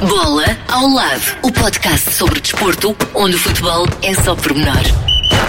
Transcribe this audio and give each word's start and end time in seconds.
Bola 0.00 0.44
ao 0.68 0.88
lado, 0.88 1.36
o 1.42 1.52
podcast 1.52 2.12
sobre 2.12 2.40
desporto, 2.40 2.94
onde 3.14 3.36
o 3.36 3.38
futebol 3.38 3.86
é 4.02 4.12
só 4.14 4.34
pormenor. 4.34 4.82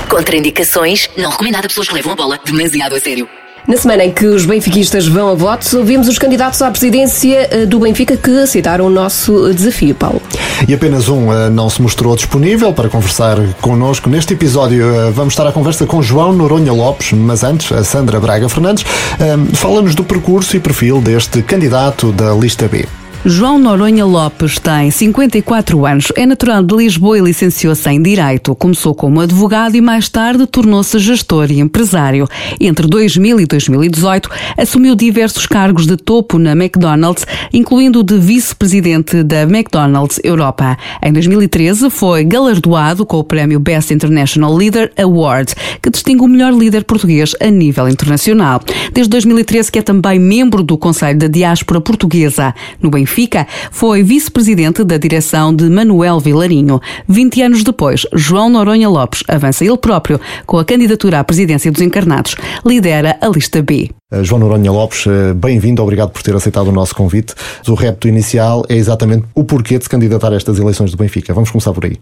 Contraindicações, 0.07 1.09
não 1.17 1.29
recomendado 1.31 1.65
a 1.65 1.67
pessoas 1.67 1.89
que 1.89 1.95
levam 1.95 2.13
a 2.13 2.15
bola 2.15 2.39
demasiado 2.45 2.95
a 2.95 2.99
sério. 2.99 3.27
Na 3.67 3.75
semana 3.75 4.05
em 4.05 4.11
que 4.11 4.25
os 4.27 4.45
benfiquistas 4.45 5.07
vão 5.07 5.27
a 5.29 5.33
votos, 5.33 5.73
ouvimos 5.73 6.07
os 6.07 6.19
candidatos 6.19 6.61
à 6.61 6.69
presidência 6.69 7.49
eh, 7.51 7.65
do 7.65 7.79
Benfica 7.79 8.15
que 8.15 8.29
aceitaram 8.39 8.85
o 8.85 8.89
nosso 8.89 9.51
desafio, 9.51 9.95
Paulo. 9.95 10.21
E 10.67 10.73
apenas 10.73 11.09
um 11.09 11.29
uh, 11.29 11.49
não 11.49 11.67
se 11.67 11.81
mostrou 11.81 12.15
disponível 12.15 12.71
para 12.71 12.87
conversar 12.87 13.37
connosco. 13.59 14.07
Neste 14.07 14.33
episódio 14.33 14.85
uh, 14.85 15.11
vamos 15.11 15.33
estar 15.33 15.47
à 15.47 15.51
conversa 15.51 15.87
com 15.87 16.01
João 16.01 16.31
Noronha 16.31 16.71
Lopes, 16.71 17.11
mas 17.13 17.43
antes 17.43 17.71
a 17.71 17.83
Sandra 17.83 18.19
Braga 18.19 18.47
Fernandes 18.47 18.83
uh, 18.83 19.55
fala-nos 19.55 19.95
do 19.95 20.03
percurso 20.03 20.55
e 20.55 20.59
perfil 20.59 21.01
deste 21.01 21.41
candidato 21.41 22.11
da 22.11 22.31
lista 22.35 22.67
B. 22.67 22.85
João 23.27 23.57
Noronha 23.57 24.05
Lopes 24.05 24.59
tem 24.59 24.91
54 24.91 25.83
anos, 25.83 26.11
é 26.15 26.27
natural 26.27 26.61
de 26.61 26.75
Lisboa 26.75 27.17
e 27.17 27.21
licenciou-se 27.21 27.89
em 27.89 27.99
Direito. 27.99 28.53
Começou 28.53 28.93
como 28.93 29.19
advogado 29.19 29.73
e 29.73 29.81
mais 29.81 30.07
tarde 30.07 30.45
tornou-se 30.45 30.99
gestor 30.99 31.51
e 31.51 31.59
empresário. 31.59 32.27
Entre 32.59 32.85
2000 32.87 33.39
e 33.39 33.47
2018, 33.47 34.29
assumiu 34.55 34.93
diversos 34.93 35.47
cargos 35.47 35.87
de 35.87 35.97
topo 35.97 36.37
na 36.37 36.51
McDonald's, 36.51 37.25
incluindo 37.51 38.01
o 38.01 38.03
de 38.03 38.15
vice-presidente 38.19 39.23
da 39.23 39.41
McDonald's 39.41 40.19
Europa. 40.23 40.77
Em 41.01 41.11
2013, 41.11 41.89
foi 41.89 42.23
galardoado 42.23 43.07
com 43.07 43.17
o 43.17 43.23
prémio 43.23 43.59
Best 43.59 43.91
International 43.91 44.55
Leader 44.55 44.91
Award, 44.99 45.55
que 45.81 45.89
distingue 45.89 46.21
o 46.21 46.27
melhor 46.27 46.53
líder 46.53 46.83
português 46.83 47.33
a 47.41 47.49
nível 47.49 47.89
internacional. 47.89 48.61
Desde 48.93 49.09
2013 49.09 49.71
que 49.71 49.79
é 49.79 49.81
também 49.81 50.19
membro 50.19 50.61
do 50.61 50.77
Conselho 50.77 51.17
da 51.17 51.27
Diáspora 51.27 51.81
Portuguesa. 51.81 52.53
No 52.79 52.91
Benfica, 52.91 53.14
Benfica, 53.15 53.47
foi 53.71 54.03
vice-presidente 54.03 54.83
da 54.83 54.97
direção 54.97 55.55
de 55.55 55.69
Manuel 55.69 56.19
Vilarinho. 56.19 56.81
20 57.07 57.43
anos 57.43 57.63
depois, 57.63 58.05
João 58.13 58.49
Noronha 58.49 58.89
Lopes 58.89 59.23
avança 59.29 59.63
ele 59.63 59.77
próprio 59.77 60.19
com 60.45 60.59
a 60.59 60.65
candidatura 60.65 61.21
à 61.21 61.23
presidência 61.23 61.71
dos 61.71 61.81
encarnados. 61.81 62.35
Lidera 62.65 63.17
a 63.21 63.27
lista 63.29 63.61
B. 63.61 63.89
Eh, 64.11 64.21
João 64.21 64.39
Noronha 64.39 64.69
Lopes, 64.69 65.05
eh, 65.07 65.33
bem-vindo, 65.33 65.81
obrigado 65.81 66.09
por 66.09 66.21
ter 66.21 66.35
aceitado 66.35 66.67
o 66.67 66.73
nosso 66.73 66.93
convite. 66.93 67.33
O 67.65 67.73
repto 67.73 68.09
inicial 68.09 68.65
é 68.67 68.75
exatamente 68.75 69.23
o 69.33 69.45
porquê 69.45 69.77
de 69.77 69.85
se 69.85 69.89
candidatar 69.89 70.33
a 70.33 70.35
estas 70.35 70.59
eleições 70.59 70.91
do 70.91 70.97
Benfica. 70.97 71.33
Vamos 71.33 71.49
começar 71.49 71.71
por 71.71 71.85
aí. 71.85 71.97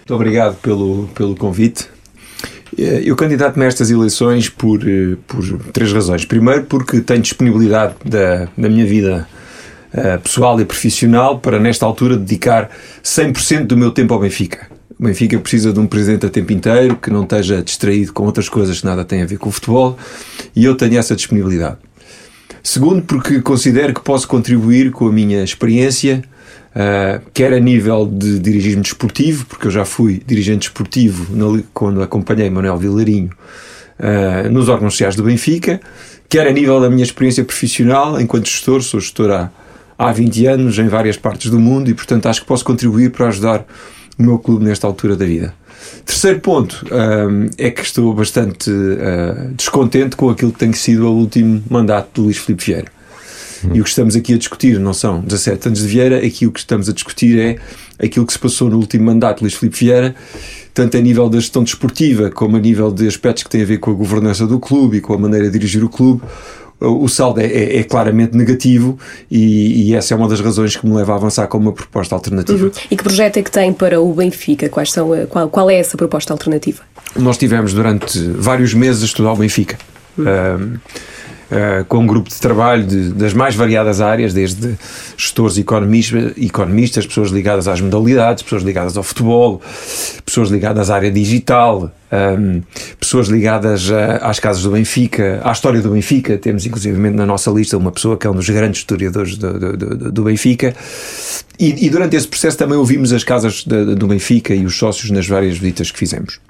Muito 0.00 0.14
obrigado 0.14 0.56
pelo, 0.56 1.08
pelo 1.14 1.34
convite. 1.34 1.86
Eh, 2.78 3.00
eu 3.06 3.16
candidato-me 3.16 3.64
a 3.64 3.68
estas 3.68 3.90
eleições 3.90 4.50
por, 4.50 4.80
por 5.26 5.58
três 5.72 5.90
razões. 5.90 6.26
Primeiro, 6.26 6.64
porque 6.64 7.00
tenho 7.00 7.22
disponibilidade 7.22 7.94
da, 8.04 8.46
da 8.58 8.68
minha 8.68 8.84
vida 8.84 9.26
uh, 9.94 10.20
pessoal 10.20 10.60
e 10.60 10.64
profissional 10.64 11.38
para, 11.38 11.58
nesta 11.58 11.86
altura, 11.86 12.16
dedicar 12.16 12.70
100% 13.02 13.66
do 13.66 13.76
meu 13.76 13.90
tempo 13.90 14.12
ao 14.12 14.20
Benfica. 14.20 14.66
O 14.98 15.04
Benfica 15.04 15.38
precisa 15.38 15.72
de 15.72 15.78
um 15.80 15.86
presidente 15.86 16.26
a 16.26 16.30
tempo 16.30 16.52
inteiro 16.52 16.96
que 16.96 17.10
não 17.10 17.22
esteja 17.22 17.62
distraído 17.62 18.12
com 18.12 18.24
outras 18.24 18.48
coisas 18.48 18.80
que 18.80 18.86
nada 18.86 19.04
têm 19.04 19.22
a 19.22 19.26
ver 19.26 19.38
com 19.38 19.48
o 19.48 19.52
futebol 19.52 19.98
e 20.54 20.64
eu 20.64 20.74
tenho 20.76 20.98
essa 20.98 21.16
disponibilidade. 21.16 21.78
Segundo, 22.62 23.02
porque 23.02 23.40
considero 23.40 23.92
que 23.92 24.00
posso 24.00 24.26
contribuir 24.26 24.90
com 24.90 25.06
a 25.06 25.12
minha 25.12 25.42
experiência, 25.42 26.22
uh, 26.74 27.22
quer 27.34 27.52
a 27.52 27.60
nível 27.60 28.06
de 28.06 28.38
dirigismo 28.38 28.82
desportivo, 28.82 29.44
porque 29.46 29.66
eu 29.66 29.70
já 29.70 29.84
fui 29.84 30.22
dirigente 30.26 30.68
desportivo 30.68 31.26
quando 31.74 32.02
acompanhei 32.02 32.48
Manuel 32.48 32.78
Vilarinho 32.78 33.30
uh, 33.98 34.48
nos 34.48 34.68
órgãos 34.68 34.94
sociais 34.94 35.14
do 35.16 35.24
Benfica, 35.24 35.80
quer 36.28 36.46
a 36.46 36.52
nível 36.52 36.80
da 36.80 36.88
minha 36.88 37.04
experiência 37.04 37.44
profissional 37.44 38.18
enquanto 38.20 38.48
gestor, 38.48 38.80
sou 38.80 39.00
gestor 39.00 39.30
há 39.30 39.50
há 39.98 40.12
20 40.12 40.46
anos 40.46 40.78
em 40.78 40.88
várias 40.88 41.16
partes 41.16 41.50
do 41.50 41.58
mundo 41.58 41.90
e, 41.90 41.94
portanto, 41.94 42.26
acho 42.26 42.40
que 42.40 42.46
posso 42.46 42.64
contribuir 42.64 43.10
para 43.10 43.28
ajudar 43.28 43.66
o 44.18 44.22
meu 44.22 44.38
clube 44.38 44.64
nesta 44.64 44.86
altura 44.86 45.16
da 45.16 45.24
vida. 45.24 45.54
Terceiro 46.04 46.40
ponto 46.40 46.84
um, 46.90 47.50
é 47.58 47.70
que 47.70 47.82
estou 47.82 48.14
bastante 48.14 48.70
uh, 48.70 49.52
descontente 49.54 50.16
com 50.16 50.30
aquilo 50.30 50.52
que 50.52 50.58
tem 50.58 50.72
sido 50.72 51.06
o 51.06 51.12
último 51.12 51.62
mandato 51.68 52.08
do 52.14 52.22
Luís 52.24 52.38
Filipe 52.38 52.64
Vieira. 52.64 52.94
E 53.72 53.80
o 53.80 53.84
que 53.84 53.88
estamos 53.88 54.14
aqui 54.14 54.34
a 54.34 54.36
discutir 54.36 54.78
não 54.78 54.92
são 54.92 55.20
17 55.20 55.68
anos 55.68 55.80
de 55.80 55.86
Vieira, 55.86 56.18
aqui 56.18 56.46
o 56.46 56.52
que 56.52 56.58
estamos 56.58 56.88
a 56.88 56.92
discutir 56.92 57.38
é 57.38 57.56
aquilo 58.04 58.26
que 58.26 58.32
se 58.32 58.38
passou 58.38 58.68
no 58.68 58.76
último 58.76 59.04
mandato 59.04 59.38
de 59.38 59.44
Luís 59.44 59.54
Filipe 59.54 59.78
Vieira, 59.78 60.14
tanto 60.74 60.96
a 60.96 61.00
nível 61.00 61.28
da 61.28 61.38
gestão 61.38 61.62
desportiva 61.62 62.30
como 62.30 62.56
a 62.56 62.60
nível 62.60 62.92
de 62.92 63.06
aspectos 63.06 63.44
que 63.44 63.48
têm 63.48 63.62
a 63.62 63.64
ver 63.64 63.78
com 63.78 63.90
a 63.90 63.94
governança 63.94 64.46
do 64.46 64.58
clube 64.58 64.98
e 64.98 65.00
com 65.00 65.14
a 65.14 65.18
maneira 65.18 65.46
de 65.46 65.52
dirigir 65.52 65.82
o 65.82 65.88
clube 65.88 66.22
o 66.80 67.08
saldo 67.08 67.40
é, 67.40 67.46
é, 67.46 67.78
é 67.78 67.82
claramente 67.84 68.36
negativo 68.36 68.98
e, 69.30 69.90
e, 69.90 69.94
essa 69.94 70.14
é 70.14 70.16
uma 70.16 70.28
das 70.28 70.40
razões 70.40 70.76
que 70.76 70.86
me 70.86 70.94
leva 70.94 71.12
a 71.12 71.16
avançar 71.16 71.46
com 71.46 71.58
uma 71.58 71.72
proposta 71.72 72.14
alternativa. 72.14 72.66
Uhum. 72.66 72.72
E 72.90 72.96
que 72.96 73.02
projeto 73.02 73.36
é 73.38 73.42
que 73.42 73.50
tem 73.50 73.72
para 73.72 74.00
o 74.00 74.12
Benfica? 74.12 74.68
Quais 74.68 74.92
são, 74.92 75.10
qual, 75.28 75.48
qual 75.48 75.70
é 75.70 75.76
essa 75.76 75.96
proposta 75.96 76.32
alternativa? 76.32 76.82
Nós 77.16 77.38
tivemos 77.38 77.72
durante 77.72 78.18
vários 78.20 78.74
meses 78.74 79.02
a 79.02 79.06
estudar 79.06 79.32
o 79.32 79.36
Benfica. 79.36 79.78
Uhum. 80.18 80.24
Um, 80.24 80.78
Uh, 81.54 81.84
com 81.84 81.98
um 81.98 82.06
grupo 82.06 82.28
de 82.28 82.34
trabalho 82.34 82.84
de, 82.84 83.10
das 83.10 83.32
mais 83.32 83.54
variadas 83.54 84.00
áreas, 84.00 84.34
desde 84.34 84.74
gestores 85.16 85.56
economistas, 85.56 86.32
economistas, 86.36 87.06
pessoas 87.06 87.30
ligadas 87.30 87.68
às 87.68 87.80
modalidades, 87.80 88.42
pessoas 88.42 88.64
ligadas 88.64 88.96
ao 88.96 89.04
futebol, 89.04 89.62
pessoas 90.26 90.48
ligadas 90.48 90.90
à 90.90 90.96
área 90.96 91.12
digital, 91.12 91.92
um, 92.12 92.60
pessoas 92.98 93.28
ligadas 93.28 93.88
a, 93.92 94.16
às 94.16 94.40
casas 94.40 94.64
do 94.64 94.70
Benfica, 94.72 95.40
à 95.44 95.52
história 95.52 95.80
do 95.80 95.90
Benfica. 95.90 96.36
Temos, 96.38 96.66
inclusivamente, 96.66 97.14
na 97.14 97.24
nossa 97.26 97.52
lista 97.52 97.76
uma 97.76 97.92
pessoa 97.92 98.16
que 98.16 98.26
é 98.26 98.30
um 98.30 98.34
dos 98.34 98.50
grandes 98.50 98.80
historiadores 98.80 99.36
do, 99.36 99.58
do, 99.58 99.76
do, 99.76 100.12
do 100.12 100.22
Benfica. 100.24 100.74
E, 101.56 101.86
e, 101.86 101.88
durante 101.88 102.16
esse 102.16 102.26
processo 102.26 102.58
também 102.58 102.76
ouvimos 102.76 103.12
as 103.12 103.22
casas 103.22 103.64
do 103.64 104.08
Benfica 104.08 104.52
e 104.52 104.64
os 104.64 104.76
sócios 104.76 105.10
nas 105.12 105.28
várias 105.28 105.56
visitas 105.56 105.92
que 105.92 105.98
fizemos. 105.98 106.40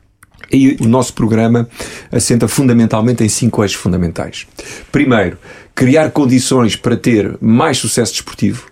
E 0.55 0.77
o 0.81 0.87
nosso 0.87 1.13
programa 1.15 1.69
assenta 2.13 2.47
fundamentalmente 2.47 3.25
em 3.25 3.29
cinco 3.29 3.65
eixos 3.65 3.77
fundamentais. 3.77 4.47
Primeiro, 4.93 5.37
criar 5.75 6.11
condições 6.13 6.77
para 6.77 6.97
ter 6.97 7.37
mais 7.41 7.79
sucesso 7.79 8.13
desportivo. 8.13 8.69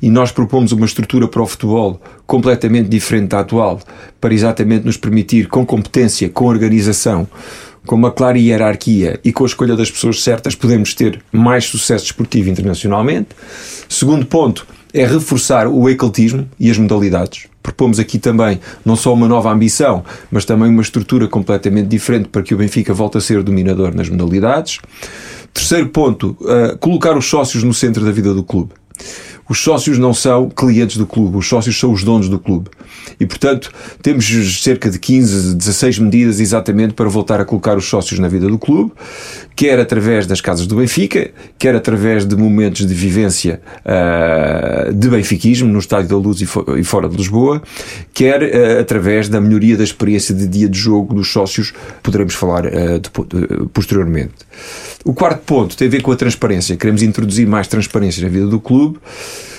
E 0.00 0.08
nós 0.08 0.32
propomos 0.32 0.72
uma 0.72 0.86
estrutura 0.86 1.28
para 1.28 1.42
o 1.42 1.46
futebol 1.46 2.00
completamente 2.26 2.88
diferente 2.88 3.28
da 3.28 3.40
atual, 3.40 3.78
para 4.18 4.32
exatamente 4.32 4.86
nos 4.86 4.96
permitir, 4.96 5.48
com 5.48 5.66
competência, 5.66 6.30
com 6.30 6.46
organização, 6.46 7.28
com 7.84 7.94
uma 7.94 8.10
clara 8.10 8.38
hierarquia 8.38 9.20
e 9.22 9.30
com 9.30 9.44
a 9.44 9.46
escolha 9.46 9.76
das 9.76 9.90
pessoas 9.90 10.22
certas, 10.22 10.54
podemos 10.54 10.94
ter 10.94 11.22
mais 11.30 11.66
sucesso 11.66 12.04
desportivo 12.04 12.48
internacionalmente. 12.48 13.28
Segundo 13.86 14.24
ponto 14.24 14.66
é 14.94 15.06
reforçar 15.06 15.68
o 15.68 15.90
ecletismo 15.90 16.48
e 16.58 16.70
as 16.70 16.78
modalidades 16.78 17.48
propomos 17.68 17.98
aqui 17.98 18.18
também 18.18 18.60
não 18.84 18.96
só 18.96 19.12
uma 19.12 19.28
nova 19.28 19.50
ambição, 19.50 20.02
mas 20.30 20.44
também 20.44 20.70
uma 20.70 20.82
estrutura 20.82 21.28
completamente 21.28 21.88
diferente 21.88 22.28
para 22.28 22.42
que 22.42 22.54
o 22.54 22.56
Benfica 22.56 22.94
volte 22.94 23.18
a 23.18 23.20
ser 23.20 23.42
dominador 23.42 23.94
nas 23.94 24.08
modalidades. 24.08 24.78
Terceiro 25.52 25.88
ponto, 25.88 26.36
uh, 26.40 26.76
colocar 26.78 27.16
os 27.16 27.26
sócios 27.26 27.62
no 27.62 27.74
centro 27.74 28.04
da 28.04 28.10
vida 28.10 28.32
do 28.32 28.42
clube. 28.42 28.72
Os 29.48 29.60
sócios 29.60 29.98
não 29.98 30.12
são 30.12 30.50
clientes 30.50 30.98
do 30.98 31.06
clube, 31.06 31.38
os 31.38 31.48
sócios 31.48 31.78
são 31.78 31.90
os 31.90 32.04
donos 32.04 32.28
do 32.28 32.38
clube. 32.38 32.68
E, 33.18 33.24
portanto, 33.24 33.70
temos 34.02 34.26
cerca 34.62 34.90
de 34.90 34.98
15, 34.98 35.54
16 35.54 35.98
medidas 36.00 36.38
exatamente 36.38 36.92
para 36.92 37.08
voltar 37.08 37.40
a 37.40 37.46
colocar 37.46 37.76
os 37.76 37.86
sócios 37.86 38.20
na 38.20 38.28
vida 38.28 38.46
do 38.46 38.58
clube, 38.58 38.92
quer 39.58 39.80
através 39.80 40.24
das 40.24 40.40
casas 40.40 40.68
do 40.68 40.76
Benfica, 40.76 41.32
quer 41.58 41.74
através 41.74 42.24
de 42.24 42.36
momentos 42.36 42.86
de 42.86 42.94
vivência 42.94 43.60
uh, 43.84 44.92
de 44.92 45.08
benfiquismo 45.08 45.68
no 45.68 45.80
Estádio 45.80 46.10
da 46.10 46.16
Luz 46.16 46.40
e, 46.40 46.46
e 46.78 46.84
fora 46.84 47.08
de 47.08 47.16
Lisboa, 47.16 47.60
quer 48.14 48.40
uh, 48.40 48.80
através 48.80 49.28
da 49.28 49.40
melhoria 49.40 49.76
da 49.76 49.82
experiência 49.82 50.32
de 50.32 50.46
dia 50.46 50.68
de 50.68 50.78
jogo 50.78 51.12
dos 51.12 51.32
sócios, 51.32 51.74
poderemos 52.04 52.34
falar 52.34 52.66
uh, 52.66 53.00
de, 53.00 53.10
posteriormente. 53.72 54.34
O 55.04 55.12
quarto 55.12 55.40
ponto 55.40 55.76
tem 55.76 55.88
a 55.88 55.90
ver 55.90 56.02
com 56.02 56.12
a 56.12 56.16
transparência. 56.16 56.76
Queremos 56.76 57.02
introduzir 57.02 57.44
mais 57.44 57.66
transparência 57.66 58.22
na 58.22 58.28
vida 58.28 58.46
do 58.46 58.60
clube. 58.60 59.00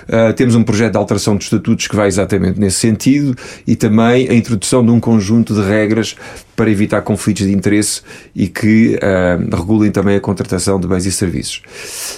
Uh, 0.09 0.33
temos 0.33 0.55
um 0.55 0.63
projeto 0.63 0.93
de 0.93 0.97
alteração 0.97 1.37
de 1.37 1.43
estatutos 1.43 1.87
que 1.87 1.95
vai 1.95 2.07
exatamente 2.07 2.59
nesse 2.59 2.77
sentido 2.77 3.35
e 3.67 3.75
também 3.75 4.27
a 4.27 4.33
introdução 4.33 4.83
de 4.83 4.91
um 4.91 5.00
conjunto 5.00 5.53
de 5.53 5.61
regras 5.61 6.15
para 6.56 6.69
evitar 6.69 7.01
conflitos 7.03 7.45
de 7.45 7.53
interesse 7.53 8.01
e 8.35 8.47
que 8.47 8.97
uh, 8.97 9.56
regulem 9.56 9.91
também 9.91 10.15
a 10.15 10.19
contratação 10.19 10.79
de 10.79 10.88
bens 10.88 11.06
e 11.06 11.11
serviços. 11.11 11.61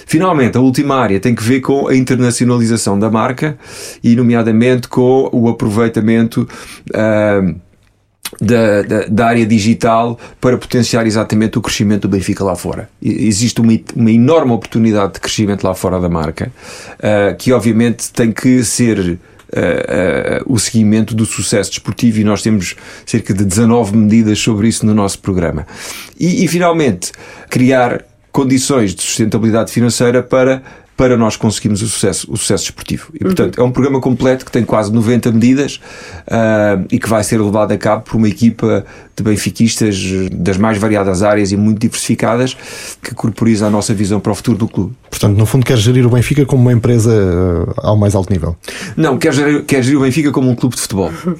Finalmente, 0.06 0.56
a 0.56 0.60
última 0.60 0.96
área 0.96 1.20
tem 1.20 1.34
que 1.34 1.42
ver 1.42 1.60
com 1.60 1.86
a 1.86 1.94
internacionalização 1.94 2.98
da 2.98 3.10
marca 3.10 3.58
e, 4.02 4.16
nomeadamente, 4.16 4.88
com 4.88 5.28
o 5.30 5.48
aproveitamento. 5.48 6.48
Uh, 6.90 7.54
da, 8.40 8.82
da, 8.82 9.06
da, 9.06 9.26
área 9.26 9.46
digital 9.46 10.18
para 10.40 10.56
potenciar 10.56 11.06
exatamente 11.06 11.58
o 11.58 11.62
crescimento 11.62 12.02
do 12.02 12.08
Benfica 12.08 12.42
lá 12.42 12.56
fora. 12.56 12.88
Existe 13.00 13.60
uma, 13.60 13.72
uma 13.94 14.10
enorme 14.10 14.52
oportunidade 14.52 15.14
de 15.14 15.20
crescimento 15.20 15.64
lá 15.64 15.74
fora 15.74 16.00
da 16.00 16.08
marca, 16.08 16.50
uh, 16.94 17.36
que 17.36 17.52
obviamente 17.52 18.10
tem 18.12 18.32
que 18.32 18.64
ser 18.64 18.98
uh, 18.98 19.12
uh, 19.12 20.52
o 20.52 20.58
seguimento 20.58 21.14
do 21.14 21.26
sucesso 21.26 21.70
desportivo 21.70 22.20
e 22.20 22.24
nós 22.24 22.42
temos 22.42 22.74
cerca 23.04 23.34
de 23.34 23.44
19 23.44 23.96
medidas 23.96 24.38
sobre 24.38 24.68
isso 24.68 24.86
no 24.86 24.94
nosso 24.94 25.18
programa. 25.18 25.66
E, 26.18 26.44
e 26.44 26.48
finalmente, 26.48 27.12
criar 27.50 28.04
condições 28.32 28.94
de 28.94 29.02
sustentabilidade 29.02 29.70
financeira 29.70 30.22
para 30.22 30.62
para 30.96 31.16
nós 31.16 31.36
conseguirmos 31.36 31.82
o 31.82 31.88
sucesso, 31.88 32.30
o 32.30 32.36
sucesso 32.36 32.64
desportivo. 32.64 33.10
E, 33.14 33.20
portanto, 33.20 33.58
uhum. 33.58 33.64
é 33.64 33.66
um 33.68 33.72
programa 33.72 34.00
completo 34.00 34.44
que 34.44 34.52
tem 34.52 34.64
quase 34.64 34.92
90 34.92 35.32
medidas 35.32 35.80
uh, 36.26 36.86
e 36.90 36.98
que 36.98 37.08
vai 37.08 37.24
ser 37.24 37.40
levado 37.40 37.72
a 37.72 37.78
cabo 37.78 38.02
por 38.02 38.16
uma 38.16 38.28
equipa 38.28 38.84
de 39.16 39.22
benfiquistas 39.22 39.96
das 40.32 40.56
mais 40.56 40.78
variadas 40.78 41.22
áreas 41.22 41.52
e 41.52 41.56
muito 41.56 41.78
diversificadas 41.78 42.56
que 43.02 43.14
corporiza 43.14 43.66
a 43.66 43.70
nossa 43.70 43.92
visão 43.92 44.20
para 44.20 44.32
o 44.32 44.34
futuro 44.34 44.58
do 44.58 44.68
clube. 44.68 44.94
Portanto, 45.10 45.36
no 45.36 45.46
fundo, 45.46 45.64
quer 45.64 45.76
gerir 45.76 46.06
o 46.06 46.10
Benfica 46.10 46.44
como 46.46 46.62
uma 46.62 46.72
empresa 46.72 47.10
uh, 47.12 47.74
ao 47.76 47.96
mais 47.96 48.14
alto 48.14 48.32
nível? 48.32 48.56
Não, 48.96 49.18
quer 49.18 49.32
gerir, 49.32 49.62
quer 49.64 49.82
gerir 49.82 49.98
o 49.98 50.02
Benfica 50.02 50.32
como 50.32 50.50
um 50.50 50.54
clube 50.54 50.74
de 50.74 50.82
futebol. 50.82 51.10
Uh, 51.10 51.36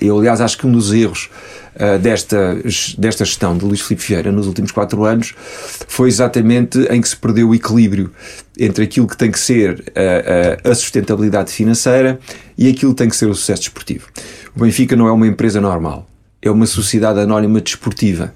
eu, 0.00 0.18
aliás, 0.18 0.40
acho 0.40 0.58
que 0.58 0.66
um 0.66 0.72
dos 0.72 0.92
erros 0.92 1.30
uh, 1.76 1.98
desta, 1.98 2.58
desta 2.98 3.24
gestão 3.24 3.56
de 3.56 3.64
Luís 3.64 3.80
Filipe 3.80 4.06
Vieira 4.06 4.32
nos 4.32 4.46
últimos 4.46 4.72
quatro 4.72 5.04
anos 5.04 5.34
foi 5.88 6.08
exatamente 6.08 6.78
em 6.90 7.00
que 7.00 7.08
se 7.08 7.16
perdeu 7.16 7.48
o 7.48 7.54
equilíbrio 7.54 8.10
entre 8.58 8.84
aquilo 8.84 9.06
que 9.06 9.16
tem 9.16 9.30
que 9.30 9.38
ser 9.38 9.84
a, 10.64 10.70
a 10.70 10.74
sustentabilidade 10.74 11.50
financeira 11.52 12.18
e 12.58 12.68
aquilo 12.68 12.92
que 12.92 12.98
tem 12.98 13.08
que 13.08 13.16
ser 13.16 13.26
o 13.26 13.34
sucesso 13.34 13.62
desportivo. 13.62 14.06
O 14.56 14.60
Benfica 14.60 14.94
não 14.94 15.08
é 15.08 15.12
uma 15.12 15.26
empresa 15.26 15.60
normal, 15.60 16.06
é 16.44 16.50
uma 16.50 16.66
sociedade 16.66 17.18
anónima 17.18 17.60
desportiva. 17.60 18.34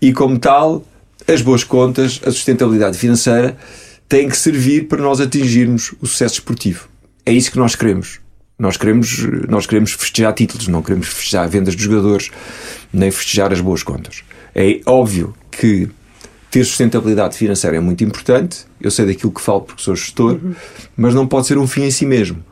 E 0.00 0.12
como 0.12 0.38
tal, 0.38 0.84
as 1.26 1.40
boas 1.40 1.64
contas, 1.64 2.20
a 2.24 2.30
sustentabilidade 2.30 2.98
financeira 2.98 3.56
têm 4.06 4.28
que 4.28 4.36
servir 4.36 4.86
para 4.86 5.02
nós 5.02 5.18
atingirmos 5.20 5.94
o 6.00 6.06
sucesso 6.06 6.34
desportivo. 6.34 6.88
É 7.24 7.32
isso 7.32 7.50
que 7.50 7.58
nós 7.58 7.74
queremos. 7.74 8.20
Nós 8.58 8.76
queremos, 8.76 9.26
nós 9.48 9.66
queremos 9.66 9.92
festejar 9.92 10.34
títulos, 10.34 10.68
não 10.68 10.82
queremos 10.82 11.08
festejar 11.08 11.48
vendas 11.48 11.74
de 11.74 11.82
jogadores, 11.82 12.30
nem 12.92 13.10
festejar 13.10 13.50
as 13.50 13.60
boas 13.60 13.82
contas. 13.82 14.22
É 14.54 14.80
óbvio 14.84 15.34
que 15.50 15.88
ter 16.50 16.64
sustentabilidade 16.64 17.36
financeira 17.36 17.78
é 17.78 17.80
muito 17.80 18.04
importante. 18.04 18.66
Eu 18.78 18.90
sei 18.90 19.06
daquilo 19.06 19.32
que 19.32 19.40
falo 19.40 19.62
porque 19.62 19.82
sou 19.82 19.96
gestor, 19.96 20.32
uhum. 20.34 20.54
mas 20.94 21.14
não 21.14 21.26
pode 21.26 21.46
ser 21.46 21.56
um 21.56 21.66
fim 21.66 21.84
em 21.84 21.90
si 21.90 22.04
mesmo. 22.04 22.44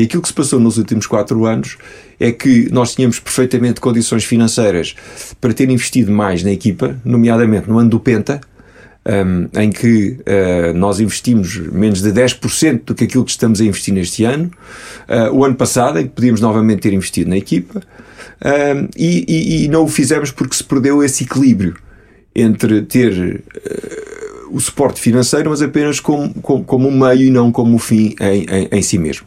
E 0.00 0.04
aquilo 0.04 0.22
que 0.22 0.28
se 0.28 0.34
passou 0.34 0.58
nos 0.58 0.78
últimos 0.78 1.06
quatro 1.06 1.44
anos 1.44 1.76
é 2.18 2.32
que 2.32 2.72
nós 2.72 2.94
tínhamos 2.94 3.20
perfeitamente 3.20 3.82
condições 3.82 4.24
financeiras 4.24 4.96
para 5.38 5.52
ter 5.52 5.68
investido 5.68 6.10
mais 6.10 6.42
na 6.42 6.50
equipa, 6.50 6.98
nomeadamente 7.04 7.68
no 7.68 7.78
ano 7.78 7.90
do 7.90 8.00
Penta, 8.00 8.40
um, 9.04 9.60
em 9.60 9.68
que 9.68 10.18
uh, 10.20 10.72
nós 10.74 11.00
investimos 11.00 11.54
menos 11.70 12.00
de 12.00 12.10
10% 12.12 12.84
do 12.86 12.94
que 12.94 13.04
aquilo 13.04 13.26
que 13.26 13.30
estamos 13.30 13.60
a 13.60 13.64
investir 13.64 13.92
neste 13.92 14.24
ano. 14.24 14.50
Uh, 15.06 15.36
o 15.36 15.44
ano 15.44 15.54
passado, 15.54 15.98
em 15.98 16.04
que 16.04 16.14
podíamos 16.14 16.40
novamente 16.40 16.80
ter 16.80 16.94
investido 16.94 17.28
na 17.28 17.36
equipa, 17.36 17.82
um, 18.42 18.88
e, 18.96 19.26
e, 19.28 19.64
e, 19.64 19.68
não 19.68 19.84
o 19.84 19.88
fizemos 19.88 20.30
porque 20.30 20.56
se 20.56 20.64
perdeu 20.64 21.04
esse 21.04 21.24
equilíbrio 21.24 21.76
entre 22.34 22.80
ter 22.80 23.44
uh, 23.54 24.56
o 24.56 24.58
suporte 24.58 24.98
financeiro, 24.98 25.50
mas 25.50 25.60
apenas 25.60 26.00
como, 26.00 26.32
como, 26.40 26.64
como 26.64 26.88
um 26.88 26.98
meio 26.98 27.28
e 27.28 27.30
não 27.30 27.52
como 27.52 27.74
um 27.74 27.78
fim 27.78 28.14
em, 28.18 28.46
em, 28.48 28.68
em 28.72 28.80
si 28.80 28.96
mesmo. 28.96 29.26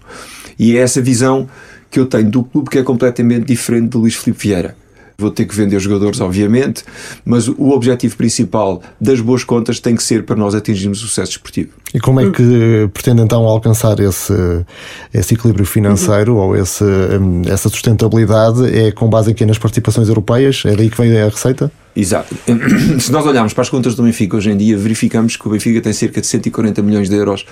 E 0.57 0.77
é 0.77 0.81
essa 0.81 1.01
visão 1.01 1.47
que 1.89 2.00
eu 2.00 2.05
tenho 2.05 2.29
do 2.29 2.44
clube 2.44 2.69
que 2.69 2.77
é 2.77 2.83
completamente 2.83 3.45
diferente 3.45 3.89
do 3.89 4.00
Luís 4.00 4.15
Filipe 4.15 4.47
Vieira 4.47 4.75
vou 5.17 5.31
ter 5.31 5.45
que 5.45 5.55
vender 5.55 5.79
jogadores, 5.79 6.19
obviamente, 6.19 6.83
mas 7.25 7.47
o 7.47 7.69
objetivo 7.69 8.15
principal 8.17 8.81
das 9.00 9.19
boas 9.21 9.44
contas 9.44 9.79
tem 9.79 9.95
que 9.95 10.03
ser 10.03 10.25
para 10.25 10.35
nós 10.35 10.55
atingirmos 10.55 11.00
o 11.03 11.07
sucesso 11.07 11.31
desportivo. 11.31 11.69
E 11.94 12.00
como 12.00 12.19
é 12.19 12.29
que 12.31 12.89
pretende 12.94 13.21
então 13.21 13.44
alcançar 13.44 14.00
esse, 14.00 14.33
esse 15.13 15.33
equilíbrio 15.35 15.65
financeiro 15.65 16.35
uhum. 16.35 16.39
ou 16.39 16.57
esse, 16.57 16.83
hum, 16.83 17.44
essa 17.45 17.69
sustentabilidade? 17.69 18.65
É 18.75 18.91
com 18.91 19.09
base 19.09 19.31
aqui 19.31 19.45
nas 19.45 19.57
participações 19.57 20.07
europeias? 20.07 20.63
É 20.65 20.75
daí 20.75 20.89
que 20.89 20.97
vem 20.97 21.15
a 21.21 21.25
receita? 21.25 21.71
Exato. 21.95 22.35
Se 22.99 23.11
nós 23.11 23.25
olharmos 23.25 23.53
para 23.53 23.61
as 23.61 23.69
contas 23.69 23.94
do 23.94 24.03
Benfica 24.03 24.35
hoje 24.35 24.49
em 24.49 24.57
dia, 24.57 24.75
verificamos 24.77 25.35
que 25.35 25.47
o 25.47 25.51
Benfica 25.51 25.79
tem 25.79 25.94
cerca 25.94 26.19
de 26.19 26.27
140 26.27 26.81
milhões 26.81 27.09
de 27.09 27.15
euros 27.15 27.45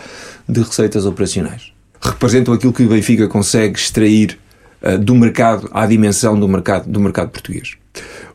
de 0.50 0.62
receitas 0.62 1.06
operacionais. 1.06 1.71
Representam 2.02 2.54
aquilo 2.54 2.74
que 2.74 2.84
o 2.84 2.90
Benfica 2.90 3.28
consegue 3.28 3.78
extrair 3.78 4.40
uh, 4.82 4.98
do 4.98 5.16
mercado 5.16 5.70
à 5.72 5.86
dimensão 5.86 6.40
do 6.40 6.48
mercado, 6.48 6.90
do 6.90 7.00
mercado 7.00 7.30
português. 7.30 7.74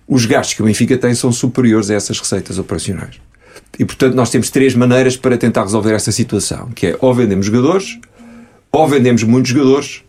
Os 0.07 0.25
gastos 0.25 0.55
que 0.55 0.63
o 0.63 0.67
Benfica 0.67 0.97
tem 0.97 1.15
são 1.15 1.33
superiores 1.33 1.91
a 1.91 1.95
essas 1.95 2.19
receitas 2.19 2.59
operacionais. 2.59 3.21
E, 3.79 3.85
portanto, 3.85 4.15
nós 4.15 4.31
temos 4.31 4.51
três 4.51 4.75
maneiras 4.75 5.17
para 5.17 5.37
tentar 5.37 5.63
resolver 5.63 5.93
essa 5.95 6.13
situação, 6.13 6.71
que 6.75 6.89
é 6.89 6.97
ou 7.01 7.13
vendemos 7.13 7.47
jogadores, 7.47 7.99
ou 8.71 8.89
vendemos 8.89 9.23
muitos 9.23 9.51
jogadores, 9.51 10.03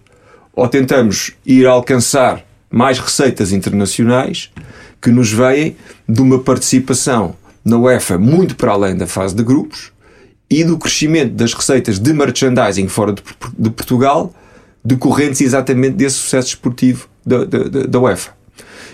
ou 0.54 0.68
tentamos 0.68 1.34
ir 1.46 1.66
alcançar 1.66 2.46
mais 2.70 3.00
receitas 3.00 3.52
internacionais 3.52 4.52
que 5.02 5.10
nos 5.10 5.32
veem 5.32 5.76
de 6.08 6.22
uma 6.22 6.40
participação 6.40 7.36
na 7.64 7.78
UEFA 7.78 8.18
muito 8.18 8.56
para 8.56 8.72
além 8.72 8.96
da 8.96 9.08
fase 9.08 9.36
de 9.36 9.44
grupos 9.44 9.92
e 10.50 10.64
do 10.64 10.78
crescimento 10.78 11.34
das 11.34 11.54
receitas 11.54 12.00
de 12.00 12.14
merchandising 12.14 12.88
fora 12.88 13.14
de, 13.14 13.22
de 13.58 13.70
Portugal 13.70 14.34
decorrentes 14.84 15.42
exatamente 15.42 15.96
desse 15.96 16.16
sucesso 16.16 16.50
esportivo 16.50 17.08
da, 17.26 17.44
da, 17.44 17.86
da 17.88 18.00
UEFA. 18.00 18.32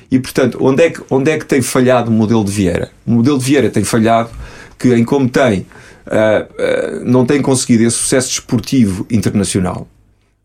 E, 0.09 0.19
portanto, 0.19 0.57
onde 0.61 0.83
é, 0.83 0.89
que, 0.89 1.01
onde 1.09 1.31
é 1.31 1.37
que 1.37 1.45
tem 1.45 1.61
falhado 1.61 2.09
o 2.09 2.13
modelo 2.13 2.43
de 2.43 2.51
Vieira? 2.51 2.91
O 3.05 3.11
modelo 3.11 3.37
de 3.37 3.45
Vieira 3.45 3.69
tem 3.69 3.83
falhado 3.83 4.29
que, 4.77 4.93
em 4.93 5.03
como 5.03 5.29
tem, 5.29 5.61
uh, 5.61 5.65
uh, 5.65 7.05
não 7.05 7.25
tem 7.25 7.41
conseguido 7.41 7.83
esse 7.83 7.97
sucesso 7.97 8.29
desportivo 8.29 9.05
internacional. 9.09 9.87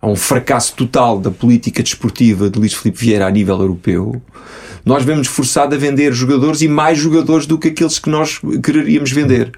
Há 0.01 0.07
um 0.07 0.17
fracasso 0.17 0.75
total 0.75 1.19
da 1.19 1.31
política 1.31 1.83
desportiva 1.83 2.49
de 2.49 2.59
Luís 2.59 2.73
Filipe 2.73 2.99
Vieira 2.99 3.27
a 3.27 3.31
nível 3.31 3.59
europeu. 3.61 4.23
Nós 4.85 5.03
vemos 5.03 5.27
forçado 5.27 5.75
a 5.75 5.79
vender 5.79 6.13
jogadores 6.13 6.63
e 6.63 6.69
mais 6.69 6.99
jogadores 6.99 7.47
do 7.47 7.59
que 7.59 7.69
aqueles 7.69 7.99
que 7.99 8.09
nós 8.09 8.41
quereríamos 8.63 9.11
vender. 9.11 9.53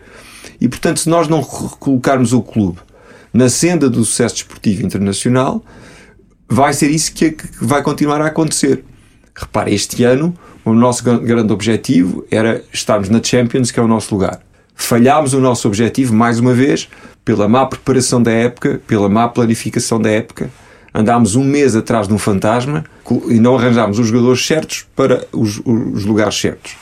E, 0.60 0.68
portanto, 0.68 1.00
se 1.00 1.08
nós 1.08 1.28
não 1.28 1.42
colocarmos 1.42 2.32
o 2.32 2.42
clube 2.42 2.78
na 3.32 3.48
senda 3.48 3.88
do 3.88 4.04
sucesso 4.04 4.36
desportivo 4.36 4.84
internacional, 4.84 5.64
vai 6.48 6.72
ser 6.72 6.90
isso 6.90 7.12
que, 7.12 7.36
vai 7.60 7.82
continuar 7.82 8.20
a 8.20 8.26
acontecer. 8.26 8.84
Repare, 9.34 9.72
este 9.74 10.04
ano 10.04 10.34
o 10.64 10.74
nosso 10.74 11.02
grande 11.02 11.52
objetivo 11.52 12.26
era 12.30 12.62
estarmos 12.72 13.08
na 13.08 13.22
Champions, 13.22 13.70
que 13.70 13.80
é 13.80 13.82
o 13.82 13.88
nosso 13.88 14.14
lugar. 14.14 14.40
Falhámos 14.74 15.34
o 15.34 15.40
nosso 15.40 15.68
objetivo, 15.68 16.14
mais 16.14 16.38
uma 16.38 16.52
vez, 16.52 16.88
pela 17.24 17.48
má 17.48 17.66
preparação 17.66 18.22
da 18.22 18.30
época, 18.30 18.80
pela 18.86 19.08
má 19.08 19.28
planificação 19.28 20.00
da 20.00 20.10
época. 20.10 20.50
Andámos 20.92 21.36
um 21.36 21.44
mês 21.44 21.76
atrás 21.76 22.08
de 22.08 22.14
um 22.14 22.18
fantasma 22.18 22.84
e 23.28 23.38
não 23.38 23.56
arranjámos 23.56 23.98
os 23.98 24.08
jogadores 24.08 24.44
certos 24.44 24.86
para 24.96 25.24
os, 25.32 25.60
os 25.64 26.04
lugares 26.04 26.34
certos. 26.34 26.74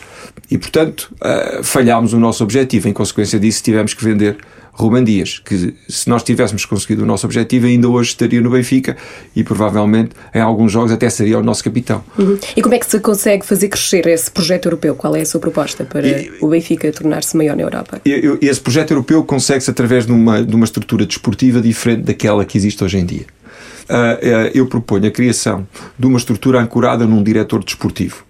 E, 0.51 0.57
portanto, 0.57 1.15
uh, 1.17 1.63
falhámos 1.63 2.13
o 2.13 2.19
nosso 2.19 2.43
objetivo. 2.43 2.89
Em 2.89 2.93
consequência 2.93 3.39
disso, 3.39 3.63
tivemos 3.63 3.93
que 3.93 4.03
vender 4.03 4.39
Ruben 4.79 5.03
Dias, 5.03 5.41
que 5.45 5.75
se 5.89 6.09
nós 6.09 6.23
tivéssemos 6.23 6.65
conseguido 6.65 7.03
o 7.03 7.07
nosso 7.07 7.27
objetivo, 7.27 7.67
ainda 7.67 7.89
hoje 7.89 8.11
estaria 8.11 8.41
no 8.41 8.51
Benfica 8.51 8.97
e 9.35 9.43
provavelmente 9.43 10.11
em 10.33 10.41
alguns 10.41 10.71
jogos 10.71 10.93
até 10.93 11.11
seria 11.11 11.37
o 11.37 11.43
nosso 11.43 11.65
capitão. 11.65 12.05
Uhum. 12.17 12.39
E 12.57 12.63
como 12.63 12.77
é 12.77 12.79
que 12.79 12.87
se 12.87 13.01
consegue 13.01 13.45
fazer 13.45 13.69
crescer 13.69 14.07
esse 14.07 14.31
projeto 14.31 14.67
europeu? 14.67 14.95
Qual 14.95 15.17
é 15.17 15.23
a 15.23 15.27
sua 15.27 15.41
proposta 15.41 15.85
para 15.85 16.07
e, 16.07 16.31
o 16.41 16.47
Benfica 16.47 16.93
tornar-se 16.93 17.37
maior 17.37 17.57
na 17.57 17.63
Europa? 17.65 18.01
esse 18.05 18.61
projeto 18.61 18.93
europeu 18.93 19.25
consegue-se 19.25 19.69
através 19.69 20.07
de 20.07 20.13
uma, 20.13 20.45
de 20.45 20.55
uma 20.55 20.65
estrutura 20.65 21.05
desportiva 21.05 21.61
diferente 21.61 22.03
daquela 22.03 22.45
que 22.45 22.57
existe 22.57 22.83
hoje 22.85 22.99
em 22.99 23.05
dia. 23.05 23.27
Uh, 23.89 24.51
eu 24.55 24.67
proponho 24.67 25.07
a 25.09 25.11
criação 25.11 25.67
de 25.99 26.07
uma 26.07 26.19
estrutura 26.19 26.61
ancorada 26.61 27.05
num 27.05 27.23
diretor 27.23 27.65
desportivo. 27.65 28.28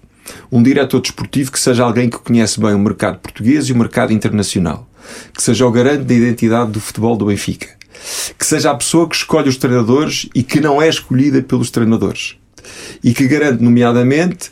Um 0.51 0.63
diretor 0.63 1.01
desportivo 1.01 1.53
que 1.53 1.61
seja 1.61 1.85
alguém 1.85 2.09
que 2.11 2.19
conhece 2.19 2.61
bem 2.61 2.75
o 2.75 2.79
mercado 2.79 3.19
português 3.19 3.69
e 3.69 3.73
o 3.73 3.77
mercado 3.77 4.13
internacional 4.13 4.89
que 5.35 5.43
seja 5.43 5.67
o 5.67 5.71
garante 5.71 6.05
da 6.05 6.15
identidade 6.15 6.71
do 6.71 6.81
futebol 6.81 7.17
do 7.17 7.27
Benfica, 7.27 7.69
que 8.39 8.47
seja 8.47 8.71
a 8.71 8.75
pessoa 8.75 9.09
que 9.09 9.17
escolhe 9.17 9.49
os 9.49 9.57
treinadores 9.57 10.29
e 10.35 10.43
que 10.43 10.61
não 10.61 10.81
é 10.81 10.89
escolhida 10.89 11.43
pelos 11.43 11.71
treinadores, 11.71 12.37
e 13.03 13.13
que 13.13 13.27
garante, 13.27 13.63
nomeadamente, 13.63 14.51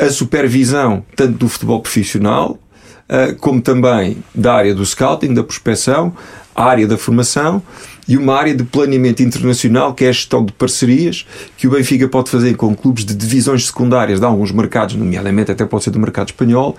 a, 0.00 0.04
a 0.04 0.10
supervisão 0.10 1.04
tanto 1.16 1.38
do 1.38 1.48
futebol 1.48 1.80
profissional 1.80 2.58
como 3.40 3.60
também 3.60 4.22
da 4.32 4.54
área 4.54 4.72
do 4.72 4.86
scouting, 4.86 5.34
da 5.34 5.42
prospecção, 5.42 6.14
a 6.54 6.64
área 6.64 6.86
da 6.86 6.96
formação 6.96 7.60
e 8.10 8.16
uma 8.16 8.34
área 8.34 8.52
de 8.52 8.64
planeamento 8.64 9.22
internacional 9.22 9.94
que 9.94 10.04
é 10.04 10.08
a 10.08 10.12
gestão 10.12 10.44
de 10.44 10.52
parcerias 10.52 11.24
que 11.56 11.68
o 11.68 11.70
Benfica 11.70 12.08
pode 12.08 12.28
fazer 12.28 12.56
com 12.56 12.74
clubes 12.74 13.04
de 13.04 13.14
divisões 13.14 13.66
secundárias 13.66 14.18
de 14.18 14.26
alguns 14.26 14.50
mercados, 14.50 14.96
nomeadamente 14.96 15.52
até 15.52 15.64
pode 15.64 15.84
ser 15.84 15.90
do 15.90 16.00
mercado 16.00 16.30
espanhol, 16.30 16.76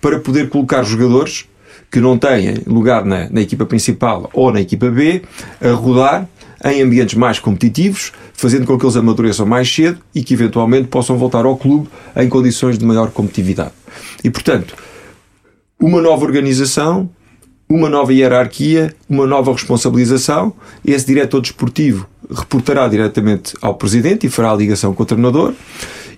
para 0.00 0.18
poder 0.18 0.48
colocar 0.48 0.82
jogadores 0.82 1.44
que 1.92 2.00
não 2.00 2.18
têm 2.18 2.56
lugar 2.66 3.04
na, 3.04 3.30
na 3.30 3.40
equipa 3.40 3.64
principal 3.64 4.28
ou 4.32 4.52
na 4.52 4.60
equipa 4.60 4.90
B 4.90 5.22
a 5.60 5.70
rodar 5.70 6.28
em 6.64 6.82
ambientes 6.82 7.14
mais 7.14 7.38
competitivos, 7.38 8.10
fazendo 8.32 8.66
com 8.66 8.76
que 8.76 8.84
eles 8.84 8.96
amadureçam 8.96 9.46
mais 9.46 9.72
cedo 9.72 10.00
e 10.12 10.24
que 10.24 10.34
eventualmente 10.34 10.88
possam 10.88 11.16
voltar 11.16 11.44
ao 11.44 11.56
clube 11.56 11.88
em 12.16 12.28
condições 12.28 12.76
de 12.76 12.84
maior 12.84 13.12
competitividade. 13.12 13.70
E 14.24 14.30
portanto, 14.30 14.74
uma 15.78 16.00
nova 16.00 16.24
organização, 16.24 17.08
uma 17.68 17.88
nova 17.88 18.12
hierarquia, 18.12 18.94
uma 19.08 19.26
nova 19.26 19.52
responsabilização. 19.52 20.52
Esse 20.84 21.06
diretor 21.06 21.40
desportivo 21.40 22.06
reportará 22.30 22.86
diretamente 22.88 23.54
ao 23.60 23.74
presidente 23.74 24.26
e 24.26 24.30
fará 24.30 24.52
a 24.52 24.54
ligação 24.54 24.94
com 24.94 25.02
o 25.02 25.06
treinador. 25.06 25.54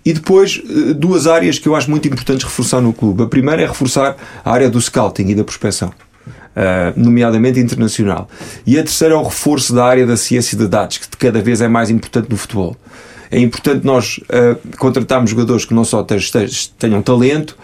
E 0.05 0.12
depois, 0.12 0.62
eh, 0.65 0.93
duas 0.95 1.26
áreas 1.26 1.59
que 1.59 1.69
eu 1.69 1.75
acho 1.75 1.91
muito 1.91 2.07
importantes 2.07 2.45
reforçar 2.45 2.81
no 2.81 2.93
clube. 2.93 3.25
A 3.25 3.26
primeira 3.26 3.62
é 3.62 3.67
reforçar 3.67 4.17
a 4.45 4.53
área 4.53 4.71
do 4.71 4.81
scouting 4.81 5.29
e 5.29 5.35
da 5.35 5.45
prospecção. 5.45 5.93
Uh, 6.57 6.99
nomeadamente 6.99 7.61
internacional. 7.61 8.31
E 8.67 8.79
a 8.79 8.83
terceira 8.83 9.12
é 9.12 9.17
o 9.17 9.23
reforço 9.23 9.75
da 9.75 9.85
área 9.85 10.07
da 10.07 10.17
ciência 10.17 10.57
de 10.57 10.67
dados, 10.67 10.97
que 10.97 11.07
cada 11.19 11.43
vez 11.43 11.61
é 11.61 11.69
mais 11.69 11.91
importante 11.91 12.31
no 12.31 12.37
futebol. 12.38 12.75
É 13.31 13.38
importante 13.38 13.85
nós 13.85 14.19
uh, 14.21 14.76
contratarmos 14.79 15.29
jogadores 15.29 15.67
que 15.67 15.75
não 15.75 15.85
só 15.85 16.03
tenham 16.79 17.03
talento, 17.03 17.59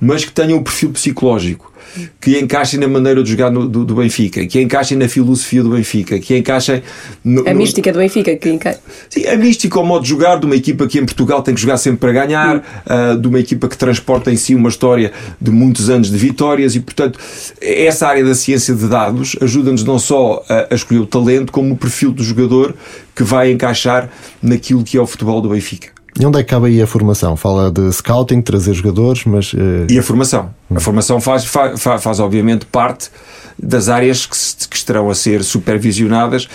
mas 0.00 0.24
que 0.24 0.32
tenham 0.32 0.58
o 0.58 0.64
perfil 0.64 0.92
psicológico 0.92 1.71
que 2.20 2.38
encaixem 2.38 2.78
na 2.78 2.88
maneira 2.88 3.22
de 3.22 3.30
jogar 3.30 3.50
no, 3.50 3.68
do, 3.68 3.84
do, 3.84 3.94
Benfica, 3.94 4.46
que 4.46 4.60
encaixem 4.60 4.96
na 4.96 5.08
filosofia 5.08 5.62
do 5.62 5.70
Benfica, 5.70 6.18
que 6.18 6.36
encaixem. 6.36 6.82
No, 7.24 7.48
a 7.48 7.54
mística 7.54 7.92
do 7.92 7.98
Benfica, 7.98 8.36
que 8.36 8.50
encaixa. 8.50 8.80
Sim, 9.08 9.26
a 9.26 9.36
mística, 9.36 9.78
o 9.78 9.84
modo 9.84 10.02
de 10.02 10.08
jogar 10.08 10.38
de 10.38 10.46
uma 10.46 10.56
equipa 10.56 10.86
que 10.86 10.98
em 10.98 11.04
Portugal 11.04 11.42
tem 11.42 11.54
que 11.54 11.60
jogar 11.60 11.76
sempre 11.76 12.00
para 12.00 12.12
ganhar, 12.12 12.56
uh, 12.56 13.18
de 13.18 13.28
uma 13.28 13.38
equipa 13.38 13.68
que 13.68 13.76
transporta 13.76 14.30
em 14.30 14.36
si 14.36 14.54
uma 14.54 14.68
história 14.68 15.12
de 15.40 15.50
muitos 15.50 15.90
anos 15.90 16.10
de 16.10 16.16
vitórias 16.16 16.74
e, 16.74 16.80
portanto, 16.80 17.18
essa 17.60 18.06
área 18.06 18.24
da 18.24 18.34
ciência 18.34 18.74
de 18.74 18.88
dados 18.88 19.36
ajuda-nos 19.40 19.84
não 19.84 19.98
só 19.98 20.42
a, 20.48 20.68
a 20.70 20.74
escolher 20.74 21.00
o 21.00 21.06
talento, 21.06 21.52
como 21.52 21.74
o 21.74 21.76
perfil 21.76 22.12
do 22.12 22.22
jogador 22.22 22.74
que 23.14 23.22
vai 23.22 23.50
encaixar 23.50 24.08
naquilo 24.42 24.82
que 24.82 24.96
é 24.96 25.00
o 25.00 25.06
futebol 25.06 25.40
do 25.40 25.50
Benfica. 25.50 26.01
E 26.18 26.26
onde 26.26 26.38
é 26.38 26.42
que 26.42 26.50
cabe 26.50 26.66
aí 26.66 26.82
a 26.82 26.86
formação? 26.86 27.36
Fala 27.36 27.70
de 27.70 27.90
scouting, 27.90 28.42
trazer 28.42 28.74
jogadores, 28.74 29.24
mas. 29.24 29.52
Uh... 29.54 29.86
E 29.88 29.98
a 29.98 30.02
formação? 30.02 30.54
A 30.74 30.80
formação 30.80 31.20
faz, 31.20 31.44
faz, 31.44 31.80
faz, 31.80 32.20
obviamente, 32.20 32.66
parte 32.66 33.10
das 33.58 33.88
áreas 33.88 34.26
que, 34.26 34.36
se, 34.36 34.68
que 34.68 34.76
estarão 34.76 35.08
a 35.08 35.14
ser 35.14 35.42
supervisionadas 35.42 36.48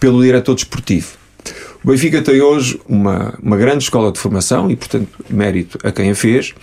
pelo 0.00 0.22
diretor 0.22 0.54
desportivo. 0.54 1.08
O 1.84 1.88
Benfica 1.88 2.22
tem 2.22 2.40
hoje 2.40 2.80
uma, 2.88 3.34
uma 3.42 3.56
grande 3.58 3.84
escola 3.84 4.10
de 4.10 4.18
formação 4.18 4.70
e, 4.70 4.76
portanto, 4.76 5.08
mérito 5.28 5.78
a 5.84 5.92
quem 5.92 6.10
a 6.10 6.14
fez. 6.14 6.54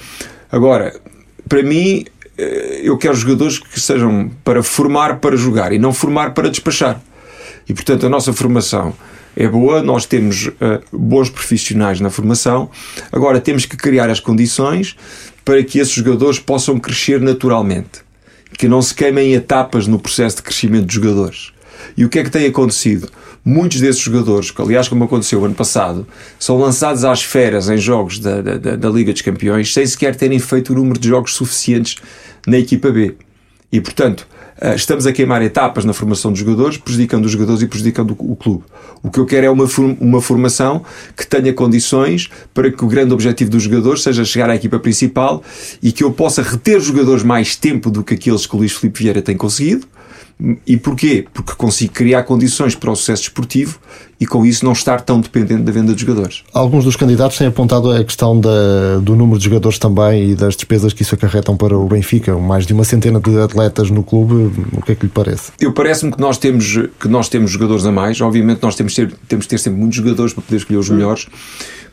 Agora, 0.51 0.99
para 1.47 1.61
mim, 1.61 2.05
eh, 2.37 2.81
eu 2.83 2.97
quero 2.97 3.13
jogadores 3.13 3.59
que 3.59 3.79
sejam 3.79 4.31
para 4.43 4.63
formar 4.63 5.19
para 5.19 5.37
jogar 5.37 5.71
e 5.71 5.77
não 5.77 5.93
formar 5.93 6.33
para 6.33 6.49
despachar. 6.49 6.99
E, 7.67 7.73
portanto, 7.73 8.05
a 8.05 8.09
nossa 8.09 8.33
formação 8.33 8.93
é 9.35 9.47
boa, 9.47 9.81
nós 9.81 10.05
temos 10.05 10.47
uh, 10.47 10.51
bons 10.91 11.29
profissionais 11.29 11.99
na 11.99 12.09
formação, 12.09 12.69
agora 13.11 13.39
temos 13.39 13.65
que 13.65 13.77
criar 13.77 14.09
as 14.09 14.19
condições 14.19 14.95
para 15.45 15.63
que 15.63 15.79
esses 15.79 15.93
jogadores 15.93 16.39
possam 16.39 16.79
crescer 16.79 17.21
naturalmente, 17.21 18.01
que 18.57 18.67
não 18.67 18.81
se 18.81 18.93
queimem 18.93 19.33
etapas 19.33 19.87
no 19.87 19.99
processo 19.99 20.37
de 20.37 20.43
crescimento 20.43 20.85
dos 20.85 20.95
jogadores. 20.95 21.51
E 21.95 22.05
o 22.05 22.09
que 22.09 22.19
é 22.19 22.23
que 22.23 22.29
tem 22.29 22.45
acontecido? 22.45 23.09
Muitos 23.43 23.79
desses 23.79 24.01
jogadores, 24.01 24.51
que 24.51 24.61
aliás, 24.61 24.87
como 24.87 25.03
aconteceu 25.03 25.43
ano 25.43 25.55
passado, 25.55 26.05
são 26.37 26.59
lançados 26.59 27.03
às 27.03 27.23
feras 27.23 27.69
em 27.69 27.77
jogos 27.77 28.19
da, 28.19 28.41
da, 28.41 28.75
da 28.75 28.89
Liga 28.89 29.11
dos 29.11 29.23
Campeões 29.23 29.73
sem 29.73 29.85
sequer 29.85 30.15
terem 30.15 30.37
feito 30.37 30.73
o 30.73 30.75
número 30.75 30.99
de 30.99 31.07
jogos 31.07 31.33
suficientes 31.33 31.95
na 32.45 32.57
equipa 32.57 32.91
B. 32.91 33.15
E 33.71 33.81
portanto, 33.81 34.27
estamos 34.75 35.07
a 35.07 35.11
queimar 35.11 35.41
etapas 35.41 35.83
na 35.83 35.93
formação 35.93 36.31
dos 36.31 36.39
jogadores, 36.39 36.77
prejudicando 36.77 37.25
os 37.25 37.31
jogadores 37.31 37.61
e 37.61 37.67
prejudicando 37.67 38.15
o, 38.19 38.35
clube. 38.35 38.63
O 39.01 39.09
que 39.09 39.19
eu 39.19 39.25
quero 39.25 39.47
é 39.47 39.49
uma, 39.49 39.65
uma 39.99 40.21
formação 40.21 40.83
que 41.17 41.25
tenha 41.25 41.51
condições 41.51 42.29
para 42.53 42.71
que 42.71 42.85
o 42.85 42.87
grande 42.87 43.13
objetivo 43.13 43.49
dos 43.49 43.63
jogadores 43.63 44.03
seja 44.03 44.23
chegar 44.23 44.49
à 44.49 44.55
equipa 44.55 44.77
principal 44.77 45.43
e 45.81 45.91
que 45.91 46.03
eu 46.03 46.11
possa 46.11 46.43
reter 46.43 46.79
jogadores 46.79 47.23
mais 47.23 47.55
tempo 47.55 47.89
do 47.89 48.03
que 48.03 48.13
aqueles 48.13 48.45
que 48.45 48.55
o 48.55 48.59
Luís 48.59 48.73
Filipe 48.73 48.99
Vieira 48.99 49.21
tem 49.21 49.35
conseguido 49.35 49.87
e 50.65 50.75
porquê? 50.75 51.25
Porque 51.33 51.53
consigo 51.53 51.93
criar 51.93 52.23
condições 52.23 52.73
para 52.73 52.91
o 52.91 52.95
sucesso 52.95 53.23
desportivo 53.23 53.79
e 54.19 54.25
com 54.25 54.45
isso 54.45 54.65
não 54.65 54.71
estar 54.71 55.01
tão 55.01 55.19
dependente 55.19 55.61
da 55.61 55.71
venda 55.71 55.93
de 55.93 56.01
jogadores. 56.01 56.43
Alguns 56.53 56.83
dos 56.83 56.95
candidatos 56.95 57.37
têm 57.37 57.47
apontado 57.47 57.91
a 57.91 58.03
questão 58.03 58.39
da, 58.39 58.97
do 59.01 59.15
número 59.15 59.37
de 59.37 59.45
jogadores 59.45 59.77
também 59.77 60.31
e 60.31 60.35
das 60.35 60.55
despesas 60.55 60.93
que 60.93 61.03
isso 61.03 61.13
acarretam 61.13 61.55
para 61.55 61.77
o 61.77 61.87
Benfica. 61.87 62.35
Mais 62.37 62.65
de 62.65 62.73
uma 62.73 62.83
centena 62.83 63.19
de 63.19 63.39
atletas 63.39 63.91
no 63.91 64.03
clube, 64.03 64.51
o 64.73 64.81
que 64.81 64.93
é 64.93 64.95
que 64.95 65.05
lhe 65.05 65.11
parece? 65.13 65.51
Eu 65.59 65.73
parece-me 65.73 66.11
que 66.11 66.19
nós 66.19 66.37
temos 66.37 66.79
que 66.99 67.07
nós 67.07 67.29
temos 67.29 67.51
jogadores 67.51 67.85
a 67.85 67.91
mais. 67.91 68.19
Obviamente 68.21 68.63
nós 68.63 68.75
temos, 68.75 68.95
ter, 68.95 69.13
temos 69.27 69.45
de 69.45 69.49
ter 69.49 69.57
sempre 69.59 69.79
muitos 69.79 69.97
jogadores 69.97 70.33
para 70.33 70.41
poder 70.41 70.57
escolher 70.57 70.79
os 70.79 70.89
melhores, 70.89 71.27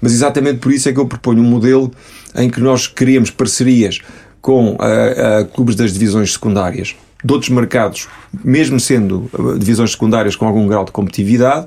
mas 0.01 0.13
exatamente 0.13 0.59
por 0.59 0.73
isso 0.73 0.89
é 0.89 0.93
que 0.93 1.01
eu 1.01 1.07
proponho 1.07 1.43
um 1.43 1.49
modelo 1.49 1.91
em 2.35 2.49
que 2.49 2.61
nós 2.61 2.87
criamos 2.87 3.31
parcerias 3.31 4.01
com 4.41 4.73
uh, 4.73 4.75
uh, 4.75 5.45
clubes 5.53 5.75
das 5.75 5.93
divisões 5.93 6.33
secundárias 6.33 6.95
de 7.25 7.33
outros 7.33 7.51
mercados, 7.51 8.09
mesmo 8.45 8.79
sendo 8.79 9.29
uh, 9.33 9.59
divisões 9.59 9.93
secundárias 9.93 10.37
com 10.37 10.47
algum 10.47 10.67
grau 10.69 10.85
de 10.85 10.93
competitividade, 10.93 11.67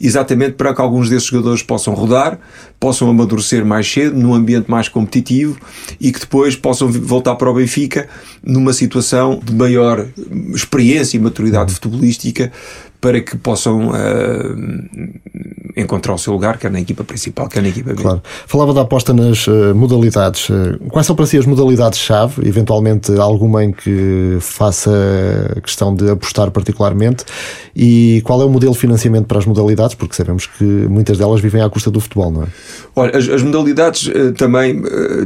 exatamente 0.00 0.52
para 0.52 0.74
que 0.74 0.80
alguns 0.80 1.08
desses 1.08 1.28
jogadores 1.28 1.62
possam 1.62 1.94
rodar, 1.94 2.38
possam 2.78 3.08
amadurecer 3.10 3.64
mais 3.64 3.90
cedo, 3.90 4.16
num 4.16 4.34
ambiente 4.34 4.70
mais 4.70 4.88
competitivo 4.88 5.58
e 6.00 6.12
que 6.12 6.20
depois 6.20 6.54
possam 6.54 6.90
voltar 6.90 7.34
para 7.34 7.50
o 7.50 7.54
Benfica 7.54 8.08
numa 8.42 8.72
situação 8.72 9.40
de 9.42 9.54
maior 9.54 10.06
experiência 10.54 11.16
e 11.16 11.20
maturidade 11.20 11.72
futebolística 11.72 12.52
para 13.00 13.20
que 13.20 13.36
possam 13.36 13.88
uh, 13.88 13.94
encontrar 15.76 16.14
o 16.14 16.18
seu 16.18 16.32
lugar, 16.32 16.58
quer 16.58 16.70
na 16.70 16.80
equipa 16.80 17.04
principal, 17.04 17.48
quer 17.48 17.62
na 17.62 17.68
equipa 17.68 17.92
B. 17.94 18.02
Claro. 18.02 18.22
Falava 18.46 18.72
da 18.72 18.82
aposta 18.82 19.12
nas 19.12 19.46
uh, 19.46 19.74
modalidades. 19.74 20.48
Uh, 20.48 20.78
quais 20.90 21.06
são 21.06 21.16
para 21.16 21.26
si 21.26 21.36
as 21.36 21.46
modalidades-chave? 21.46 22.46
Eventualmente 22.46 23.12
alguma 23.18 23.64
em 23.64 23.72
que 23.72 24.38
faça 24.40 24.90
questão 25.62 25.94
de 25.94 26.10
apostar 26.10 26.50
particularmente? 26.50 27.24
E 27.74 28.22
qual 28.24 28.40
é 28.40 28.44
o 28.44 28.50
modelo 28.50 28.72
de 28.72 28.78
financiamento 28.78 29.26
para 29.26 29.38
as 29.38 29.46
modalidades? 29.46 29.94
Porque 29.94 30.14
sabemos 30.14 30.46
que 30.46 30.64
muitas 30.64 31.18
delas 31.18 31.40
vivem 31.40 31.62
à 31.62 31.68
custa 31.68 31.90
do 31.90 32.00
futebol, 32.00 32.30
não 32.30 32.42
é? 32.44 32.46
Olha, 32.94 33.16
as, 33.16 33.28
as 33.28 33.42
modalidades 33.42 34.10
também 34.36 34.82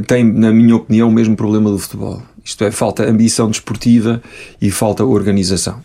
têm, 0.07 0.23
na 0.23 0.51
minha 0.51 0.75
opinião, 0.75 1.09
o 1.09 1.11
mesmo 1.11 1.35
problema 1.35 1.69
do 1.69 1.77
futebol. 1.77 2.21
Isto 2.43 2.63
é, 2.63 2.71
falta 2.71 3.07
ambição 3.07 3.49
desportiva 3.49 4.21
e 4.59 4.71
falta 4.71 5.03
organização. 5.03 5.81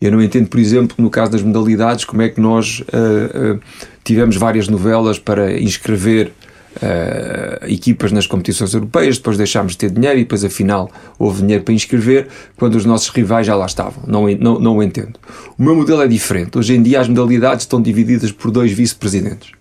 Eu 0.00 0.12
não 0.12 0.22
entendo, 0.22 0.48
por 0.48 0.60
exemplo, 0.60 0.96
no 0.98 1.08
caso 1.08 1.32
das 1.32 1.42
modalidades, 1.42 2.04
como 2.04 2.22
é 2.22 2.28
que 2.28 2.40
nós 2.40 2.80
uh, 2.80 3.54
uh, 3.54 3.60
tivemos 4.04 4.36
várias 4.36 4.68
novelas 4.68 5.18
para 5.18 5.58
inscrever 5.58 6.32
uh, 6.76 7.64
equipas 7.66 8.12
nas 8.12 8.26
competições 8.26 8.74
europeias, 8.74 9.16
depois 9.16 9.38
deixámos 9.38 9.72
de 9.72 9.78
ter 9.78 9.90
dinheiro 9.90 10.18
e 10.18 10.22
depois, 10.22 10.44
afinal, 10.44 10.90
houve 11.18 11.40
dinheiro 11.40 11.64
para 11.64 11.72
inscrever 11.72 12.28
quando 12.56 12.74
os 12.74 12.84
nossos 12.84 13.08
rivais 13.08 13.46
já 13.46 13.56
lá 13.56 13.64
estavam. 13.64 14.02
Não, 14.06 14.28
não, 14.28 14.60
não 14.60 14.76
o 14.76 14.82
entendo. 14.82 15.18
O 15.58 15.62
meu 15.62 15.74
modelo 15.74 16.02
é 16.02 16.06
diferente. 16.06 16.58
Hoje 16.58 16.74
em 16.74 16.82
dia, 16.82 17.00
as 17.00 17.08
modalidades 17.08 17.62
estão 17.62 17.80
divididas 17.80 18.30
por 18.30 18.50
dois 18.50 18.72
vice-presidentes, 18.72 19.52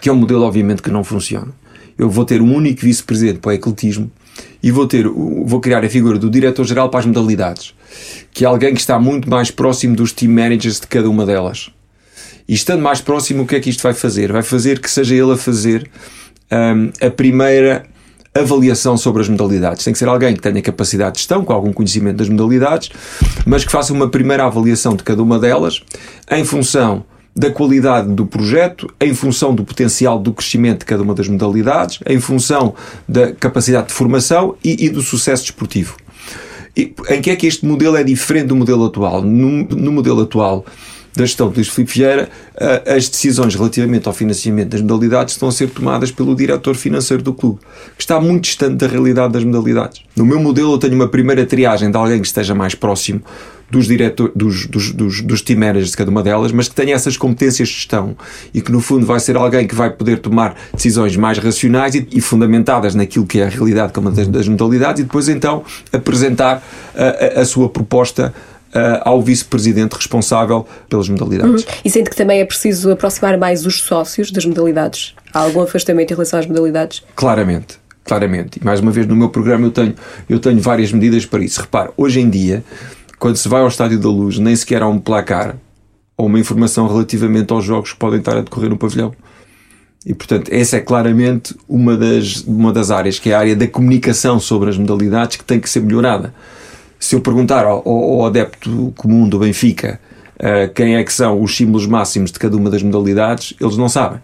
que 0.00 0.08
é 0.08 0.12
um 0.12 0.16
modelo, 0.16 0.44
obviamente, 0.44 0.82
que 0.82 0.90
não 0.90 1.02
funciona. 1.02 1.48
Eu 1.98 2.08
vou 2.08 2.24
ter 2.24 2.40
um 2.40 2.54
único 2.54 2.80
vice-presidente 2.80 3.40
para 3.40 3.50
o 3.50 3.52
ecletismo 3.52 4.10
e 4.62 4.70
vou 4.70 4.86
ter, 4.86 5.08
vou 5.08 5.60
criar 5.60 5.84
a 5.84 5.88
figura 5.88 6.18
do 6.18 6.30
diretor-geral 6.30 6.88
para 6.88 7.00
as 7.00 7.06
modalidades, 7.06 7.74
que 8.32 8.44
é 8.44 8.48
alguém 8.48 8.74
que 8.74 8.80
está 8.80 8.98
muito 8.98 9.28
mais 9.28 9.50
próximo 9.50 9.96
dos 9.96 10.12
team 10.12 10.32
managers 10.32 10.80
de 10.80 10.86
cada 10.86 11.08
uma 11.08 11.24
delas. 11.24 11.70
E 12.48 12.54
estando 12.54 12.82
mais 12.82 13.00
próximo, 13.00 13.44
o 13.44 13.46
que 13.46 13.56
é 13.56 13.60
que 13.60 13.70
isto 13.70 13.82
vai 13.82 13.94
fazer? 13.94 14.32
Vai 14.32 14.42
fazer 14.42 14.80
que 14.80 14.90
seja 14.90 15.14
ele 15.14 15.32
a 15.32 15.36
fazer 15.36 15.88
um, 16.50 17.06
a 17.06 17.10
primeira 17.10 17.86
avaliação 18.34 18.96
sobre 18.96 19.22
as 19.22 19.28
modalidades. 19.28 19.84
Tem 19.84 19.92
que 19.92 19.98
ser 19.98 20.08
alguém 20.08 20.34
que 20.34 20.42
tenha 20.42 20.60
capacidade 20.62 21.14
de 21.14 21.18
gestão, 21.20 21.44
com 21.44 21.52
algum 21.52 21.72
conhecimento 21.72 22.16
das 22.16 22.28
modalidades, 22.28 22.90
mas 23.46 23.64
que 23.64 23.72
faça 23.72 23.92
uma 23.92 24.08
primeira 24.08 24.44
avaliação 24.44 24.94
de 24.94 25.02
cada 25.02 25.22
uma 25.22 25.38
delas 25.38 25.82
em 26.30 26.44
função 26.44 27.04
da 27.34 27.50
qualidade 27.50 28.08
do 28.12 28.26
projeto, 28.26 28.92
em 29.00 29.14
função 29.14 29.54
do 29.54 29.64
potencial 29.64 30.18
do 30.18 30.32
crescimento 30.32 30.80
de 30.80 30.84
cada 30.84 31.02
uma 31.02 31.14
das 31.14 31.28
modalidades, 31.28 32.00
em 32.06 32.20
função 32.20 32.74
da 33.08 33.32
capacidade 33.32 33.88
de 33.88 33.94
formação 33.94 34.56
e, 34.64 34.86
e 34.86 34.88
do 34.88 35.00
sucesso 35.00 35.44
desportivo. 35.44 35.96
E, 36.76 36.94
em 37.08 37.20
que 37.20 37.30
é 37.30 37.36
que 37.36 37.46
este 37.46 37.64
modelo 37.64 37.96
é 37.96 38.04
diferente 38.04 38.46
do 38.46 38.56
modelo 38.56 38.84
atual? 38.86 39.22
No, 39.22 39.64
no 39.64 39.92
modelo 39.92 40.22
atual, 40.22 40.64
da 41.14 41.26
gestão 41.26 41.48
de 41.48 41.56
Luís 41.56 41.68
Filipe 41.68 41.92
Vieira, 41.92 42.28
as 42.86 43.08
decisões 43.08 43.54
relativamente 43.54 44.06
ao 44.06 44.14
financiamento 44.14 44.68
das 44.68 44.80
modalidades 44.80 45.34
estão 45.34 45.48
a 45.48 45.52
ser 45.52 45.68
tomadas 45.70 46.10
pelo 46.10 46.34
diretor 46.34 46.76
financeiro 46.76 47.22
do 47.22 47.34
clube, 47.34 47.60
que 47.96 48.02
está 48.02 48.20
muito 48.20 48.44
distante 48.44 48.76
da 48.76 48.86
realidade 48.86 49.32
das 49.32 49.44
modalidades. 49.44 50.02
No 50.14 50.24
meu 50.24 50.38
modelo, 50.40 50.74
eu 50.74 50.78
tenho 50.78 50.94
uma 50.94 51.08
primeira 51.08 51.44
triagem 51.44 51.90
de 51.90 51.96
alguém 51.96 52.20
que 52.20 52.26
esteja 52.26 52.54
mais 52.54 52.74
próximo 52.74 53.22
dos, 53.70 53.86
diretor, 53.86 54.32
dos, 54.34 54.66
dos, 54.66 54.92
dos, 54.92 55.22
dos 55.22 55.42
team 55.42 55.58
managers 55.58 55.90
de 55.90 55.96
cada 55.96 56.10
uma 56.10 56.22
delas, 56.22 56.52
mas 56.52 56.68
que 56.68 56.74
tenha 56.74 56.94
essas 56.94 57.16
competências 57.16 57.68
de 57.68 57.74
gestão 57.74 58.16
e 58.52 58.60
que, 58.60 58.72
no 58.72 58.80
fundo, 58.80 59.06
vai 59.06 59.20
ser 59.20 59.36
alguém 59.36 59.66
que 59.66 59.74
vai 59.74 59.90
poder 59.90 60.18
tomar 60.18 60.56
decisões 60.74 61.16
mais 61.16 61.38
racionais 61.38 61.94
e, 61.94 62.06
e 62.12 62.20
fundamentadas 62.20 62.94
naquilo 62.94 63.26
que 63.26 63.40
é 63.40 63.44
a 63.44 63.48
realidade 63.48 63.92
como 63.92 64.10
das, 64.10 64.26
das 64.28 64.48
modalidades 64.48 65.00
e 65.00 65.04
depois, 65.04 65.28
então, 65.28 65.62
apresentar 65.92 66.62
a, 66.94 67.38
a, 67.38 67.42
a 67.42 67.44
sua 67.44 67.68
proposta 67.68 68.34
Uh, 68.70 69.02
ao 69.02 69.20
vice-presidente 69.20 69.96
responsável 69.96 70.64
pelas 70.88 71.08
modalidades. 71.08 71.64
Uhum. 71.64 71.70
E 71.84 71.90
sente 71.90 72.08
que 72.08 72.14
também 72.14 72.38
é 72.38 72.44
preciso 72.44 72.92
aproximar 72.92 73.36
mais 73.36 73.66
os 73.66 73.82
sócios 73.82 74.30
das 74.30 74.46
modalidades? 74.46 75.12
Há 75.34 75.40
algum 75.40 75.60
afastamento 75.62 76.12
em 76.12 76.14
relação 76.14 76.38
às 76.38 76.46
modalidades? 76.46 77.02
Claramente. 77.16 77.80
Claramente. 78.04 78.60
E 78.60 78.64
mais 78.64 78.80
uma 78.80 78.90
vez, 78.90 79.06
no 79.06 79.16
meu 79.16 79.28
programa 79.28 79.66
eu 79.66 79.70
tenho, 79.70 79.94
eu 80.28 80.38
tenho 80.38 80.60
várias 80.60 80.92
medidas 80.92 81.26
para 81.26 81.42
isso. 81.44 81.60
Repare, 81.60 81.90
hoje 81.96 82.20
em 82.20 82.30
dia, 82.30 82.64
quando 83.20 83.36
se 83.36 83.48
vai 83.48 83.60
ao 83.60 83.68
Estádio 83.68 84.00
da 84.00 84.08
Luz, 84.08 84.38
nem 84.38 84.56
sequer 84.56 84.82
há 84.82 84.88
um 84.88 84.98
placar 84.98 85.56
ou 86.16 86.26
uma 86.26 86.40
informação 86.40 86.88
relativamente 86.88 87.52
aos 87.52 87.64
jogos 87.64 87.92
que 87.92 87.98
podem 87.98 88.18
estar 88.18 88.36
a 88.36 88.40
decorrer 88.40 88.70
no 88.70 88.78
pavilhão. 88.78 89.12
E, 90.04 90.14
portanto, 90.14 90.50
essa 90.50 90.78
é 90.78 90.80
claramente 90.80 91.54
uma 91.68 91.96
das, 91.96 92.38
uma 92.46 92.72
das 92.72 92.90
áreas, 92.90 93.18
que 93.18 93.30
é 93.30 93.34
a 93.34 93.38
área 93.38 93.54
da 93.54 93.68
comunicação 93.68 94.40
sobre 94.40 94.70
as 94.70 94.78
modalidades, 94.78 95.36
que 95.36 95.44
tem 95.44 95.60
que 95.60 95.68
ser 95.68 95.82
melhorada. 95.82 96.32
Se 96.98 97.14
eu 97.14 97.20
perguntar 97.20 97.66
ao, 97.66 97.86
ao 97.86 98.24
adepto 98.24 98.92
comum 98.96 99.28
do 99.28 99.38
Benfica 99.38 100.00
uh, 100.36 100.72
quem 100.72 100.96
é 100.96 101.04
que 101.04 101.12
são 101.12 101.42
os 101.42 101.54
símbolos 101.54 101.86
máximos 101.86 102.32
de 102.32 102.38
cada 102.38 102.56
uma 102.56 102.70
das 102.70 102.82
modalidades, 102.82 103.52
eles 103.60 103.76
não 103.76 103.88
sabem. 103.88 104.20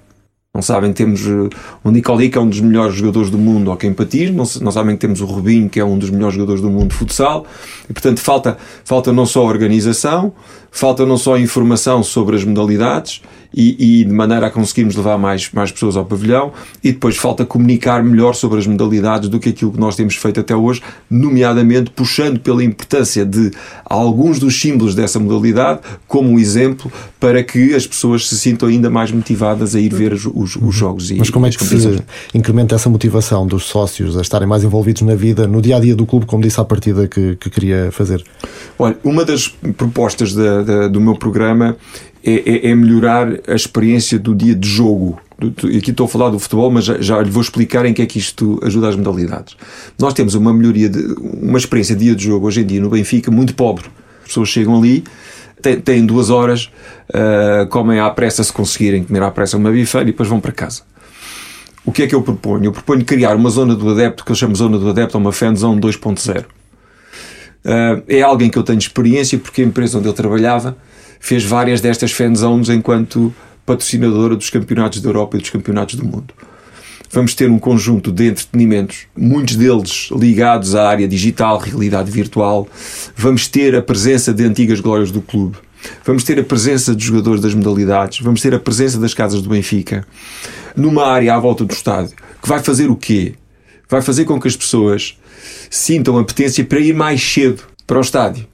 Não 0.57 0.63
sabem 0.63 0.91
que 0.91 0.97
temos 0.97 1.27
uh, 1.27 1.51
o 1.85 1.91
Nicoli, 1.91 2.31
que 2.31 2.39
é 2.39 2.41
um 2.41 2.49
dos 2.49 2.61
melhores 2.61 2.95
jogadores 2.95 3.29
do 3.29 3.37
mundo 3.37 3.71
ao 3.71 3.77
patismo, 3.77 4.39
não, 4.39 4.63
não 4.63 4.73
sabem 4.73 4.97
que 4.97 5.01
temos 5.03 5.21
o 5.21 5.27
Rubinho, 5.27 5.69
que 5.69 5.79
é 5.79 5.85
um 5.85 5.99
dos 5.99 6.09
melhores 6.09 6.35
jogadores 6.35 6.63
do 6.63 6.71
mundo 6.71 6.89
de 6.89 6.95
futsal, 6.95 7.45
e 7.89 7.93
portanto 7.93 8.21
falta, 8.21 8.57
falta 8.83 9.13
não 9.13 9.27
só 9.27 9.45
organização, 9.45 10.33
falta 10.71 11.05
não 11.05 11.19
só 11.19 11.37
informação 11.37 12.03
sobre 12.03 12.37
as 12.37 12.45
modalidades, 12.45 13.21
e, 13.55 14.01
e, 14.01 14.05
de 14.05 14.13
maneira 14.13 14.47
a 14.47 14.51
conseguirmos 14.51 14.97
levar 14.97 15.19
mais, 15.19 15.51
mais 15.53 15.73
pessoas 15.73 15.97
ao 15.97 16.05
pavilhão 16.05 16.53
e 16.83 16.93
depois 16.93 17.17
falta 17.17 17.45
comunicar 17.45 18.03
melhor 18.03 18.35
sobre 18.35 18.59
as 18.59 18.67
modalidades 18.67 19.29
do 19.29 19.39
que 19.39 19.49
aquilo 19.49 19.73
que 19.73 19.81
nós 19.81 19.97
temos 19.97 20.17
feito 20.17 20.41
até 20.41 20.55
hoje, 20.55 20.83
nomeadamente 21.11 21.91
puxando 21.91 22.39
pela 22.41 22.63
importância 22.63 23.25
de 23.25 23.51
alguns 23.85 24.39
dos 24.39 24.61
símbolos 24.61 24.95
dessa 24.95 25.19
modalidade 25.19 25.81
como 26.07 26.39
exemplo 26.39 26.91
para 27.19 27.43
que 27.43 27.75
as 27.75 27.87
pessoas 27.87 28.29
se 28.29 28.39
sintam 28.39 28.69
ainda 28.69 28.91
mais 28.91 29.11
motivadas 29.11 29.75
a 29.75 29.81
ir 29.81 29.93
ver 29.93 30.13
os, 30.13 30.27
os, 30.27 30.57
os 30.57 30.75
jogos. 30.75 31.11
Mas 31.13 31.31
como 31.31 31.47
é 31.47 31.51
que 31.51 31.65
se 31.65 32.03
incrementa 32.35 32.75
essa 32.75 32.89
motivação 32.89 33.47
dos 33.47 33.65
sócios 33.65 34.17
a 34.17 34.21
estarem 34.21 34.47
mais 34.47 34.65
envolvidos 34.65 35.03
na 35.03 35.15
vida, 35.15 35.47
no 35.47 35.61
dia 35.61 35.77
a 35.77 35.81
dia 35.81 35.95
do 35.95 36.07
clube, 36.07 36.27
como 36.27 36.43
disse 36.43 36.61
à 36.61 36.65
partida 36.65 37.09
que, 37.09 37.37
que 37.37 37.51
queria 37.51 37.91
fazer? 37.91 38.23
Olha, 38.79 38.97
uma 39.03 39.25
das 39.25 39.49
propostas 39.49 40.35
da, 40.35 40.63
da, 40.63 40.89
do 40.89 41.01
meu 41.01 41.17
programa 41.17 41.77
é, 42.25 42.33
é, 42.33 42.71
é, 42.71 42.75
melhorar 42.75 43.29
a 43.47 43.55
experiência 43.55 44.19
do 44.19 44.35
dia 44.35 44.55
de 44.55 44.69
jogo. 44.69 45.21
Aqui 45.39 45.91
estou 45.91 46.07
a 46.07 46.09
falar 46.09 46.31
do 46.31 46.39
futebol, 46.39 46.71
mas 46.71 46.85
já, 46.85 47.01
já 47.01 47.21
lhe 47.21 47.31
vou 47.31 47.43
explicar 47.43 47.85
em 47.85 47.93
que 47.93 48.03
é 48.03 48.07
que 48.07 48.19
isto 48.19 48.59
ajuda 48.63 48.89
as 48.89 48.97
modalidades. 48.97 49.57
Nós 49.99 50.15
temos 50.15 50.35
uma 50.35 50.53
melhoria, 50.53 50.89
de, 50.89 50.99
uma 51.21 51.59
experiência 51.59 51.95
de 51.95 52.05
dia 52.05 52.15
de 52.15 52.25
jogo 52.25 52.47
hoje 52.47 52.63
em 52.63 52.67
dia 52.67 52.81
no 52.81 52.89
Benfica 52.89 53.31
muito 53.31 53.55
pobre. 53.55 53.85
As 54.23 54.29
pessoas 54.29 54.49
chegam 54.49 54.77
ali, 54.77 55.05
têm, 55.61 55.81
têm 55.81 56.07
duas 56.07 56.31
horas, 56.31 56.71
uh, 57.11 57.67
comem 57.69 58.01
à 58.01 58.11
pressa 58.11 58.43
se 58.43 58.53
conseguirem 58.53 59.05
comer 59.05 59.23
à 59.23 59.31
pressa 59.31 59.57
uma 59.57 59.71
bifeira 59.71 60.09
e 60.09 60.13
depois 60.13 60.29
vão 60.29 60.41
para 60.41 60.53
casa. 60.53 60.83
O 61.85 61.93
que 61.93 62.03
é 62.03 62.07
que 62.07 62.15
eu 62.15 62.23
proponho? 62.23 62.65
Eu 62.65 62.73
proponho 62.73 63.05
criar 63.05 63.37
uma 63.37 63.49
zona 63.49 63.77
do 63.77 63.89
adepto, 63.89 64.25
que 64.25 64.33
eu 64.33 64.37
chamo 64.37 64.57
zona 64.57 64.79
do 64.79 64.91
adepto, 64.91 65.17
uma 65.19 65.33
fan 65.33 65.55
zone 65.55 65.81
2.0. 65.81 66.41
Uh, 66.41 68.03
é 68.09 68.23
alguém 68.23 68.51
que 68.51 68.59
eu 68.59 68.63
tenho 68.63 68.79
experiência, 68.79 69.39
porque 69.39 69.63
a 69.63 69.65
empresa 69.65 69.99
onde 69.99 70.09
eu 70.09 70.13
trabalhava 70.13 70.77
fez 71.21 71.45
várias 71.45 71.81
destas 71.81 72.13
fan 72.13 72.35
zones 72.35 72.69
enquanto 72.69 73.35
patrocinadora 73.65 74.37
dos 74.37 74.49
campeonatos 74.49 75.01
da 75.01 75.09
Europa 75.09 75.37
e 75.37 75.41
dos 75.41 75.51
campeonatos 75.51 75.97
do 75.97 76.05
mundo. 76.05 76.33
Vamos 77.11 77.35
ter 77.35 77.51
um 77.51 77.59
conjunto 77.59 78.13
de 78.13 78.29
entretenimentos, 78.29 79.07
muitos 79.17 79.57
deles 79.57 80.09
ligados 80.13 80.75
à 80.75 80.89
área 80.89 81.07
digital, 81.07 81.59
realidade 81.59 82.11
virtual. 82.11 82.69
Vamos 83.17 83.49
ter 83.49 83.75
a 83.75 83.83
presença 83.83 84.35
de 84.35 84.45
antigas 84.45 84.81
glórias 84.81 85.11
do 85.11 85.23
clube. 85.23 85.57
Vamos 86.05 86.25
ter 86.25 86.39
a 86.39 86.45
presença 86.45 86.95
de 86.95 87.05
jogadores 87.05 87.41
das 87.41 87.55
modalidades. 87.55 88.21
Vamos 88.21 88.41
ter 88.41 88.55
a 88.55 88.59
presença 88.59 88.99
das 88.99 89.15
casas 89.15 89.41
do 89.41 89.49
Benfica. 89.49 90.07
Numa 90.77 91.07
área 91.07 91.35
à 91.35 91.39
volta 91.39 91.65
do 91.65 91.73
estádio. 91.73 92.17
Que 92.43 92.49
vai 92.49 92.59
fazer 92.61 92.91
o 92.91 92.97
quê? 92.97 93.35
Vai 93.89 94.03
fazer 94.03 94.25
com 94.25 94.41
que 94.41 94.49
as 94.49 94.57
pessoas 94.57 95.17
sintam 95.71 96.19
a 96.19 96.25
potência 96.25 96.65
para 96.65 96.81
ir 96.81 96.95
mais 96.95 97.23
cedo 97.23 97.63
para 97.87 97.99
o 97.99 98.01
estádio 98.01 98.47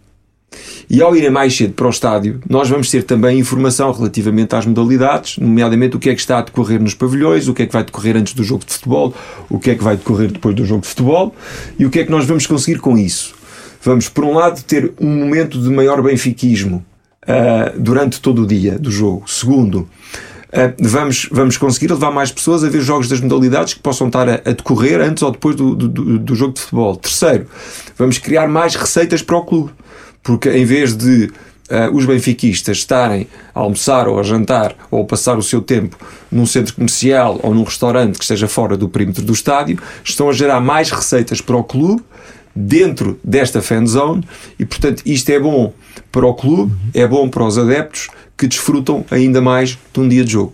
e 0.89 1.01
ao 1.01 1.17
irem 1.17 1.31
mais 1.31 1.57
cedo 1.57 1.73
para 1.73 1.87
o 1.87 1.91
estádio, 1.91 2.41
nós 2.49 2.69
vamos 2.69 2.91
ter 2.91 3.03
também 3.03 3.39
informação 3.39 3.91
relativamente 3.93 4.55
às 4.55 4.67
modalidades, 4.67 5.39
nomeadamente 5.39 5.97
o 5.97 5.99
que 5.99 6.11
é 6.11 6.15
que 6.15 6.21
está 6.21 6.39
a 6.39 6.43
decorrer 6.43 6.81
nos 6.81 6.95
pavilhões, 6.95 7.49
o 7.49 7.55
que 7.55 7.63
é 7.63 7.67
que 7.67 7.73
vai 7.73 7.85
decorrer 7.85 8.17
antes 8.17 8.35
do 8.35 8.45
jogo 8.45 8.65
de 8.65 8.73
futebol, 8.73 9.15
o 9.49 9.59
que 9.59 9.71
é 9.71 9.75
que 9.75 9.83
vai 9.83 9.97
decorrer 9.97 10.31
depois 10.31 10.55
do 10.55 10.65
jogo 10.65 10.83
de 10.83 10.89
futebol 10.89 11.35
e 11.79 11.87
o 11.87 11.91
que 11.91 12.01
é 12.01 12.05
que 12.05 12.11
nós 12.11 12.25
vamos 12.25 12.47
conseguir 12.47 12.79
com 12.79 12.99
isso. 12.99 13.35
Vamos, 13.83 14.09
por 14.09 14.25
um 14.25 14.35
lado, 14.35 14.63
ter 14.63 14.93
um 15.01 15.09
momento 15.09 15.61
de 15.61 15.69
maior 15.69 16.01
benfiquismo 16.03 16.85
uh, 17.25 17.81
durante 17.81 18.21
todo 18.21 18.43
o 18.43 18.47
dia 18.47 18.79
do 18.79 18.91
jogo. 18.91 19.25
Segundo, 19.27 19.89
Uh, 20.53 20.69
vamos, 20.79 21.27
vamos 21.33 21.57
conseguir 21.57 21.91
levar 21.91 22.11
mais 22.11 22.31
pessoas 22.31 22.63
a 22.63 22.69
ver 22.69 22.83
jogos 22.83 23.09
das 23.09 23.23
modalidades 23.23 23.73
que 23.73 23.81
possam 23.81 24.09
estar 24.09 24.29
a, 24.29 24.35
a 24.35 24.53
decorrer 24.53 25.01
antes 25.01 25.23
ou 25.23 25.31
depois 25.31 25.57
do, 25.57 25.75
do, 25.75 26.19
do, 26.19 26.35
jogo 26.35 26.53
de 26.53 26.61
futebol. 26.61 26.95
Terceiro, 26.95 27.47
vamos 27.97 28.19
criar 28.19 28.47
mais 28.49 28.75
receitas 28.75 29.23
para 29.23 29.39
o 29.39 29.47
clube 29.47 29.73
porque 30.23 30.49
em 30.51 30.65
vez 30.65 30.97
de 30.97 31.25
uh, 31.71 31.95
os 31.95 32.05
benfiquistas 32.05 32.79
estarem 32.79 33.27
a 33.55 33.61
almoçar 33.61 34.09
ou 34.09 34.19
a 34.19 34.23
jantar 34.23 34.75
ou 34.91 35.03
a 35.03 35.05
passar 35.05 35.39
o 35.39 35.43
seu 35.43 35.61
tempo 35.61 35.97
num 36.31 36.47
centro 36.47 36.75
comercial 36.75 37.41
ou 37.43 37.55
num 37.55 37.65
restaurante 37.65 38.19
que 38.19 38.25
esteja 38.25 38.49
fora 38.49 38.77
do 38.77 38.89
perímetro 38.89 39.23
do 39.23 39.33
estádio, 39.33 39.79
estão 40.05 40.29
a 40.29 40.33
gerar 40.33 40.61
mais 40.61 40.91
receitas 40.91 41.41
para 41.41 41.57
o 41.57 41.65
clube 41.65 42.03
dentro 42.55 43.19
desta 43.25 43.63
fan 43.63 43.87
zone 43.87 44.23
e, 44.59 44.65
portanto, 44.65 45.03
isto 45.07 45.31
é 45.31 45.41
bom 45.41 45.73
para 46.11 46.27
o 46.27 46.35
clube, 46.35 46.73
é 46.93 47.07
bom 47.07 47.29
para 47.29 47.45
os 47.45 47.57
adeptos 47.57 48.09
que 48.37 48.47
desfrutam 48.47 49.05
ainda 49.11 49.41
mais 49.41 49.79
de 49.93 50.01
um 50.01 50.09
dia 50.09 50.25
de 50.25 50.33
jogo. 50.33 50.53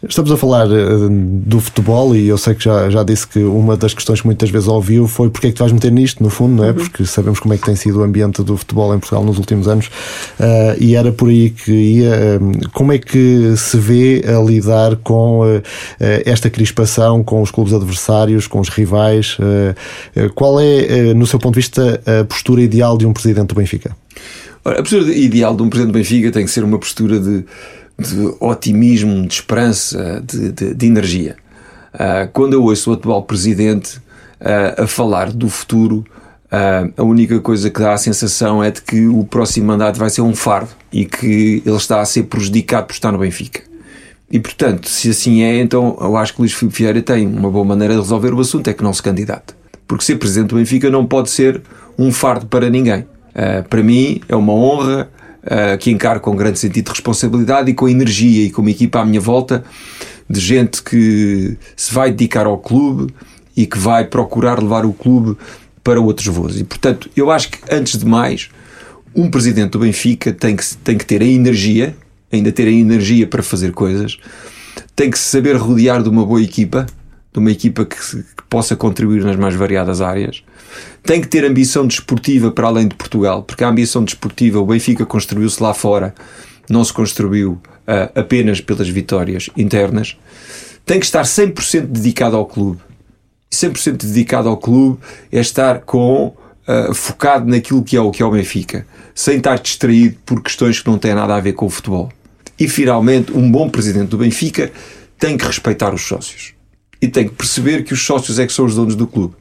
Estamos 0.00 0.30
a 0.30 0.36
falar 0.36 0.68
uh, 0.68 1.08
do 1.10 1.58
futebol 1.58 2.14
e 2.14 2.28
eu 2.28 2.38
sei 2.38 2.54
que 2.54 2.62
já, 2.62 2.88
já 2.88 3.02
disse 3.02 3.26
que 3.26 3.40
uma 3.40 3.76
das 3.76 3.92
questões 3.92 4.20
que 4.20 4.28
muitas 4.28 4.48
vezes 4.48 4.68
ouviu 4.68 5.08
foi 5.08 5.28
porque 5.28 5.48
é 5.48 5.50
que 5.50 5.56
tu 5.56 5.58
vais 5.58 5.72
meter 5.72 5.90
nisto, 5.90 6.22
no 6.22 6.30
fundo, 6.30 6.54
não 6.54 6.64
é? 6.64 6.68
Uhum. 6.68 6.74
Porque 6.74 7.04
sabemos 7.04 7.40
como 7.40 7.52
é 7.52 7.58
que 7.58 7.64
tem 7.64 7.74
sido 7.74 7.98
o 7.98 8.04
ambiente 8.04 8.40
do 8.44 8.56
futebol 8.56 8.94
em 8.94 9.00
Portugal 9.00 9.24
nos 9.24 9.38
últimos 9.38 9.66
anos 9.66 9.86
uh, 10.38 10.76
e 10.78 10.94
era 10.94 11.10
por 11.10 11.28
aí 11.28 11.50
que 11.50 11.72
ia. 11.72 12.38
Uh, 12.40 12.70
como 12.70 12.92
é 12.92 12.98
que 12.98 13.54
se 13.56 13.76
vê 13.76 14.22
a 14.24 14.40
lidar 14.40 14.94
com 14.96 15.42
esta 15.98 16.48
crispação, 16.48 17.24
com 17.24 17.42
os 17.42 17.50
clubes 17.50 17.72
adversários, 17.72 18.46
com 18.46 18.60
os 18.60 18.68
rivais? 18.68 19.36
qual 20.34 20.60
é, 20.60 21.12
no 21.14 21.26
seu 21.26 21.38
ponto 21.38 21.54
de 21.54 21.60
vista, 21.60 22.00
a 22.06 22.24
postura 22.24 22.62
ideal 22.62 22.96
de 22.96 23.06
um 23.06 23.12
presidente 23.12 23.48
do 23.48 23.54
Benfica? 23.54 23.96
a 24.64 24.82
postura 24.82 25.12
ideal 25.14 25.56
de 25.56 25.62
um 25.62 25.68
presidente 25.68 25.92
do 25.92 25.98
Benfica 25.98 26.30
tem 26.30 26.44
que 26.44 26.50
ser 26.50 26.64
uma 26.64 26.78
postura 26.78 27.18
de 27.18 27.44
de 27.98 28.34
otimismo, 28.38 29.26
de 29.26 29.34
esperança, 29.34 30.22
de, 30.24 30.52
de, 30.52 30.74
de 30.74 30.86
energia. 30.86 31.36
Uh, 31.92 32.30
quando 32.32 32.52
eu 32.52 32.62
ouço 32.62 32.90
o 32.90 32.94
atual 32.94 33.22
presidente 33.24 33.98
uh, 34.40 34.82
a 34.82 34.86
falar 34.86 35.32
do 35.32 35.48
futuro, 35.48 36.04
uh, 36.46 36.92
a 36.96 37.02
única 37.02 37.40
coisa 37.40 37.68
que 37.70 37.80
dá 37.80 37.92
a 37.92 37.98
sensação 37.98 38.62
é 38.62 38.70
de 38.70 38.82
que 38.82 39.08
o 39.08 39.24
próximo 39.24 39.66
mandato 39.66 39.98
vai 39.98 40.10
ser 40.10 40.20
um 40.20 40.34
fardo 40.34 40.70
e 40.92 41.04
que 41.04 41.62
ele 41.66 41.76
está 41.76 42.00
a 42.00 42.04
ser 42.04 42.24
prejudicado 42.24 42.86
por 42.86 42.92
estar 42.92 43.10
no 43.10 43.18
Benfica. 43.18 43.62
E 44.30 44.38
portanto, 44.38 44.88
se 44.88 45.10
assim 45.10 45.42
é, 45.42 45.58
então 45.58 45.96
eu 46.00 46.16
acho 46.16 46.34
que 46.34 46.40
Luís 46.40 46.52
Filipe 46.52 46.76
Vieira 46.78 47.02
tem 47.02 47.26
uma 47.26 47.50
boa 47.50 47.64
maneira 47.64 47.94
de 47.94 48.00
resolver 48.00 48.32
o 48.32 48.40
assunto, 48.40 48.68
é 48.68 48.74
que 48.74 48.84
não 48.84 48.92
se 48.92 49.02
candidate. 49.02 49.56
Porque 49.88 50.04
ser 50.04 50.16
presidente 50.16 50.50
do 50.50 50.56
Benfica 50.56 50.90
não 50.90 51.06
pode 51.06 51.30
ser 51.30 51.62
um 51.98 52.12
fardo 52.12 52.46
para 52.46 52.68
ninguém. 52.68 53.06
para 53.70 53.82
mim 53.82 54.20
é 54.28 54.36
uma 54.36 54.52
honra 54.52 55.08
uh, 55.48 55.76
que 55.78 55.90
encaro 55.90 56.20
com 56.20 56.36
grande 56.36 56.58
sentido 56.58 56.84
de 56.84 56.90
responsabilidade 56.90 57.70
e 57.70 57.74
com 57.74 57.88
energia 57.88 58.44
e 58.44 58.50
com 58.50 58.62
uma 58.62 58.70
equipa 58.70 59.00
à 59.00 59.04
minha 59.04 59.20
volta 59.20 59.64
de 60.28 60.40
gente 60.40 60.82
que 60.82 61.56
se 61.74 61.92
vai 61.92 62.10
dedicar 62.10 62.46
ao 62.46 62.58
clube 62.58 63.12
e 63.56 63.66
que 63.66 63.78
vai 63.78 64.04
procurar 64.04 64.62
levar 64.62 64.84
o 64.84 64.92
clube 64.92 65.36
para 65.82 66.00
outros 66.00 66.26
voos. 66.26 66.60
E, 66.60 66.64
portanto, 66.64 67.10
eu 67.16 67.30
acho 67.30 67.50
que, 67.50 67.58
antes 67.70 67.98
de 67.98 68.04
mais, 68.04 68.50
um 69.16 69.30
presidente 69.30 69.70
do 69.70 69.78
Benfica 69.78 70.32
tem 70.32 70.54
que, 70.54 70.76
tem 70.76 70.98
que 70.98 71.04
ter 71.06 71.22
a 71.22 71.24
energia, 71.24 71.96
ainda 72.30 72.52
ter 72.52 72.68
a 72.68 72.70
energia 72.70 73.26
para 73.26 73.42
fazer 73.42 73.72
coisas, 73.72 74.18
tem 74.94 75.10
que 75.10 75.18
se 75.18 75.24
saber 75.24 75.56
rodear 75.56 76.02
de 76.02 76.08
uma 76.08 76.24
boa 76.24 76.42
equipa, 76.42 76.86
de 77.32 77.38
uma 77.38 77.50
equipa 77.50 77.84
que, 77.84 77.96
que 77.96 78.42
possa 78.48 78.76
contribuir 78.76 79.24
nas 79.24 79.36
mais 79.36 79.54
variadas 79.54 80.00
áreas, 80.00 80.42
tem 81.02 81.20
que 81.20 81.28
ter 81.28 81.44
ambição 81.44 81.86
desportiva 81.86 82.50
para 82.50 82.66
além 82.66 82.88
de 82.88 82.94
Portugal, 82.94 83.42
porque 83.42 83.64
a 83.64 83.68
ambição 83.68 84.04
desportiva, 84.04 84.58
o 84.58 84.66
Benfica 84.66 85.06
construiu-se 85.06 85.62
lá 85.62 85.74
fora, 85.74 86.14
não 86.68 86.84
se 86.84 86.92
construiu 86.92 87.52
uh, 87.52 88.18
apenas 88.18 88.60
pelas 88.60 88.88
vitórias 88.88 89.48
internas. 89.56 90.16
Tem 90.84 90.98
que 90.98 91.06
estar 91.06 91.22
100% 91.22 91.86
dedicado 91.86 92.36
ao 92.36 92.46
clube. 92.46 92.80
100% 93.50 93.96
dedicado 93.96 94.48
ao 94.48 94.56
clube 94.56 94.98
é 95.32 95.40
estar 95.40 95.80
com 95.80 96.26
uh, 96.26 96.94
focado 96.94 97.48
naquilo 97.48 97.82
que 97.82 97.96
é 97.96 98.00
o 98.00 98.10
que 98.10 98.22
é 98.22 98.26
o 98.26 98.30
Benfica, 98.30 98.86
sem 99.14 99.38
estar 99.38 99.58
distraído 99.58 100.16
por 100.24 100.42
questões 100.42 100.80
que 100.80 100.88
não 100.88 100.98
têm 100.98 101.14
nada 101.14 101.34
a 101.34 101.40
ver 101.40 101.54
com 101.54 101.66
o 101.66 101.70
futebol. 101.70 102.12
E 102.58 102.68
finalmente, 102.68 103.32
um 103.32 103.50
bom 103.50 103.70
presidente 103.70 104.08
do 104.08 104.18
Benfica 104.18 104.70
tem 105.18 105.36
que 105.36 105.46
respeitar 105.46 105.94
os 105.94 106.02
sócios 106.02 106.54
e 107.00 107.08
tem 107.08 107.28
que 107.28 107.34
perceber 107.34 107.84
que 107.84 107.92
os 107.92 108.04
sócios 108.04 108.38
é 108.38 108.46
que 108.46 108.52
são 108.52 108.64
os 108.64 108.74
donos 108.74 108.96
do 108.96 109.06
clube. 109.06 109.34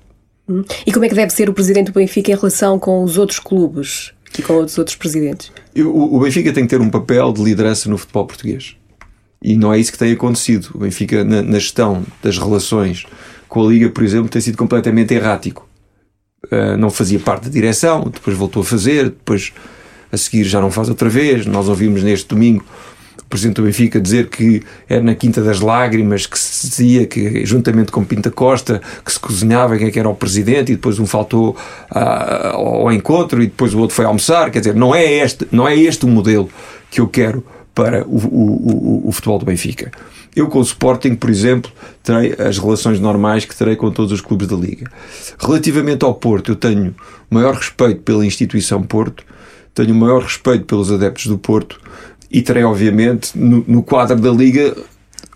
E 0.85 0.91
como 0.91 1.05
é 1.05 1.09
que 1.09 1.15
deve 1.15 1.31
ser 1.31 1.49
o 1.49 1.53
presidente 1.53 1.91
do 1.91 1.93
Benfica 1.93 2.31
em 2.31 2.35
relação 2.35 2.79
com 2.79 3.03
os 3.03 3.17
outros 3.17 3.39
clubes 3.39 4.13
e 4.37 4.41
com 4.41 4.59
os 4.63 4.77
outros 4.77 4.95
presidentes? 4.95 5.51
O, 5.75 6.19
Benfica 6.19 6.53
tem 6.53 6.63
que 6.63 6.69
ter 6.69 6.81
um 6.81 6.89
papel 6.89 7.33
de 7.33 7.43
liderança 7.43 7.89
no 7.89 7.97
futebol 7.97 8.25
português. 8.25 8.75
E 9.41 9.55
não 9.55 9.73
é 9.73 9.79
isso 9.79 9.91
que 9.91 9.97
tem 9.97 10.11
acontecido. 10.11 10.69
O 10.73 10.79
Benfica, 10.79 11.23
na, 11.23 11.41
na 11.41 11.59
gestão 11.59 12.03
das 12.23 12.37
relações 12.37 13.05
com 13.47 13.65
a 13.65 13.69
Liga, 13.69 13.89
por 13.89 14.03
exemplo, 14.03 14.29
tem 14.29 14.41
sido 14.41 14.57
completamente 14.57 15.13
errático. 15.13 15.67
Uh, 16.45 16.77
não 16.77 16.89
fazia 16.89 17.19
parte 17.19 17.45
da 17.45 17.49
direção, 17.49 18.09
depois 18.13 18.37
voltou 18.37 18.61
a 18.61 18.65
fazer, 18.65 19.05
depois 19.05 19.51
a 20.11 20.17
seguir 20.17 20.45
já 20.45 20.61
não 20.61 20.71
faz 20.71 20.87
outra 20.87 21.09
vez. 21.09 21.45
Nós 21.45 21.67
ouvimos 21.67 22.03
neste 22.03 22.27
domingo 22.29 22.63
o 23.21 23.25
presidente 23.25 23.55
do 23.55 23.63
Benfica 23.63 23.99
dizer 23.99 24.29
que 24.29 24.61
era 24.87 25.01
na 25.01 25.15
Quinta 25.15 25.41
das 25.41 25.59
Lágrimas 25.59 26.25
que 26.25 26.37
se 26.37 26.69
dizia 26.69 27.05
que, 27.05 27.45
juntamente 27.45 27.91
com 27.91 28.03
Pinta 28.03 28.31
Costa, 28.31 28.81
que 29.03 29.11
se 29.11 29.19
cozinhava 29.19 29.77
quem 29.77 29.87
é 29.87 29.99
era 29.99 30.09
o 30.09 30.15
presidente 30.15 30.71
e 30.71 30.75
depois 30.75 30.99
um 30.99 31.05
faltou 31.05 31.57
uh, 31.91 32.55
ao 32.55 32.91
encontro 32.91 33.41
e 33.41 33.47
depois 33.47 33.73
o 33.73 33.79
outro 33.79 33.95
foi 33.95 34.05
almoçar. 34.05 34.51
Quer 34.51 34.59
dizer, 34.59 34.75
não 34.75 34.93
é 34.93 35.03
este, 35.03 35.47
não 35.51 35.67
é 35.67 35.75
este 35.75 36.05
o 36.05 36.07
modelo 36.07 36.49
que 36.89 37.01
eu 37.01 37.07
quero 37.07 37.43
para 37.73 38.03
o, 38.07 38.17
o, 38.17 39.05
o, 39.05 39.09
o 39.09 39.11
futebol 39.11 39.39
do 39.39 39.45
Benfica. 39.45 39.91
Eu 40.35 40.47
com 40.47 40.59
o 40.59 40.61
Sporting, 40.61 41.15
por 41.15 41.29
exemplo, 41.29 41.71
terei 42.03 42.35
as 42.37 42.59
relações 42.59 42.99
normais 42.99 43.43
que 43.43 43.55
terei 43.55 43.75
com 43.75 43.89
todos 43.91 44.11
os 44.11 44.21
clubes 44.21 44.47
da 44.47 44.55
Liga. 44.55 44.89
Relativamente 45.39 46.05
ao 46.05 46.13
Porto, 46.13 46.51
eu 46.51 46.55
tenho 46.55 46.95
maior 47.29 47.55
respeito 47.55 48.01
pela 48.01 48.25
instituição 48.25 48.83
Porto, 48.83 49.23
tenho 49.73 49.95
maior 49.95 50.23
respeito 50.23 50.65
pelos 50.65 50.91
adeptos 50.91 51.27
do 51.27 51.37
Porto 51.37 51.79
e 52.29 52.41
terei, 52.41 52.63
obviamente, 52.63 53.37
no, 53.37 53.63
no 53.67 53.83
quadro 53.83 54.19
da 54.19 54.31
Liga, 54.31 54.75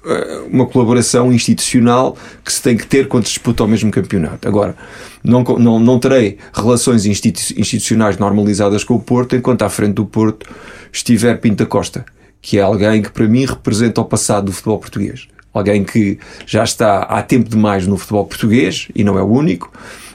eh, 0.05 0.41
uma 0.51 0.65
colaboração 0.65 1.31
institucional 1.31 2.17
que 2.43 2.51
se 2.51 2.61
tem 2.61 2.75
que 2.75 2.87
ter 2.87 3.07
quando 3.07 3.25
se 3.25 3.33
disputa 3.33 3.63
o 3.63 3.67
mesmo 3.67 3.91
campeonato. 3.91 4.47
Agora, 4.47 4.75
não, 5.23 5.43
não, 5.43 5.79
não 5.79 5.99
terei 5.99 6.37
relações 6.53 7.05
institucionais 7.05 8.17
normalizadas 8.17 8.83
com 8.83 8.95
o 8.95 8.99
Porto 8.99 9.35
enquanto 9.35 9.61
à 9.61 9.69
frente 9.69 9.93
do 9.93 10.05
Porto 10.05 10.49
estiver 10.91 11.39
Pinta 11.39 11.65
Costa, 11.65 12.03
que 12.41 12.57
é 12.57 12.61
alguém 12.61 13.03
que 13.03 13.11
para 13.11 13.27
mim 13.27 13.45
representa 13.45 14.01
o 14.01 14.05
passado 14.05 14.45
do 14.45 14.51
futebol 14.51 14.79
português. 14.79 15.27
Alguém 15.53 15.83
que 15.83 16.17
já 16.47 16.63
está 16.63 17.03
há 17.03 17.21
tempo 17.21 17.47
demais 17.47 17.85
no 17.85 17.95
futebol 17.95 18.25
português 18.25 18.87
e 18.95 19.03
não 19.03 19.19
é 19.19 19.21
o 19.21 19.27
único, 19.27 19.71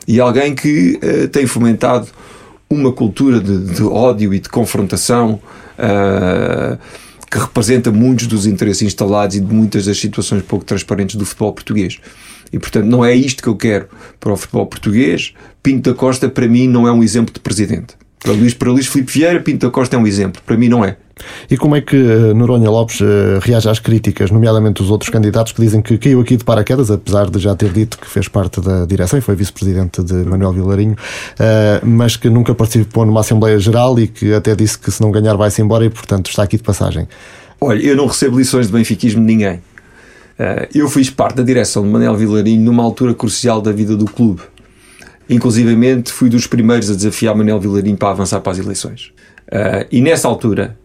e 0.09 0.19
alguém 0.19 0.55
que 0.55 0.99
uh, 1.03 1.29
tem 1.29 1.47
fomentado 1.47 2.09
uma 2.69 2.93
cultura 2.93 3.41
de, 3.41 3.75
de 3.75 3.83
ódio 3.83 4.35
e 4.35 4.41
de 4.41 4.49
confrontação 4.49 5.41
uh, 5.79 6.79
que 7.31 7.39
representa 7.39 7.91
muitos 7.91 8.27
dos 8.27 8.47
interesses 8.47 8.83
instalados 8.83 9.37
e 9.37 9.41
de 9.41 9.53
muitas 9.53 9.87
das 9.87 9.99
situações 9.99 10.43
pouco 10.43 10.65
transparentes 10.65 11.17
do 11.17 11.25
futebol 11.25 11.53
português. 11.53 11.99
E, 12.53 12.59
portanto, 12.59 12.87
não 12.87 13.05
é 13.05 13.15
isto 13.15 13.43
que 13.43 13.49
eu 13.49 13.57
quero 13.57 13.89
para 14.21 14.33
o 14.33 14.37
futebol 14.37 14.67
português. 14.67 15.35
Pinto 15.63 15.91
da 15.91 15.97
Costa, 15.97 16.29
para 16.29 16.47
mim, 16.47 16.69
não 16.69 16.87
é 16.87 16.93
um 16.93 17.03
exemplo 17.03 17.35
de 17.35 17.41
presidente. 17.41 17.95
Para 18.21 18.33
Luís, 18.33 18.55
para 18.55 18.71
Luís 18.71 18.87
Filipe 18.87 19.13
Vieira, 19.13 19.41
Pinto 19.41 19.67
da 19.67 19.73
Costa 19.73 19.97
é 19.97 19.99
um 19.99 20.07
exemplo. 20.07 20.41
Para 20.45 20.57
mim, 20.57 20.69
não 20.69 20.85
é. 20.85 20.97
E 21.49 21.57
como 21.57 21.77
é 21.77 21.81
que 21.81 21.97
uh, 21.97 22.35
Noronha 22.35 22.69
Lopes 22.71 23.01
uh, 23.01 23.39
reage 23.41 23.69
às 23.69 23.79
críticas, 23.79 24.31
nomeadamente 24.31 24.83
os 24.83 24.91
outros 24.91 25.11
candidatos 25.11 25.53
que 25.53 25.61
dizem 25.61 25.81
que 25.81 25.97
caiu 25.97 26.21
aqui 26.21 26.37
de 26.37 26.45
paraquedas, 26.45 26.91
apesar 26.91 27.31
de 27.31 27.39
já 27.39 27.55
ter 27.55 27.73
dito 27.73 27.99
que 27.99 28.09
fez 28.09 28.29
parte 28.29 28.61
da 28.61 28.85
direção 28.85 29.19
e 29.19 29.23
foi 29.23 29.35
vice-presidente 29.35 30.03
de 30.03 30.15
Manuel 30.15 30.53
Vilarinho, 30.53 30.95
uh, 30.95 31.87
mas 31.87 32.17
que 32.17 32.29
nunca 32.29 32.55
participou 32.55 33.07
numa 33.07 33.21
Assembleia 33.21 33.59
Geral 33.59 33.99
e 33.99 34.09
que 34.09 34.35
até 34.35 34.55
disse 34.55 34.79
que 34.79 34.91
se 34.91 35.01
não 35.01 35.11
ganhar 35.11 35.35
vai-se 35.37 35.63
embora 35.63 35.85
e, 35.85 35.91
portanto, 35.91 36.29
está 36.29 36.43
aqui 36.43 36.57
de 36.57 36.63
passagem? 36.63 37.09
Olha, 37.61 37.81
eu 37.81 37.97
não 37.97 38.07
recebo 38.07 38.39
lições 38.39 38.67
de 38.67 38.73
benfiquismo 38.73 39.21
de 39.21 39.27
ninguém. 39.27 39.61
eu 40.75 40.89
fiz 40.91 41.09
parte 41.09 41.37
da 41.37 41.43
direção 41.43 41.83
de 41.83 41.89
Manuel 41.89 42.15
Vilarinho 42.15 42.63
numa 42.63 42.83
altura 42.83 43.15
crucial 43.15 43.63
da 43.63 43.73
vida 43.73 43.97
do 43.97 44.05
clube. 44.05 44.43
Inclusivamente 45.31 46.13
fui 46.13 46.29
dos 46.29 46.47
primeiros 46.47 46.91
a 46.91 46.95
desafiar 46.95 47.35
Manuel 47.35 47.59
Vilarinho 47.59 47.97
para 47.97 48.11
avançar 48.11 48.41
para 48.41 48.53
as 48.53 48.59
eleições. 48.59 49.13
e 49.91 50.03
nessa 50.03 50.29
altura 50.29 50.77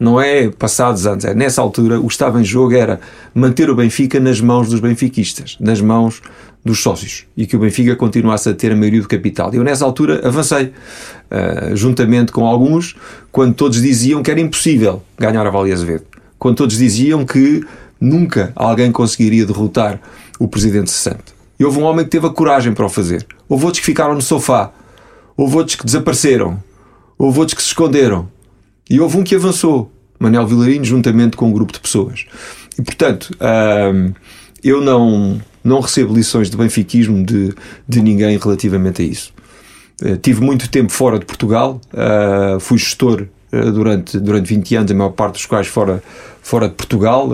não 0.00 0.18
é 0.18 0.48
passados 0.48 1.06
anos, 1.06 1.26
é 1.26 1.34
nessa 1.34 1.60
altura 1.60 2.00
o 2.00 2.06
que 2.06 2.12
estava 2.12 2.40
em 2.40 2.44
jogo 2.44 2.74
era 2.74 2.98
manter 3.34 3.68
o 3.68 3.76
Benfica 3.76 4.18
nas 4.18 4.40
mãos 4.40 4.70
dos 4.70 4.80
benfiquistas, 4.80 5.58
nas 5.60 5.82
mãos 5.82 6.22
dos 6.64 6.82
sócios 6.82 7.26
e 7.36 7.46
que 7.46 7.54
o 7.54 7.58
Benfica 7.58 7.94
continuasse 7.94 8.48
a 8.48 8.54
ter 8.54 8.72
a 8.72 8.76
maioria 8.76 9.02
do 9.02 9.08
capital. 9.08 9.52
Eu 9.52 9.62
nessa 9.62 9.84
altura 9.84 10.26
avancei, 10.26 10.66
uh, 10.66 11.76
juntamente 11.76 12.32
com 12.32 12.46
alguns, 12.46 12.96
quando 13.30 13.54
todos 13.54 13.82
diziam 13.82 14.22
que 14.22 14.30
era 14.30 14.40
impossível 14.40 15.02
ganhar 15.18 15.46
a 15.46 15.50
Valia 15.50 15.74
Azevedo, 15.74 16.04
quando 16.38 16.56
todos 16.56 16.78
diziam 16.78 17.24
que 17.26 17.62
nunca 18.00 18.52
alguém 18.56 18.90
conseguiria 18.90 19.44
derrotar 19.44 20.00
o 20.38 20.48
presidente 20.48 20.90
cessante. 20.90 21.34
E 21.58 21.64
houve 21.64 21.78
um 21.78 21.82
homem 21.82 22.06
que 22.06 22.10
teve 22.10 22.26
a 22.26 22.30
coragem 22.30 22.72
para 22.72 22.86
o 22.86 22.88
fazer. 22.88 23.26
Houve 23.46 23.66
outros 23.66 23.80
que 23.80 23.86
ficaram 23.86 24.14
no 24.14 24.22
sofá, 24.22 24.72
houve 25.36 25.56
outros 25.56 25.76
que 25.76 25.84
desapareceram, 25.84 26.62
houve 27.18 27.38
outros 27.38 27.54
que 27.54 27.62
se 27.62 27.68
esconderam 27.68 28.26
e 28.90 29.00
houve 29.00 29.16
um 29.16 29.22
que 29.22 29.36
avançou, 29.36 29.90
Manel 30.18 30.46
Vilarinho, 30.46 30.84
juntamente 30.84 31.36
com 31.36 31.48
um 31.48 31.52
grupo 31.52 31.72
de 31.72 31.80
pessoas. 31.80 32.26
E, 32.76 32.82
portanto, 32.82 33.30
eu 34.62 34.80
não, 34.80 35.40
não 35.62 35.80
recebo 35.80 36.14
lições 36.14 36.50
de 36.50 36.56
benfiquismo 36.56 37.24
de, 37.24 37.54
de 37.88 38.02
ninguém 38.02 38.36
relativamente 38.36 39.02
a 39.02 39.04
isso. 39.04 39.32
Uh, 40.02 40.16
tive 40.16 40.40
muito 40.40 40.68
tempo 40.70 40.90
fora 40.90 41.18
de 41.18 41.26
Portugal, 41.26 41.80
uh, 41.92 42.58
fui 42.58 42.78
gestor 42.78 43.26
uh, 43.52 43.72
durante, 43.72 44.18
durante 44.18 44.46
20 44.46 44.76
anos, 44.76 44.90
a 44.90 44.94
maior 44.94 45.10
parte 45.10 45.34
dos 45.34 45.46
quais 45.46 45.66
fora, 45.66 46.02
fora 46.42 46.68
de 46.68 46.74
Portugal. 46.74 47.30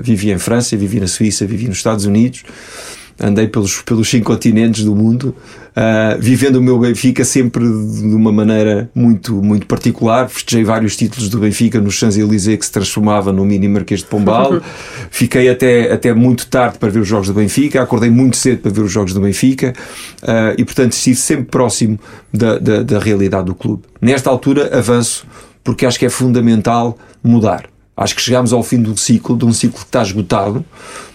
vivi 0.00 0.30
em 0.30 0.38
França, 0.38 0.76
vivi 0.76 1.00
na 1.00 1.06
Suíça, 1.06 1.46
vivi 1.46 1.68
nos 1.68 1.78
Estados 1.78 2.04
Unidos 2.04 2.44
andei 3.20 3.46
pelos, 3.46 3.82
pelos 3.82 4.08
cinco 4.08 4.26
continentes 4.26 4.84
do 4.84 4.94
mundo, 4.94 5.34
uh, 5.70 6.20
vivendo 6.20 6.56
o 6.56 6.62
meu 6.62 6.78
Benfica 6.78 7.24
sempre 7.24 7.64
de 7.64 8.14
uma 8.14 8.32
maneira 8.32 8.90
muito, 8.94 9.42
muito 9.42 9.66
particular. 9.66 10.28
Festejei 10.28 10.64
vários 10.64 10.96
títulos 10.96 11.28
do 11.28 11.38
Benfica 11.38 11.80
no 11.80 11.90
Champs-Élysées, 11.90 12.58
que 12.58 12.66
se 12.66 12.72
transformava 12.72 13.32
no 13.32 13.44
mini 13.44 13.68
Marquês 13.68 14.00
de 14.00 14.06
Pombal. 14.06 14.60
Fiquei 15.10 15.48
até, 15.48 15.92
até 15.92 16.12
muito 16.12 16.46
tarde 16.46 16.78
para 16.78 16.90
ver 16.90 17.00
os 17.00 17.08
jogos 17.08 17.28
do 17.28 17.34
Benfica, 17.34 17.82
acordei 17.82 18.10
muito 18.10 18.36
cedo 18.36 18.58
para 18.58 18.70
ver 18.70 18.82
os 18.82 18.92
jogos 18.92 19.14
do 19.14 19.20
Benfica 19.20 19.72
uh, 20.22 20.54
e, 20.56 20.64
portanto, 20.64 20.92
estive 20.92 21.16
sempre 21.16 21.44
próximo 21.46 21.98
da, 22.32 22.58
da, 22.58 22.82
da 22.82 22.98
realidade 22.98 23.46
do 23.46 23.54
clube. 23.54 23.82
Nesta 24.00 24.30
altura, 24.30 24.76
avanço 24.76 25.26
porque 25.64 25.86
acho 25.86 25.98
que 25.98 26.06
é 26.06 26.10
fundamental 26.10 26.98
mudar. 27.22 27.71
Acho 27.96 28.16
que 28.16 28.22
chegamos 28.22 28.52
ao 28.52 28.62
fim 28.62 28.82
de 28.82 28.90
um 28.90 28.96
ciclo, 28.96 29.36
de 29.36 29.44
um 29.44 29.52
ciclo 29.52 29.78
que 29.78 29.84
está 29.84 30.02
esgotado, 30.02 30.64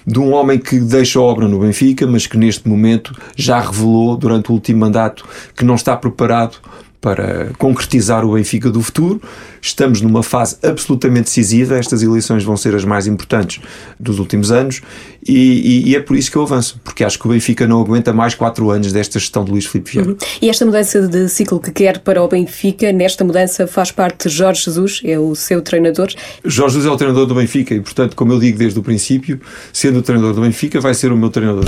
de 0.05 0.19
um 0.19 0.31
homem 0.33 0.59
que 0.59 0.79
deixa 0.79 1.17
a 1.17 1.21
obra 1.23 1.47
no 1.47 1.59
Benfica, 1.59 2.05
mas 2.05 2.27
que 2.27 2.37
neste 2.37 2.69
momento 2.69 3.15
já 3.35 3.59
revelou 3.59 4.15
durante 4.15 4.51
o 4.51 4.53
último 4.53 4.79
mandato 4.79 5.25
que 5.55 5.65
não 5.65 5.75
está 5.75 5.97
preparado 5.97 6.57
para 6.99 7.51
concretizar 7.57 8.25
o 8.25 8.33
Benfica 8.33 8.69
do 8.69 8.81
futuro. 8.81 9.21
Estamos 9.61 10.01
numa 10.01 10.23
fase 10.23 10.57
absolutamente 10.63 11.25
decisiva. 11.25 11.77
Estas 11.77 12.01
eleições 12.01 12.43
vão 12.43 12.57
ser 12.57 12.75
as 12.75 12.83
mais 12.83 13.07
importantes 13.07 13.61
dos 13.99 14.19
últimos 14.19 14.51
anos 14.51 14.81
e, 15.25 15.33
e, 15.33 15.89
e, 15.89 15.95
é 15.95 15.99
por 15.99 16.15
isso 16.15 16.31
que 16.31 16.37
eu 16.37 16.41
avanço, 16.41 16.79
porque 16.83 17.03
acho 17.03 17.19
que 17.19 17.27
o 17.27 17.29
Benfica 17.29 17.67
não 17.67 17.81
aguenta 17.81 18.13
mais 18.13 18.33
quatro 18.33 18.69
anos 18.69 18.91
desta 18.91 19.19
gestão 19.19 19.43
de 19.43 19.51
Luís 19.51 19.65
Filipe 19.65 19.91
Vieira. 19.91 20.09
Uhum. 20.11 20.17
E 20.41 20.49
esta 20.49 20.65
mudança 20.65 21.07
de 21.07 21.27
ciclo 21.27 21.59
que 21.59 21.71
quer 21.71 21.99
para 21.99 22.23
o 22.23 22.27
Benfica, 22.27 22.91
nesta 22.91 23.23
mudança 23.23 23.67
faz 23.67 23.91
parte 23.91 24.29
de 24.29 24.35
Jorge 24.35 24.63
Jesus, 24.63 25.01
é 25.03 25.19
o 25.19 25.35
seu 25.35 25.61
treinador? 25.61 26.07
Jorge 26.45 26.75
Jesus 26.75 26.89
é 26.89 26.93
o 26.93 26.97
treinador 26.97 27.25
do 27.25 27.35
Benfica 27.35 27.73
e, 27.75 27.81
portanto, 27.81 28.15
como 28.15 28.31
eu 28.31 28.39
digo 28.39 28.57
desde 28.57 28.79
o 28.79 28.83
princípio, 28.83 29.39
sendo 29.73 29.99
o 29.99 30.01
treinador 30.01 30.33
do 30.33 30.41
Benfica, 30.41 30.79
vai 30.79 30.93
ser 30.93 31.11
o 31.11 31.17
meu 31.17 31.29
treinador. 31.29 31.65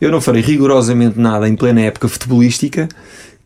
Eu 0.00 0.10
não 0.10 0.20
farei 0.20 0.42
rigorosamente 0.42 1.18
nada 1.18 1.48
em 1.48 1.56
plena 1.56 1.80
época 1.80 2.08
futebolística 2.08 2.88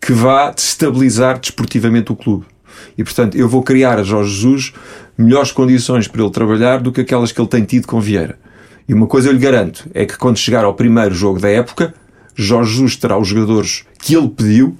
que 0.00 0.12
vá 0.12 0.50
destabilizar 0.50 1.38
desportivamente 1.38 2.10
o 2.10 2.16
clube. 2.16 2.46
E, 2.96 3.04
portanto, 3.04 3.36
eu 3.36 3.48
vou 3.48 3.62
criar 3.62 3.98
a 3.98 4.02
Jorge 4.02 4.30
Jesus 4.30 4.72
melhores 5.16 5.52
condições 5.52 6.08
para 6.08 6.22
ele 6.22 6.30
trabalhar 6.30 6.80
do 6.80 6.90
que 6.90 7.02
aquelas 7.02 7.30
que 7.30 7.40
ele 7.40 7.48
tem 7.48 7.64
tido 7.64 7.86
com 7.86 8.00
Vieira. 8.00 8.38
E 8.88 8.94
uma 8.94 9.06
coisa 9.06 9.28
eu 9.28 9.32
lhe 9.32 9.38
garanto, 9.38 9.88
é 9.92 10.06
que 10.06 10.16
quando 10.16 10.38
chegar 10.38 10.64
ao 10.64 10.74
primeiro 10.74 11.14
jogo 11.14 11.38
da 11.38 11.48
época, 11.48 11.94
Jorge 12.34 12.72
Jesus 12.72 12.96
terá 12.96 13.18
os 13.18 13.28
jogadores 13.28 13.84
que 14.00 14.16
ele 14.16 14.28
pediu 14.28 14.76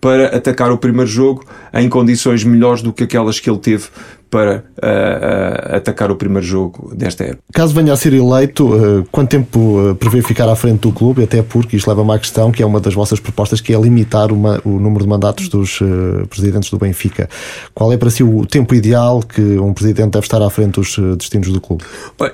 para 0.00 0.36
atacar 0.36 0.70
o 0.70 0.78
primeiro 0.78 1.10
jogo 1.10 1.44
em 1.72 1.88
condições 1.88 2.44
melhores 2.44 2.82
do 2.82 2.92
que 2.92 3.02
aquelas 3.02 3.40
que 3.40 3.50
ele 3.50 3.58
teve 3.58 3.86
para 4.30 4.56
uh, 4.56 5.72
uh, 5.72 5.76
atacar 5.76 6.10
o 6.10 6.16
primeiro 6.16 6.46
jogo 6.46 6.94
desta 6.94 7.24
época. 7.24 7.42
Caso 7.52 7.74
venha 7.74 7.92
a 7.92 7.96
ser 7.96 8.12
eleito, 8.12 8.74
uh, 8.74 9.06
quanto 9.10 9.30
tempo 9.30 9.96
prevê 9.98 10.22
ficar 10.22 10.48
à 10.48 10.56
frente 10.56 10.80
do 10.80 10.92
clube? 10.92 11.22
Até 11.22 11.42
porque 11.42 11.76
isto 11.76 11.88
leva-me 11.88 12.12
à 12.12 12.18
questão 12.18 12.52
que 12.52 12.62
é 12.62 12.66
uma 12.66 12.80
das 12.80 12.94
vossas 12.94 13.18
propostas, 13.20 13.60
que 13.60 13.74
é 13.74 13.80
limitar 13.80 14.32
uma, 14.32 14.60
o 14.64 14.78
número 14.78 15.04
de 15.04 15.08
mandatos 15.08 15.48
dos 15.48 15.80
presidentes 16.28 16.70
do 16.70 16.78
Benfica. 16.78 17.28
Qual 17.74 17.92
é 17.92 17.96
para 17.96 18.10
si 18.10 18.22
o 18.22 18.44
tempo 18.46 18.74
ideal 18.74 19.22
que 19.22 19.58
um 19.58 19.72
presidente 19.72 20.12
deve 20.12 20.26
estar 20.26 20.42
à 20.42 20.50
frente 20.50 20.74
dos 20.74 20.98
destinos 21.16 21.48
do 21.48 21.60
clube? 21.60 21.84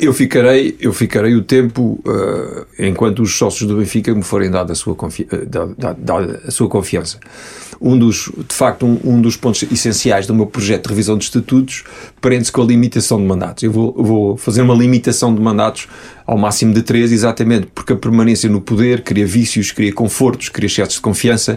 Eu 0.01 0.13
ficarei, 0.13 0.77
eu 0.81 0.93
ficarei 0.93 1.35
o 1.35 1.43
tempo 1.43 2.03
enquanto 2.79 3.23
os 3.23 3.37
sócios 3.37 3.69
do 3.69 3.77
Benfica 3.77 4.15
me 4.15 4.23
forem 4.23 4.51
dada 4.51 4.73
a 4.73 4.77
sua, 4.77 4.95
confi 4.95 5.27
a 6.47 6.51
sua 6.51 6.69
confiança. 6.69 7.19
Um 7.87 7.99
dos, 7.99 8.31
de 8.49 8.55
facto, 8.55 8.87
um, 8.87 8.99
um 9.05 9.21
dos 9.21 9.37
pontos 9.37 9.63
essenciais 9.71 10.27
do 10.27 10.35
meu 10.35 10.47
projeto 10.47 10.85
de 10.85 10.89
revisão 10.89 11.19
de 11.19 11.25
estatutos 11.25 11.85
prende-se 12.19 12.51
com 12.51 12.63
a 12.63 12.65
limitação 12.65 13.19
de 13.19 13.27
mandatos. 13.27 13.63
Eu 13.63 13.71
vou, 13.71 13.93
vou, 13.93 14.37
fazer 14.39 14.63
uma 14.63 14.75
limitação 14.75 15.35
de 15.35 15.41
mandatos 15.43 15.87
ao 16.27 16.39
máximo 16.39 16.73
de 16.73 16.81
três, 16.81 17.13
exatamente 17.13 17.69
porque 17.75 17.93
a 17.93 17.97
permanência 17.97 18.49
no 18.49 18.63
poder 18.63 19.03
cria 19.03 19.27
vícios, 19.27 19.71
cria 19.71 19.93
confortos, 19.93 20.49
cria 20.49 20.67
excessos 20.67 20.95
de 20.95 21.03
confiança, 21.03 21.57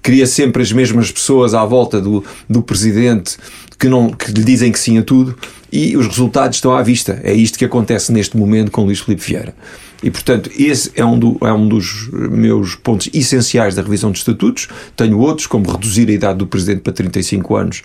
cria 0.00 0.24
sempre 0.24 0.62
as 0.62 0.70
mesmas 0.70 1.10
pessoas 1.10 1.52
à 1.52 1.64
volta 1.64 2.00
do, 2.00 2.22
do 2.48 2.62
presidente 2.62 3.36
que, 3.76 3.88
não, 3.88 4.10
que 4.10 4.30
lhe 4.30 4.44
dizem 4.44 4.70
que 4.70 4.78
sim 4.78 4.98
a 4.98 5.02
tudo 5.02 5.36
e 5.72 5.96
os 5.96 6.06
resultados 6.06 6.56
estão 6.56 6.74
à 6.74 6.82
vista. 6.82 7.20
É 7.22 7.32
isto 7.32 7.58
que 7.58 7.64
acontece 7.64 8.12
neste 8.12 8.36
momento 8.36 8.70
com 8.70 8.84
Luís 8.84 9.00
Filipe 9.00 9.22
Vieira. 9.22 9.54
E, 10.02 10.10
portanto, 10.10 10.50
esse 10.56 10.92
é 10.94 11.04
um, 11.04 11.18
do, 11.18 11.38
é 11.40 11.52
um 11.52 11.66
dos 11.66 12.10
meus 12.12 12.74
pontos 12.74 13.08
essenciais 13.14 13.74
da 13.74 13.82
revisão 13.82 14.12
de 14.12 14.18
estatutos. 14.18 14.68
Tenho 14.94 15.18
outros, 15.18 15.46
como 15.46 15.70
reduzir 15.70 16.08
a 16.08 16.12
idade 16.12 16.38
do 16.38 16.46
Presidente 16.46 16.80
para 16.80 16.92
35 16.92 17.56
anos, 17.56 17.82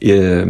eh, 0.00 0.44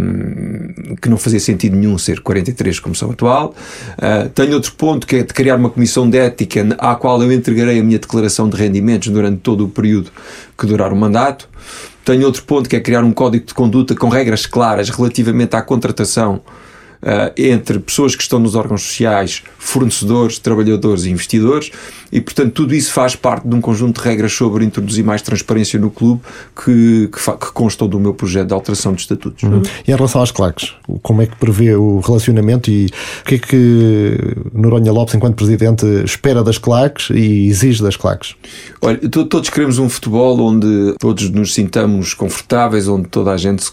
que 1.00 1.10
não 1.10 1.18
fazia 1.18 1.38
sentido 1.38 1.76
nenhum 1.76 1.98
ser 1.98 2.20
43 2.20 2.80
como 2.80 2.94
são 2.94 3.10
atual. 3.10 3.54
Uh, 3.98 4.28
tenho 4.30 4.54
outro 4.54 4.72
ponto, 4.72 5.06
que 5.06 5.16
é 5.16 5.22
de 5.22 5.34
criar 5.34 5.56
uma 5.56 5.68
comissão 5.68 6.08
de 6.08 6.16
ética 6.16 6.66
à 6.78 6.94
qual 6.94 7.22
eu 7.22 7.30
entregarei 7.30 7.78
a 7.78 7.84
minha 7.84 7.98
declaração 7.98 8.48
de 8.48 8.56
rendimentos 8.56 9.08
durante 9.08 9.38
todo 9.40 9.66
o 9.66 9.68
período 9.68 10.10
que 10.58 10.66
durar 10.66 10.92
o 10.92 10.96
mandato. 10.96 11.46
Tenho 12.04 12.24
outro 12.24 12.42
ponto, 12.44 12.68
que 12.68 12.74
é 12.74 12.80
criar 12.80 13.04
um 13.04 13.12
código 13.12 13.44
de 13.44 13.54
conduta 13.54 13.94
com 13.94 14.08
regras 14.08 14.46
claras 14.46 14.88
relativamente 14.88 15.54
à 15.54 15.62
contratação 15.62 16.40
entre 17.36 17.78
pessoas 17.78 18.14
que 18.14 18.22
estão 18.22 18.38
nos 18.38 18.54
órgãos 18.54 18.82
sociais, 18.82 19.42
fornecedores, 19.58 20.38
trabalhadores 20.38 21.04
e 21.04 21.10
investidores, 21.10 21.70
e 22.12 22.20
portanto 22.20 22.52
tudo 22.52 22.74
isso 22.74 22.92
faz 22.92 23.16
parte 23.16 23.48
de 23.48 23.54
um 23.54 23.60
conjunto 23.60 24.00
de 24.00 24.08
regras 24.08 24.32
sobre 24.32 24.64
introduzir 24.64 25.04
mais 25.04 25.22
transparência 25.22 25.78
no 25.78 25.90
clube 25.90 26.20
que, 26.54 27.08
que, 27.08 27.18
que 27.18 27.52
constam 27.52 27.88
do 27.88 27.98
meu 27.98 28.14
projeto 28.14 28.48
de 28.48 28.54
alteração 28.54 28.92
de 28.92 29.00
estatutos. 29.00 29.42
Uhum. 29.42 29.62
E 29.86 29.90
em 29.90 29.94
relação 29.94 30.22
às 30.22 30.30
claques, 30.30 30.74
como 31.02 31.22
é 31.22 31.26
que 31.26 31.36
prevê 31.36 31.74
o 31.74 32.00
relacionamento 32.00 32.70
e 32.70 32.86
o 32.86 33.24
que 33.24 33.34
é 33.34 33.38
que 33.38 34.18
Noronha 34.52 34.92
Lopes, 34.92 35.14
enquanto 35.14 35.34
presidente, 35.36 35.86
espera 36.04 36.42
das 36.44 36.58
claques 36.58 37.10
e 37.10 37.48
exige 37.48 37.82
das 37.82 37.96
claques? 37.96 38.34
Olha, 38.80 38.98
todos 39.08 39.48
queremos 39.48 39.78
um 39.78 39.88
futebol 39.88 40.38
onde 40.40 40.94
todos 40.98 41.30
nos 41.30 41.54
sintamos 41.54 42.14
confortáveis, 42.14 42.88
onde 42.88 43.08
toda 43.08 43.32
a 43.32 43.36
gente 43.36 43.64
se, 43.64 43.72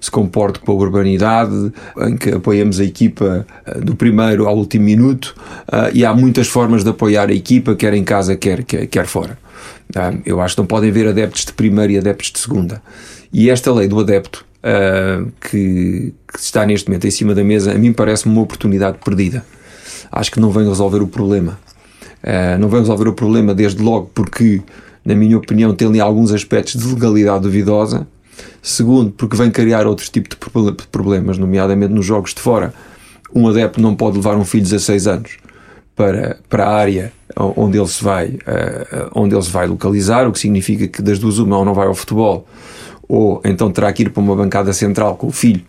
se 0.00 0.10
comporte 0.10 0.60
com 0.60 0.72
a 0.72 0.74
urbanidade, 0.74 1.72
em 1.98 2.16
que 2.16 2.30
apoiamos 2.54 2.78
a 2.78 2.84
equipa 2.84 3.44
eh, 3.66 3.80
do 3.80 3.96
primeiro 3.96 4.46
ao 4.46 4.56
último 4.56 4.84
minuto 4.84 5.34
uh, 5.68 5.90
e 5.92 6.04
há 6.04 6.14
muitas 6.14 6.46
formas 6.46 6.84
de 6.84 6.90
apoiar 6.90 7.28
a 7.28 7.32
equipa, 7.32 7.74
quer 7.74 7.92
em 7.94 8.04
casa, 8.04 8.36
quer, 8.36 8.62
quer, 8.62 8.86
quer 8.86 9.06
fora. 9.06 9.36
Uh, 9.90 10.22
eu 10.24 10.40
acho 10.40 10.54
que 10.54 10.60
não 10.60 10.66
podem 10.66 10.90
haver 10.90 11.08
adeptos 11.08 11.44
de 11.44 11.52
primeira 11.52 11.92
e 11.92 11.98
adeptos 11.98 12.30
de 12.30 12.38
segunda. 12.38 12.80
E 13.32 13.50
esta 13.50 13.72
lei 13.72 13.88
do 13.88 13.98
adepto, 13.98 14.46
uh, 14.60 15.30
que, 15.40 16.14
que, 16.32 16.38
está 16.38 16.64
neste 16.64 16.88
momento 16.88 17.06
em 17.06 17.10
cima 17.10 17.34
da 17.34 17.42
mesa, 17.42 17.72
a 17.72 17.74
mim 17.74 17.92
parece-me 17.92 18.32
uma 18.32 18.42
oportunidade 18.42 18.98
perdida. 19.04 19.44
Acho 20.12 20.30
que 20.30 20.38
não 20.38 20.50
vem 20.50 20.68
resolver 20.68 21.02
o 21.02 21.08
problema. 21.08 21.58
não 22.60 22.68
vem 22.68 22.80
resolver 22.80 23.08
o 23.08 23.12
problema 23.12 23.52
desde 23.52 23.82
logo 23.82 24.12
porque, 24.14 24.62
na 25.04 25.14
minha 25.14 25.36
opinião, 25.36 25.74
tem 25.74 25.88
ali 25.88 26.00
alguns 26.00 26.30
aspectos 26.30 26.80
de 26.80 26.86
legalidade 26.86 27.42
duvidosa 27.42 28.06
Segundo, 28.62 29.10
porque 29.12 29.36
vem 29.36 29.50
criar 29.50 29.86
outros 29.86 30.08
tipos 30.08 30.30
de 30.30 30.86
problemas, 30.86 31.38
nomeadamente 31.38 31.92
nos 31.92 32.06
jogos 32.06 32.32
de 32.34 32.40
fora. 32.40 32.72
Um 33.34 33.48
adepto 33.48 33.80
não 33.80 33.94
pode 33.94 34.16
levar 34.16 34.36
um 34.36 34.44
filho 34.44 34.64
de 34.64 34.70
16 34.70 35.06
anos 35.06 35.36
para, 35.94 36.38
para 36.48 36.66
a 36.66 36.74
área 36.74 37.12
onde 37.36 37.78
ele, 37.78 37.88
se 37.88 38.02
vai, 38.02 38.28
uh, 38.28 39.10
onde 39.14 39.34
ele 39.34 39.42
se 39.42 39.50
vai 39.50 39.66
localizar, 39.66 40.26
o 40.26 40.32
que 40.32 40.38
significa 40.38 40.86
que 40.86 41.02
das 41.02 41.18
duas 41.18 41.38
uma 41.38 41.58
ou 41.58 41.64
não 41.64 41.74
vai 41.74 41.86
ao 41.86 41.94
futebol, 41.94 42.46
ou 43.08 43.40
então 43.44 43.70
terá 43.70 43.92
que 43.92 44.02
ir 44.02 44.10
para 44.10 44.22
uma 44.22 44.36
bancada 44.36 44.72
central 44.72 45.16
com 45.16 45.26
o 45.26 45.32
filho 45.32 45.62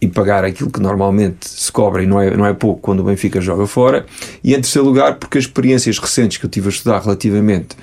e 0.00 0.06
pagar 0.06 0.44
aquilo 0.44 0.70
que 0.70 0.80
normalmente 0.80 1.48
se 1.48 1.70
cobra 1.72 2.02
e 2.02 2.06
não 2.06 2.20
é, 2.20 2.36
não 2.36 2.46
é 2.46 2.54
pouco 2.54 2.80
quando 2.80 3.00
o 3.00 3.04
Benfica 3.04 3.40
joga 3.40 3.66
fora. 3.66 4.06
E 4.44 4.52
em 4.52 4.60
terceiro 4.60 4.86
lugar, 4.86 5.16
porque 5.16 5.38
as 5.38 5.44
experiências 5.44 5.98
recentes 5.98 6.38
que 6.38 6.46
eu 6.46 6.50
tive 6.50 6.68
a 6.68 6.70
estudar 6.70 7.00
relativamente 7.00 7.74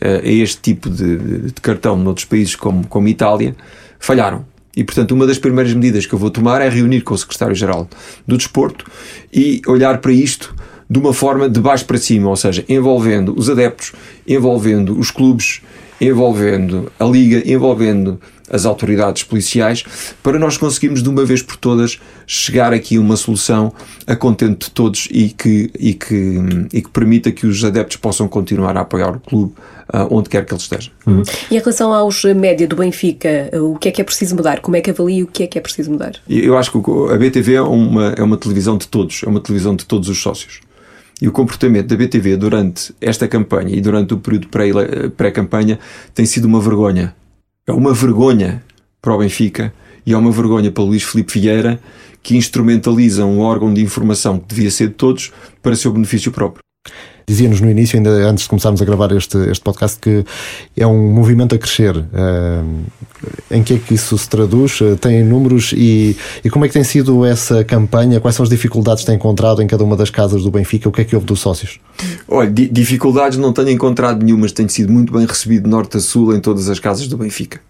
uh, 0.00 0.20
a 0.22 0.28
este 0.28 0.60
tipo 0.60 0.88
de, 0.88 1.16
de, 1.48 1.52
cartão 1.60 1.96
noutros 1.96 2.24
países 2.24 2.54
como, 2.54 2.86
como 2.86 3.08
Itália, 3.08 3.56
falharam. 3.98 4.44
E, 4.76 4.84
portanto, 4.84 5.12
uma 5.12 5.26
das 5.26 5.38
primeiras 5.38 5.72
medidas 5.72 6.06
que 6.06 6.12
eu 6.12 6.18
vou 6.18 6.30
tomar 6.30 6.60
é 6.60 6.68
reunir 6.68 7.00
com 7.00 7.14
o 7.14 7.18
Secretário-Geral 7.18 7.88
do 8.26 8.36
Desporto 8.36 8.84
e 9.32 9.60
olhar 9.66 9.98
para 9.98 10.12
isto 10.12 10.54
de 10.88 10.98
uma 10.98 11.12
forma 11.12 11.48
de 11.48 11.60
baixo 11.60 11.84
para 11.86 11.96
cima, 11.96 12.28
ou 12.28 12.36
seja, 12.36 12.64
envolvendo 12.68 13.34
os 13.36 13.48
adeptos, 13.48 13.92
envolvendo 14.26 14.98
os 14.98 15.10
clubes, 15.10 15.62
envolvendo 16.00 16.90
a 16.98 17.04
Liga, 17.04 17.42
envolvendo 17.50 18.20
as 18.50 18.66
autoridades 18.66 19.22
policiais, 19.22 19.84
para 20.22 20.38
nós 20.38 20.56
conseguirmos 20.56 21.02
de 21.02 21.08
uma 21.08 21.24
vez 21.24 21.42
por 21.42 21.56
todas 21.56 21.98
chegar 22.26 22.72
aqui 22.72 22.96
a 22.96 23.00
uma 23.00 23.16
solução 23.16 23.72
a 24.06 24.14
contente 24.14 24.66
de 24.66 24.70
todos 24.70 25.08
e 25.10 25.30
que, 25.30 25.70
e 25.78 25.94
que, 25.94 26.38
e 26.72 26.82
que 26.82 26.90
permita 26.90 27.32
que 27.32 27.46
os 27.46 27.64
adeptos 27.64 27.96
possam 27.96 28.28
continuar 28.28 28.76
a 28.76 28.82
apoiar 28.82 29.16
o 29.16 29.20
clube 29.20 29.54
uh, 29.92 30.06
onde 30.10 30.28
quer 30.28 30.44
que 30.44 30.52
ele 30.52 30.60
esteja. 30.60 30.90
Uhum. 31.06 31.22
E 31.50 31.56
em 31.56 31.58
relação 31.58 31.92
aos 31.92 32.22
média 32.24 32.68
do 32.68 32.76
Benfica, 32.76 33.50
o 33.54 33.76
que 33.76 33.88
é 33.88 33.90
que 33.90 34.00
é 34.00 34.04
preciso 34.04 34.36
mudar? 34.36 34.60
Como 34.60 34.76
é 34.76 34.80
que 34.80 34.90
avalia 34.90 35.24
o 35.24 35.26
que 35.26 35.42
é 35.42 35.46
que 35.46 35.58
é 35.58 35.60
preciso 35.60 35.90
mudar? 35.90 36.12
Eu 36.28 36.56
acho 36.58 36.70
que 36.70 36.78
a 36.78 37.16
BTV 37.16 37.54
é 37.54 37.62
uma, 37.62 38.14
é 38.16 38.22
uma 38.22 38.36
televisão 38.36 38.76
de 38.76 38.86
todos, 38.88 39.22
é 39.24 39.28
uma 39.28 39.40
televisão 39.40 39.74
de 39.74 39.86
todos 39.86 40.08
os 40.08 40.20
sócios. 40.20 40.60
E 41.20 41.28
o 41.28 41.32
comportamento 41.32 41.86
da 41.88 41.96
BTV 41.96 42.36
durante 42.36 42.94
esta 43.00 43.28
campanha 43.28 43.74
e 43.74 43.80
durante 43.80 44.14
o 44.14 44.18
período 44.18 44.48
pré-campanha 45.16 45.78
tem 46.12 46.26
sido 46.26 46.46
uma 46.46 46.60
vergonha 46.60 47.14
é 47.66 47.72
uma 47.72 47.94
vergonha 47.94 48.62
para 49.00 49.14
o 49.14 49.18
Benfica 49.18 49.72
e 50.04 50.12
é 50.12 50.16
uma 50.16 50.30
vergonha 50.30 50.70
para 50.70 50.84
Luís 50.84 51.02
Filipe 51.02 51.38
Vieira 51.38 51.80
que 52.22 52.36
instrumentaliza 52.36 53.24
um 53.24 53.40
órgão 53.40 53.72
de 53.72 53.82
informação 53.82 54.38
que 54.38 54.54
devia 54.54 54.70
ser 54.70 54.88
de 54.88 54.94
todos 54.94 55.32
para 55.62 55.76
seu 55.76 55.92
benefício 55.92 56.30
próprio. 56.30 56.63
Dizia-nos 57.26 57.60
no 57.60 57.70
início, 57.70 57.96
ainda 57.96 58.10
antes 58.10 58.44
de 58.44 58.50
começarmos 58.50 58.82
a 58.82 58.84
gravar 58.84 59.10
este, 59.12 59.38
este 59.50 59.62
podcast, 59.62 59.98
que 59.98 60.24
é 60.76 60.86
um 60.86 61.12
movimento 61.12 61.54
a 61.54 61.58
crescer. 61.58 61.96
Uh, 61.96 62.84
em 63.50 63.62
que 63.62 63.74
é 63.74 63.78
que 63.78 63.94
isso 63.94 64.16
se 64.18 64.28
traduz? 64.28 64.80
Uh, 64.80 64.96
tem 64.96 65.24
números 65.24 65.72
e, 65.74 66.16
e 66.44 66.50
como 66.50 66.64
é 66.64 66.68
que 66.68 66.74
tem 66.74 66.84
sido 66.84 67.24
essa 67.24 67.64
campanha? 67.64 68.20
Quais 68.20 68.36
são 68.36 68.44
as 68.44 68.50
dificuldades 68.50 69.02
que 69.02 69.06
tem 69.06 69.16
encontrado 69.16 69.62
em 69.62 69.66
cada 69.66 69.82
uma 69.82 69.96
das 69.96 70.10
casas 70.10 70.42
do 70.42 70.50
Benfica? 70.50 70.88
O 70.88 70.92
que 70.92 71.00
é 71.00 71.04
que 71.04 71.14
houve 71.14 71.26
dos 71.26 71.40
sócios? 71.40 71.80
Olha, 72.28 72.50
dificuldades 72.50 73.38
não 73.38 73.52
tenho 73.52 73.70
encontrado 73.70 74.22
nenhumas, 74.22 74.52
tenho 74.52 74.68
sido 74.68 74.92
muito 74.92 75.12
bem 75.12 75.24
recebido 75.24 75.64
de 75.64 75.70
norte 75.70 75.96
a 75.96 76.00
sul 76.00 76.34
em 76.34 76.40
todas 76.40 76.68
as 76.68 76.78
casas 76.78 77.06
do 77.08 77.16
Benfica. 77.16 77.60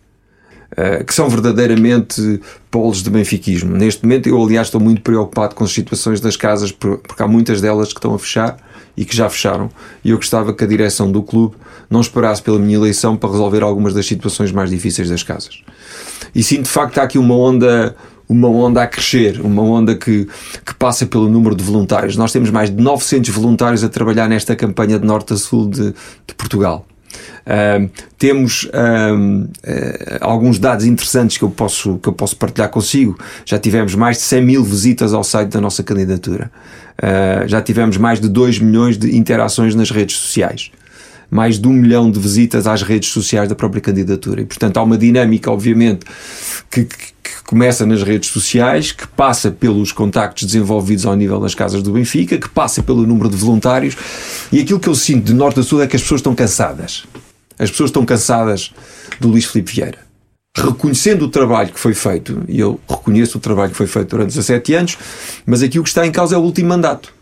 Uh, 0.75 1.05
que 1.05 1.15
são 1.15 1.29
verdadeiramente 1.29 2.41
polos 2.69 3.01
de 3.01 3.09
benfiquismo. 3.09 3.77
Neste 3.77 4.03
momento, 4.03 4.29
eu, 4.29 4.43
aliás, 4.43 4.67
estou 4.67 4.81
muito 4.81 5.03
preocupado 5.03 5.55
com 5.55 5.63
as 5.63 5.71
situações 5.71 6.21
das 6.21 6.37
casas, 6.37 6.73
porque 6.73 7.23
há 7.23 7.29
muitas 7.29 7.61
delas 7.61 7.93
que 7.93 7.99
estão 7.99 8.13
a 8.13 8.19
fechar 8.19 8.57
e 8.97 9.05
que 9.05 9.17
já 9.17 9.31
fecharam. 9.31 9.71
E 10.05 10.11
eu 10.11 10.17
gostava 10.17 10.53
que 10.53 10.65
a 10.65 10.67
direção 10.67 11.13
do 11.13 11.23
clube 11.23 11.55
não 11.89 12.01
esperasse 12.01 12.43
pela 12.43 12.59
minha 12.59 12.77
eleição 12.77 13.17
para 13.17 13.31
resolver 13.31 13.63
algumas 13.63 13.95
das 13.95 14.05
situações 14.07 14.51
mais 14.51 14.71
difíceis 14.71 15.09
das 15.09 15.23
casas. 15.23 15.63
E 16.35 16.43
sim, 16.43 16.61
de 16.63 16.69
facto, 16.69 16.99
há 16.99 17.05
aqui 17.05 17.19
uma 17.19 17.37
onda 17.37 17.95
uma 18.29 18.49
onda 18.49 18.83
a 18.83 18.87
crescer, 18.87 19.41
uma 19.41 19.63
onda 19.63 19.95
que, 19.95 20.27
que 20.65 20.75
passa 20.75 21.05
pelo 21.05 21.29
número 21.29 21.55
de 21.55 21.63
voluntários. 21.63 22.17
Nós 22.17 22.33
temos 22.33 22.51
mais 22.51 22.71
de 22.71 22.83
900 22.83 23.31
voluntários 23.31 23.85
a 23.85 23.89
trabalhar 23.89 24.29
nesta 24.29 24.57
campanha 24.57 24.99
de 24.99 25.07
norte 25.07 25.35
a 25.35 25.37
sul 25.37 25.69
de, 25.69 25.93
de 26.27 26.35
Portugal. 26.35 26.87
Temos 28.19 28.65
uh, 28.65 29.49
alguns 30.21 30.59
dados 30.59 30.85
interessantes 30.85 31.37
que 31.37 31.45
eu, 31.45 31.51
posso, 31.51 31.99
que 31.99 32.09
eu 32.09 32.13
posso 32.13 32.37
partilhar 32.37 32.71
consigo. 32.71 33.19
Já 33.45 33.59
tivemos 33.59 33.95
mais 33.95 34.17
de 34.17 34.23
100 34.23 34.43
mil 34.43 34.65
visitas 34.65 35.13
ao 35.13 35.23
site 35.23 35.51
da 35.51 35.61
nossa 35.61 35.83
candidatura. 35.83 36.51
Ah, 37.01 37.45
já 37.47 37.61
tivemos 37.61 37.97
mais 37.97 38.21
de 38.21 38.29
2 38.29 38.59
milhões 38.61 38.97
de 38.97 39.17
interações 39.17 39.75
nas 39.75 39.91
redes 39.91 40.17
sociais. 40.17 40.71
Mais 41.35 41.59
de 41.59 41.67
um 41.67 41.73
milhão 41.73 42.11
de 42.11 42.21
visitas 42.21 42.67
às 42.69 42.83
redes 42.83 43.09
sociais 43.09 43.49
da 43.49 43.57
própria 43.57 43.81
candidatura. 43.81 44.43
E, 44.43 44.45
portanto, 44.45 44.77
há 44.77 44.83
uma 44.85 44.97
dinâmica, 44.97 45.51
obviamente, 45.51 46.07
que, 46.71 46.85
que, 46.85 47.15
começa 47.45 47.85
nas 47.85 48.03
redes 48.03 48.31
sociais, 48.31 48.93
que 48.93 49.07
passa 49.09 49.51
pelos 49.51 49.91
contactos 49.91 50.45
desenvolvidos 50.45 51.05
ao 51.05 51.15
nível 51.17 51.41
das 51.41 51.55
casas 51.55 51.83
do 51.83 51.93
Benfica, 51.93 52.39
que 52.39 52.49
passa 52.49 52.83
pelo 52.83 53.05
número 53.05 53.29
de 53.29 53.37
voluntários. 53.37 53.97
E 54.53 54.61
aquilo 54.61 54.79
que 54.79 54.89
eu 54.89 54.95
sinto 54.95 55.25
de 55.25 55.35
norte 55.35 55.59
a 55.59 55.63
sul 55.65 55.83
é 55.83 55.87
que 55.89 55.97
as 55.97 56.03
pessoas 56.03 56.21
estão 56.21 56.35
cansadas. 56.37 57.05
As 57.59 57.71
pessoas 57.71 57.89
estão 57.91 58.07
cansadas 58.07 58.73
do 59.21 59.29
Luís 59.29 59.45
Filipe 59.45 59.73
Vieira. 59.73 59.99
Reconhecendo 60.57 61.23
o 61.23 61.29
trabalho 61.29 61.73
que 61.73 61.81
foi 61.81 61.95
feito, 61.95 62.45
e 62.49 62.61
eu 62.61 62.81
reconheço 62.89 63.39
o 63.39 63.41
trabalho 63.41 63.73
que 63.73 63.77
foi 63.77 63.89
feito 63.89 64.11
durante 64.11 64.29
17 64.29 64.75
anos, 64.75 64.99
mas 65.45 65.63
aqui 65.63 65.81
o 65.81 65.83
que 65.83 65.89
está 65.89 66.07
em 66.07 66.13
causa 66.13 66.37
é 66.37 66.39
o 66.39 66.43
último 66.43 66.69
mandato. 66.69 67.13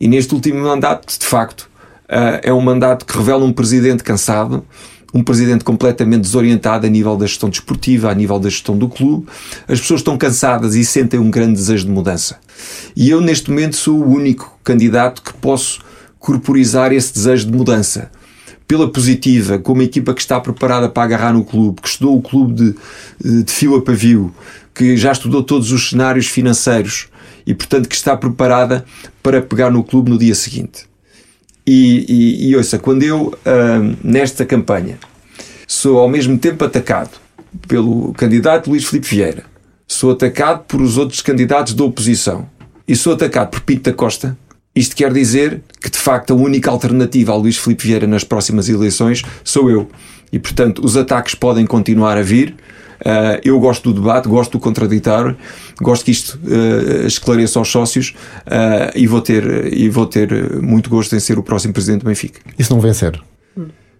E 0.00 0.06
neste 0.06 0.32
último 0.32 0.60
mandato, 0.60 1.18
de 1.18 1.26
facto, 1.26 1.67
é 2.08 2.52
um 2.52 2.60
mandato 2.60 3.04
que 3.04 3.16
revela 3.16 3.44
um 3.44 3.52
presidente 3.52 4.02
cansado, 4.02 4.64
um 5.12 5.22
presidente 5.22 5.64
completamente 5.64 6.22
desorientado 6.22 6.86
a 6.86 6.90
nível 6.90 7.16
da 7.16 7.26
gestão 7.26 7.48
desportiva, 7.48 8.10
a 8.10 8.14
nível 8.14 8.38
da 8.38 8.48
gestão 8.48 8.76
do 8.76 8.88
clube. 8.88 9.26
As 9.66 9.80
pessoas 9.80 10.00
estão 10.00 10.16
cansadas 10.18 10.74
e 10.74 10.84
sentem 10.84 11.18
um 11.18 11.30
grande 11.30 11.54
desejo 11.54 11.86
de 11.86 11.90
mudança. 11.90 12.38
E 12.94 13.08
eu, 13.10 13.20
neste 13.20 13.50
momento, 13.50 13.76
sou 13.76 14.00
o 14.00 14.10
único 14.10 14.58
candidato 14.62 15.22
que 15.22 15.32
posso 15.34 15.80
corporizar 16.18 16.92
esse 16.92 17.12
desejo 17.12 17.46
de 17.46 17.52
mudança 17.52 18.10
pela 18.66 18.90
positiva, 18.90 19.58
com 19.58 19.72
uma 19.72 19.84
equipa 19.84 20.12
que 20.12 20.20
está 20.20 20.38
preparada 20.38 20.90
para 20.90 21.04
agarrar 21.04 21.32
no 21.32 21.42
clube, 21.42 21.80
que 21.80 21.88
estudou 21.88 22.18
o 22.18 22.20
clube 22.20 22.52
de, 22.52 23.42
de 23.44 23.50
fio 23.50 23.76
a 23.76 23.80
pavio, 23.80 24.34
que 24.74 24.94
já 24.94 25.10
estudou 25.10 25.42
todos 25.42 25.72
os 25.72 25.88
cenários 25.88 26.26
financeiros 26.26 27.08
e, 27.46 27.54
portanto, 27.54 27.88
que 27.88 27.94
está 27.94 28.14
preparada 28.14 28.84
para 29.22 29.40
pegar 29.40 29.70
no 29.70 29.82
clube 29.82 30.10
no 30.10 30.18
dia 30.18 30.34
seguinte. 30.34 30.86
E, 31.70 32.06
e, 32.08 32.48
e 32.48 32.56
ouça, 32.56 32.78
quando 32.78 33.02
eu, 33.02 33.38
nesta 34.02 34.46
campanha, 34.46 34.98
sou 35.66 35.98
ao 35.98 36.08
mesmo 36.08 36.38
tempo 36.38 36.64
atacado 36.64 37.10
pelo 37.66 38.14
candidato 38.14 38.70
Luís 38.70 38.86
Filipe 38.86 39.06
Vieira, 39.06 39.44
sou 39.86 40.12
atacado 40.12 40.64
por 40.66 40.80
os 40.80 40.96
outros 40.96 41.20
candidatos 41.20 41.74
da 41.74 41.84
oposição 41.84 42.48
e 42.88 42.96
sou 42.96 43.12
atacado 43.12 43.50
por 43.50 43.60
Pinto 43.60 43.90
da 43.90 43.92
Costa, 43.92 44.34
isto 44.74 44.96
quer 44.96 45.12
dizer 45.12 45.60
que, 45.78 45.90
de 45.90 45.98
facto, 45.98 46.32
a 46.32 46.36
única 46.36 46.70
alternativa 46.70 47.32
ao 47.32 47.38
Luís 47.38 47.58
Filipe 47.58 47.86
Vieira 47.86 48.06
nas 48.06 48.24
próximas 48.24 48.70
eleições 48.70 49.22
sou 49.44 49.70
eu. 49.70 49.90
E, 50.32 50.38
portanto, 50.38 50.82
os 50.82 50.96
ataques 50.96 51.34
podem 51.34 51.66
continuar 51.66 52.16
a 52.16 52.22
vir. 52.22 52.54
Uh, 53.00 53.40
eu 53.44 53.58
gosto 53.60 53.92
do 53.92 54.00
debate, 54.00 54.28
gosto 54.28 54.52
do 54.52 54.60
contraditório, 54.60 55.36
gosto 55.80 56.04
que 56.04 56.10
isto 56.10 56.38
uh, 56.44 57.06
esclareça 57.06 57.58
aos 57.58 57.68
sócios 57.68 58.14
uh, 58.46 58.92
e, 58.94 59.06
vou 59.06 59.20
ter, 59.20 59.72
e 59.72 59.88
vou 59.88 60.06
ter 60.06 60.60
muito 60.60 60.90
gosto 60.90 61.14
em 61.14 61.20
ser 61.20 61.38
o 61.38 61.42
próximo 61.42 61.72
presidente 61.72 62.00
do 62.00 62.06
Benfica. 62.06 62.40
E 62.58 62.64
se 62.64 62.70
não 62.70 62.80
vencer? 62.80 63.20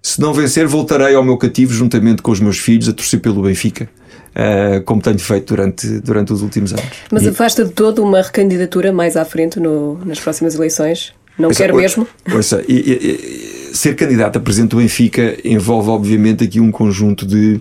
Se 0.03 0.21
não 0.21 0.33
vencer, 0.33 0.67
voltarei 0.67 1.15
ao 1.15 1.25
meu 1.25 1.37
cativo 1.37 1.73
juntamente 1.73 2.23
com 2.23 2.31
os 2.31 2.41
meus 2.41 2.59
filhos 2.59 2.89
a 2.89 2.93
torcer 2.93 3.21
pelo 3.21 3.43
Benfica. 3.43 3.89
Uh, 4.29 4.83
como 4.85 5.03
tenho 5.03 5.19
feito 5.19 5.49
durante, 5.55 6.01
durante 6.01 6.33
os 6.33 6.43
últimos 6.43 6.73
anos. 6.73 6.85
Mas 7.11 7.27
afasta 7.27 7.65
de 7.65 7.73
todo 7.73 8.05
uma 8.05 8.23
recandidatura 8.23 8.93
mais 8.93 9.17
à 9.17 9.25
frente 9.25 9.59
no, 9.59 9.99
nas 10.05 10.21
próximas 10.21 10.55
eleições? 10.55 11.13
Não 11.38 11.51
quer 11.51 11.72
mesmo? 11.72 12.07
Ouça, 12.35 12.64
e, 12.68 13.70
e, 13.70 13.74
ser 13.74 13.94
candidato 13.94 14.37
a 14.37 14.40
presidente 14.40 14.70
do 14.70 14.79
Benfica 14.79 15.38
envolve, 15.44 15.88
obviamente, 15.88 16.42
aqui 16.42 16.59
um 16.59 16.70
conjunto 16.70 17.24
de, 17.24 17.61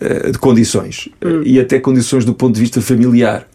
uh, 0.00 0.32
de 0.32 0.38
condições 0.38 1.08
hum. 1.24 1.42
e 1.44 1.60
até 1.60 1.78
condições 1.78 2.24
do 2.24 2.32
ponto 2.32 2.54
de 2.54 2.60
vista 2.60 2.80
familiar. 2.80 3.46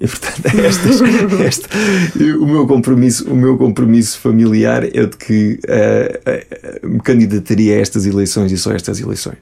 E, 0.00 0.06
portanto, 0.06 0.40
estas, 0.64 1.00
este, 1.46 2.32
o, 2.32 2.46
meu 2.46 2.66
compromisso, 2.66 3.30
o 3.30 3.36
meu 3.36 3.58
compromisso 3.58 4.18
familiar 4.18 4.84
é 4.84 5.04
de 5.04 5.16
que 5.16 5.60
uh, 5.68 6.86
uh, 6.86 6.88
me 6.88 7.00
candidataria 7.00 7.76
a 7.76 7.80
estas 7.80 8.06
eleições 8.06 8.50
e 8.50 8.56
só 8.56 8.72
a 8.72 8.74
estas 8.74 8.98
eleições. 8.98 9.38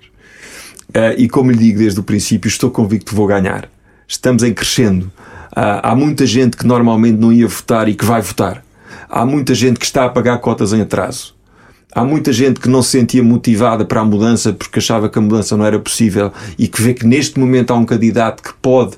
Uh, 0.88 1.14
e 1.16 1.28
como 1.28 1.52
lhe 1.52 1.58
digo 1.58 1.78
desde 1.78 2.00
o 2.00 2.02
princípio, 2.02 2.48
estou 2.48 2.70
convicto 2.70 3.10
que 3.10 3.14
vou 3.14 3.26
ganhar. 3.26 3.70
Estamos 4.08 4.42
em 4.42 4.52
crescendo. 4.52 5.12
há 5.54 5.94
muita 5.94 6.24
gente 6.24 6.56
que 6.56 6.66
normalmente 6.66 7.18
não 7.18 7.30
ia 7.30 7.46
votar 7.46 7.88
e 7.88 7.94
que 7.94 8.04
vai 8.04 8.22
votar. 8.22 8.64
Há 9.08 9.26
muita 9.26 9.54
gente 9.54 9.78
que 9.78 9.84
está 9.84 10.04
a 10.04 10.08
pagar 10.08 10.38
cotas 10.38 10.72
em 10.72 10.80
atraso. 10.80 11.34
Há 11.94 12.04
muita 12.04 12.32
gente 12.32 12.60
que 12.60 12.68
não 12.68 12.82
se 12.82 12.90
sentia 12.90 13.22
motivada 13.22 13.84
para 13.84 14.00
a 14.00 14.04
mudança 14.04 14.52
porque 14.52 14.78
achava 14.78 15.08
que 15.08 15.18
a 15.18 15.22
mudança 15.22 15.56
não 15.56 15.64
era 15.64 15.78
possível 15.78 16.32
e 16.58 16.68
que 16.68 16.82
vê 16.82 16.92
que 16.94 17.06
neste 17.06 17.40
momento 17.40 17.72
há 17.72 17.76
um 17.76 17.84
candidato 17.84 18.42
que 18.42 18.52
pode 18.60 18.96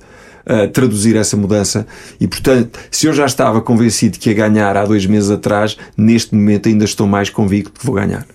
traduzir 0.72 1.16
essa 1.16 1.36
mudança. 1.36 1.86
E, 2.20 2.26
portanto, 2.26 2.78
se 2.90 3.06
eu 3.06 3.12
já 3.12 3.26
estava 3.26 3.60
convencido 3.60 4.18
que 4.18 4.30
ia 4.30 4.34
ganhar 4.34 4.76
há 4.76 4.84
dois 4.84 5.06
meses 5.06 5.30
atrás, 5.30 5.76
neste 5.96 6.34
momento 6.34 6.68
ainda 6.68 6.84
estou 6.84 7.06
mais 7.06 7.30
convicto 7.30 7.78
que 7.78 7.86
vou 7.86 7.94
ganhar. 7.94 8.26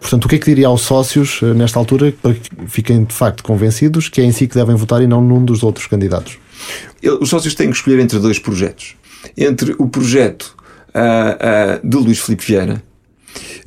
Portanto, 0.00 0.24
o 0.24 0.28
que 0.28 0.36
é 0.36 0.38
que 0.38 0.46
diria 0.46 0.68
aos 0.68 0.82
sócios 0.82 1.40
eh, 1.42 1.52
nesta 1.52 1.78
altura 1.78 2.14
para 2.22 2.34
que 2.34 2.48
fiquem 2.68 3.04
de 3.04 3.12
facto 3.12 3.42
convencidos 3.42 4.08
que 4.08 4.20
é 4.20 4.24
em 4.24 4.32
si 4.32 4.46
que 4.46 4.54
devem 4.54 4.76
votar 4.76 5.02
e 5.02 5.06
não 5.06 5.20
num 5.20 5.44
dos 5.44 5.62
outros 5.62 5.86
candidatos? 5.86 6.38
Os 7.20 7.28
sócios 7.28 7.54
têm 7.54 7.70
que 7.70 7.76
escolher 7.76 7.98
entre 7.98 8.18
dois 8.18 8.38
projetos. 8.38 8.94
Entre 9.36 9.74
o 9.78 9.88
projeto 9.88 10.56
uh, 10.94 11.86
de 11.86 11.96
Luís 11.96 12.18
Filipe 12.20 12.44
Vieira, 12.44 12.82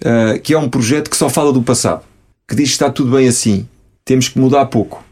uh, 0.01 0.39
que 0.41 0.53
é 0.53 0.57
um 0.57 0.69
projeto 0.69 1.09
que 1.09 1.17
só 1.17 1.29
fala 1.29 1.51
do 1.51 1.61
passado, 1.61 2.03
que 2.47 2.55
diz 2.55 2.69
que 2.69 2.73
está 2.73 2.89
tudo 2.89 3.11
bem 3.11 3.27
assim, 3.27 3.67
temos 4.05 4.29
que 4.29 4.39
mudar 4.39 4.65
pouco 4.67 5.07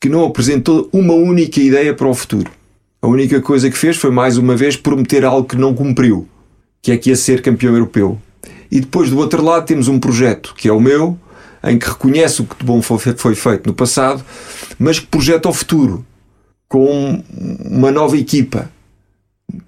que 0.00 0.08
não 0.08 0.24
apresentou 0.24 0.88
uma 0.92 1.14
única 1.14 1.60
ideia 1.60 1.94
para 1.94 2.06
o 2.06 2.14
futuro. 2.14 2.50
A 3.00 3.08
única 3.08 3.40
coisa 3.40 3.70
que 3.70 3.76
fez 3.76 3.96
foi 3.96 4.10
mais 4.10 4.36
uma 4.36 4.56
vez 4.56 4.76
prometer 4.76 5.24
algo 5.24 5.48
que 5.48 5.56
não 5.56 5.74
cumpriu, 5.74 6.28
que 6.82 6.92
é 6.92 6.96
que 6.96 7.10
ia 7.10 7.16
ser 7.16 7.42
campeão 7.42 7.72
europeu. 7.72 8.20
E 8.70 8.80
depois 8.80 9.10
do 9.10 9.18
outro 9.18 9.42
lado 9.42 9.66
temos 9.66 9.88
um 9.88 9.98
projeto 9.98 10.54
que 10.56 10.68
é 10.68 10.72
o 10.72 10.80
meu, 10.80 11.18
em 11.64 11.78
que 11.78 11.88
reconhece 11.88 12.42
o 12.42 12.44
que 12.44 12.56
de 12.56 12.64
bom 12.64 12.80
foi 12.82 13.34
feito 13.34 13.66
no 13.66 13.74
passado, 13.74 14.24
mas 14.78 14.98
que 14.98 15.06
projeta 15.06 15.48
o 15.48 15.52
futuro 15.52 16.04
com 16.68 17.22
uma 17.64 17.90
nova 17.90 18.16
equipa. 18.16 18.70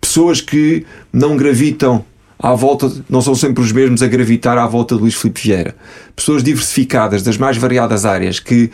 Pessoas 0.08 0.40
que 0.40 0.86
não 1.12 1.36
gravitam 1.36 2.02
à 2.38 2.54
volta, 2.54 2.90
não 3.10 3.20
são 3.20 3.34
sempre 3.34 3.62
os 3.62 3.70
mesmos 3.70 4.02
a 4.02 4.06
gravitar 4.06 4.56
à 4.56 4.66
volta 4.66 4.94
de 4.94 5.02
Luís 5.02 5.14
Filipe 5.14 5.42
Vieira. 5.42 5.76
Pessoas 6.16 6.42
diversificadas 6.42 7.22
das 7.22 7.36
mais 7.36 7.58
variadas 7.58 8.06
áreas 8.06 8.40
que 8.40 8.70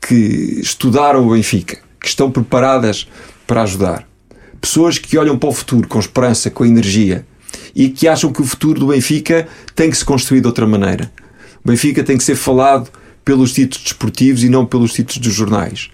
que 0.00 0.60
estudaram 0.60 1.26
o 1.26 1.32
Benfica, 1.32 1.78
que 2.00 2.06
estão 2.06 2.30
preparadas 2.30 3.08
para 3.48 3.62
ajudar. 3.62 4.06
Pessoas 4.60 4.96
que 4.96 5.18
olham 5.18 5.36
para 5.36 5.48
o 5.48 5.52
futuro 5.52 5.88
com 5.88 5.98
esperança, 5.98 6.50
com 6.50 6.64
energia 6.64 7.26
e 7.74 7.88
que 7.88 8.06
acham 8.06 8.32
que 8.32 8.40
o 8.40 8.46
futuro 8.46 8.78
do 8.78 8.86
Benfica 8.86 9.48
tem 9.74 9.90
que 9.90 9.96
se 9.96 10.04
construir 10.04 10.40
de 10.40 10.46
outra 10.46 10.68
maneira. 10.68 11.10
O 11.64 11.68
Benfica 11.68 12.04
tem 12.04 12.16
que 12.16 12.22
ser 12.22 12.36
falado 12.36 12.88
pelos 13.24 13.52
títulos 13.52 13.82
desportivos 13.82 14.44
e 14.44 14.48
não 14.48 14.64
pelos 14.64 14.92
títulos 14.92 15.18
dos 15.18 15.34
jornais. 15.34 15.90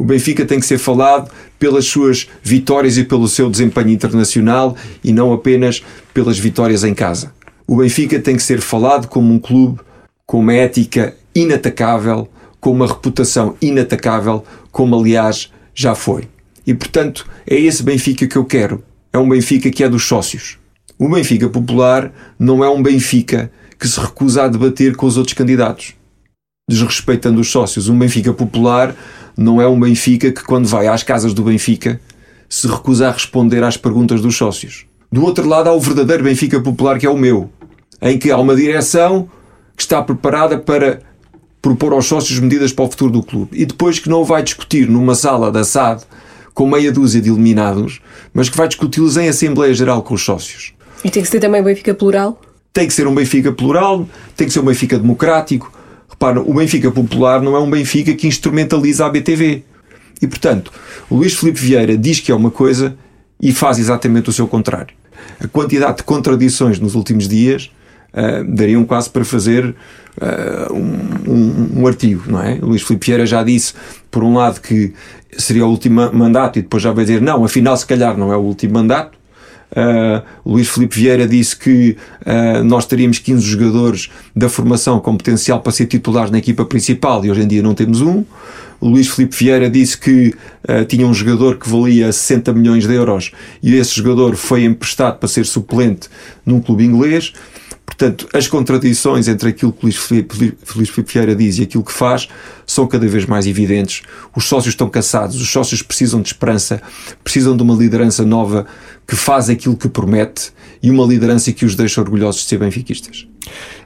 O 0.00 0.04
Benfica 0.04 0.46
tem 0.46 0.58
que 0.58 0.64
ser 0.64 0.78
falado 0.78 1.30
pelas 1.58 1.84
suas 1.84 2.26
vitórias 2.42 2.96
e 2.96 3.04
pelo 3.04 3.28
seu 3.28 3.50
desempenho 3.50 3.90
internacional 3.90 4.74
e 5.04 5.12
não 5.12 5.30
apenas 5.30 5.84
pelas 6.14 6.38
vitórias 6.38 6.84
em 6.84 6.94
casa. 6.94 7.34
O 7.66 7.76
Benfica 7.76 8.18
tem 8.18 8.34
que 8.34 8.42
ser 8.42 8.62
falado 8.62 9.08
como 9.08 9.30
um 9.30 9.38
clube 9.38 9.78
com 10.24 10.40
uma 10.40 10.54
ética 10.54 11.14
inatacável, 11.34 12.26
com 12.58 12.70
uma 12.70 12.86
reputação 12.86 13.54
inatacável, 13.60 14.42
como 14.72 14.98
aliás 14.98 15.52
já 15.74 15.94
foi. 15.94 16.26
E 16.66 16.72
portanto, 16.72 17.28
é 17.46 17.60
esse 17.60 17.82
Benfica 17.82 18.26
que 18.26 18.36
eu 18.36 18.46
quero. 18.46 18.82
É 19.12 19.18
um 19.18 19.28
Benfica 19.28 19.70
que 19.70 19.84
é 19.84 19.88
dos 19.90 20.06
sócios. 20.06 20.56
O 20.98 21.10
Benfica 21.10 21.46
popular 21.50 22.10
não 22.38 22.64
é 22.64 22.70
um 22.70 22.82
Benfica 22.82 23.52
que 23.78 23.86
se 23.86 24.00
recusa 24.00 24.44
a 24.44 24.48
debater 24.48 24.96
com 24.96 25.04
os 25.04 25.18
outros 25.18 25.34
candidatos, 25.34 25.94
desrespeitando 26.66 27.38
os 27.38 27.50
sócios. 27.50 27.90
Um 27.90 27.98
Benfica 27.98 28.32
popular 28.32 28.96
não 29.40 29.58
é 29.58 29.66
um 29.66 29.80
Benfica 29.80 30.30
que, 30.30 30.44
quando 30.44 30.68
vai 30.68 30.86
às 30.86 31.02
casas 31.02 31.32
do 31.32 31.42
Benfica, 31.42 31.98
se 32.46 32.68
recusa 32.68 33.08
a 33.08 33.10
responder 33.10 33.64
às 33.64 33.74
perguntas 33.74 34.20
dos 34.20 34.36
sócios. 34.36 34.84
Do 35.10 35.24
outro 35.24 35.48
lado, 35.48 35.70
há 35.70 35.72
o 35.72 35.80
verdadeiro 35.80 36.22
Benfica 36.22 36.60
popular, 36.60 36.98
que 36.98 37.06
é 37.06 37.10
o 37.10 37.16
meu, 37.16 37.50
em 38.02 38.18
que 38.18 38.30
há 38.30 38.36
uma 38.36 38.54
direção 38.54 39.30
que 39.74 39.82
está 39.82 40.02
preparada 40.02 40.58
para 40.58 41.00
propor 41.62 41.94
aos 41.94 42.04
sócios 42.04 42.38
medidas 42.38 42.70
para 42.70 42.84
o 42.84 42.90
futuro 42.90 43.12
do 43.12 43.22
clube 43.22 43.50
e 43.52 43.64
depois 43.64 43.98
que 43.98 44.10
não 44.10 44.24
vai 44.24 44.42
discutir 44.42 44.88
numa 44.88 45.14
sala 45.14 45.50
da 45.50 45.64
SAD 45.64 46.02
com 46.52 46.66
meia 46.66 46.92
dúzia 46.92 47.20
de 47.20 47.30
eliminados, 47.30 48.00
mas 48.34 48.50
que 48.50 48.56
vai 48.56 48.68
discuti-los 48.68 49.16
em 49.16 49.28
Assembleia 49.28 49.72
Geral 49.72 50.02
com 50.02 50.14
os 50.14 50.22
sócios. 50.22 50.74
E 51.02 51.10
tem 51.10 51.22
que 51.22 51.28
ser 51.28 51.40
também 51.40 51.62
um 51.62 51.64
Benfica 51.64 51.94
plural? 51.94 52.38
Tem 52.74 52.86
que 52.86 52.92
ser 52.92 53.06
um 53.06 53.14
Benfica 53.14 53.52
plural, 53.52 54.06
tem 54.36 54.46
que 54.46 54.52
ser 54.52 54.60
um 54.60 54.64
Benfica 54.64 54.98
democrático. 54.98 55.72
O 56.46 56.52
Benfica 56.52 56.90
popular 56.90 57.40
não 57.40 57.56
é 57.56 57.58
um 57.58 57.70
Benfica 57.70 58.12
que 58.12 58.26
instrumentaliza 58.26 59.06
a 59.06 59.08
BTV. 59.08 59.62
E, 60.20 60.26
portanto, 60.26 60.70
o 61.08 61.16
Luís 61.16 61.34
Filipe 61.34 61.58
Vieira 61.58 61.96
diz 61.96 62.20
que 62.20 62.30
é 62.30 62.34
uma 62.34 62.50
coisa 62.50 62.94
e 63.40 63.52
faz 63.52 63.78
exatamente 63.78 64.28
o 64.28 64.32
seu 64.32 64.46
contrário. 64.46 64.94
A 65.42 65.48
quantidade 65.48 65.98
de 65.98 66.02
contradições 66.02 66.78
nos 66.78 66.94
últimos 66.94 67.26
dias 67.26 67.70
uh, 68.12 68.44
dariam 68.54 68.84
quase 68.84 69.08
para 69.08 69.24
fazer 69.24 69.64
uh, 69.68 70.74
um, 70.74 71.32
um, 71.32 71.80
um, 71.80 71.86
artigo, 71.86 72.24
não 72.26 72.42
é? 72.42 72.58
Luís 72.60 72.82
Filipe 72.82 73.06
Vieira 73.06 73.24
já 73.24 73.42
disse, 73.42 73.72
por 74.10 74.22
um 74.22 74.34
lado, 74.34 74.60
que 74.60 74.92
seria 75.38 75.64
o 75.64 75.70
último 75.70 76.12
mandato 76.12 76.58
e 76.58 76.62
depois 76.62 76.82
já 76.82 76.92
vai 76.92 77.06
dizer, 77.06 77.22
não, 77.22 77.42
afinal, 77.42 77.74
se 77.78 77.86
calhar 77.86 78.14
não 78.18 78.30
é 78.30 78.36
o 78.36 78.40
último 78.40 78.74
mandato. 78.74 79.18
Uh, 79.70 80.22
Luís 80.44 80.68
Filipe 80.68 80.96
Vieira 80.96 81.26
disse 81.28 81.56
que 81.56 81.96
uh, 82.26 82.64
nós 82.64 82.86
teríamos 82.86 83.18
15 83.18 83.44
jogadores 83.44 84.10
da 84.34 84.48
formação 84.48 84.98
com 84.98 85.16
potencial 85.16 85.60
para 85.60 85.72
ser 85.72 85.86
titulares 85.86 86.30
na 86.30 86.38
equipa 86.38 86.64
principal 86.64 87.24
e 87.24 87.30
hoje 87.30 87.42
em 87.42 87.48
dia 87.48 87.62
não 87.62 87.74
temos 87.74 88.00
um. 88.00 88.24
O 88.80 88.88
Luís 88.88 89.08
Filipe 89.08 89.36
Vieira 89.36 89.68
disse 89.70 89.96
que 89.96 90.34
uh, 90.68 90.84
tinha 90.86 91.06
um 91.06 91.14
jogador 91.14 91.56
que 91.56 91.68
valia 91.68 92.10
60 92.10 92.52
milhões 92.52 92.86
de 92.86 92.94
euros 92.94 93.30
e 93.62 93.74
esse 93.74 93.94
jogador 93.94 94.34
foi 94.36 94.64
emprestado 94.64 95.18
para 95.18 95.28
ser 95.28 95.46
suplente 95.46 96.08
num 96.44 96.60
clube 96.60 96.84
inglês. 96.84 97.32
Portanto, 97.90 98.28
as 98.32 98.46
contradições 98.46 99.26
entre 99.26 99.48
aquilo 99.50 99.72
que 99.72 99.84
Luís 99.84 99.96
Filipe, 99.96 100.54
Filipe 100.64 101.02
Vieira 101.12 101.34
diz 101.34 101.58
e 101.58 101.64
aquilo 101.64 101.84
que 101.84 101.92
faz 101.92 102.28
são 102.64 102.86
cada 102.86 103.06
vez 103.06 103.26
mais 103.26 103.46
evidentes. 103.46 104.02
Os 104.34 104.44
sócios 104.44 104.72
estão 104.72 104.88
cansados, 104.88 105.40
os 105.40 105.50
sócios 105.50 105.82
precisam 105.82 106.22
de 106.22 106.28
esperança, 106.28 106.80
precisam 107.22 107.56
de 107.56 107.62
uma 107.62 107.74
liderança 107.74 108.24
nova 108.24 108.64
que 109.06 109.16
faz 109.16 109.50
aquilo 109.50 109.76
que 109.76 109.88
promete 109.88 110.52
e 110.80 110.90
uma 110.90 111.04
liderança 111.04 111.52
que 111.52 111.64
os 111.64 111.74
deixa 111.74 112.00
orgulhosos 112.00 112.42
de 112.42 112.48
ser 112.48 112.58
benfiquistas. 112.58 113.26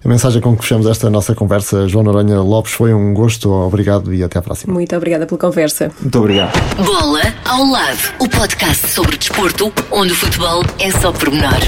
A 0.05 0.09
mensagem 0.09 0.41
com 0.43 0.55
que 0.55 0.63
fechamos 0.63 0.87
esta 0.87 1.09
nossa 1.09 1.35
conversa, 1.35 1.89
João 1.89 2.05
Noronha 2.05 2.41
Lopes, 2.41 2.73
foi 2.73 2.93
um 2.93 3.15
gosto. 3.15 3.51
Obrigado 3.51 4.13
e 4.13 4.23
até 4.23 4.39
à 4.39 4.43
próxima. 4.43 4.75
Muito 4.75 4.95
obrigada 4.95 5.27
pela 5.27 5.41
conversa. 5.41 5.91
Muito 5.99 6.19
obrigado. 6.19 6.53
Bola 6.77 7.23
ao 7.47 7.65
lado, 7.65 8.13
o 8.21 8.29
podcast 8.29 8.87
sobre 8.89 9.17
desporto, 9.17 9.73
onde 9.91 10.13
o 10.13 10.15
futebol 10.15 10.63
é 10.79 10.91
só 10.91 11.11
pormenor. 11.11 11.59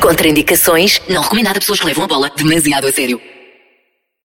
Contraindicações, 0.00 1.00
não 1.08 1.22
recomendado 1.22 1.58
a 1.58 1.60
pessoas 1.60 1.80
que 1.80 1.86
levam 1.86 2.04
a 2.04 2.08
bola 2.08 2.30
demasiado 2.36 2.86
a 2.86 2.92
sério. 2.92 3.20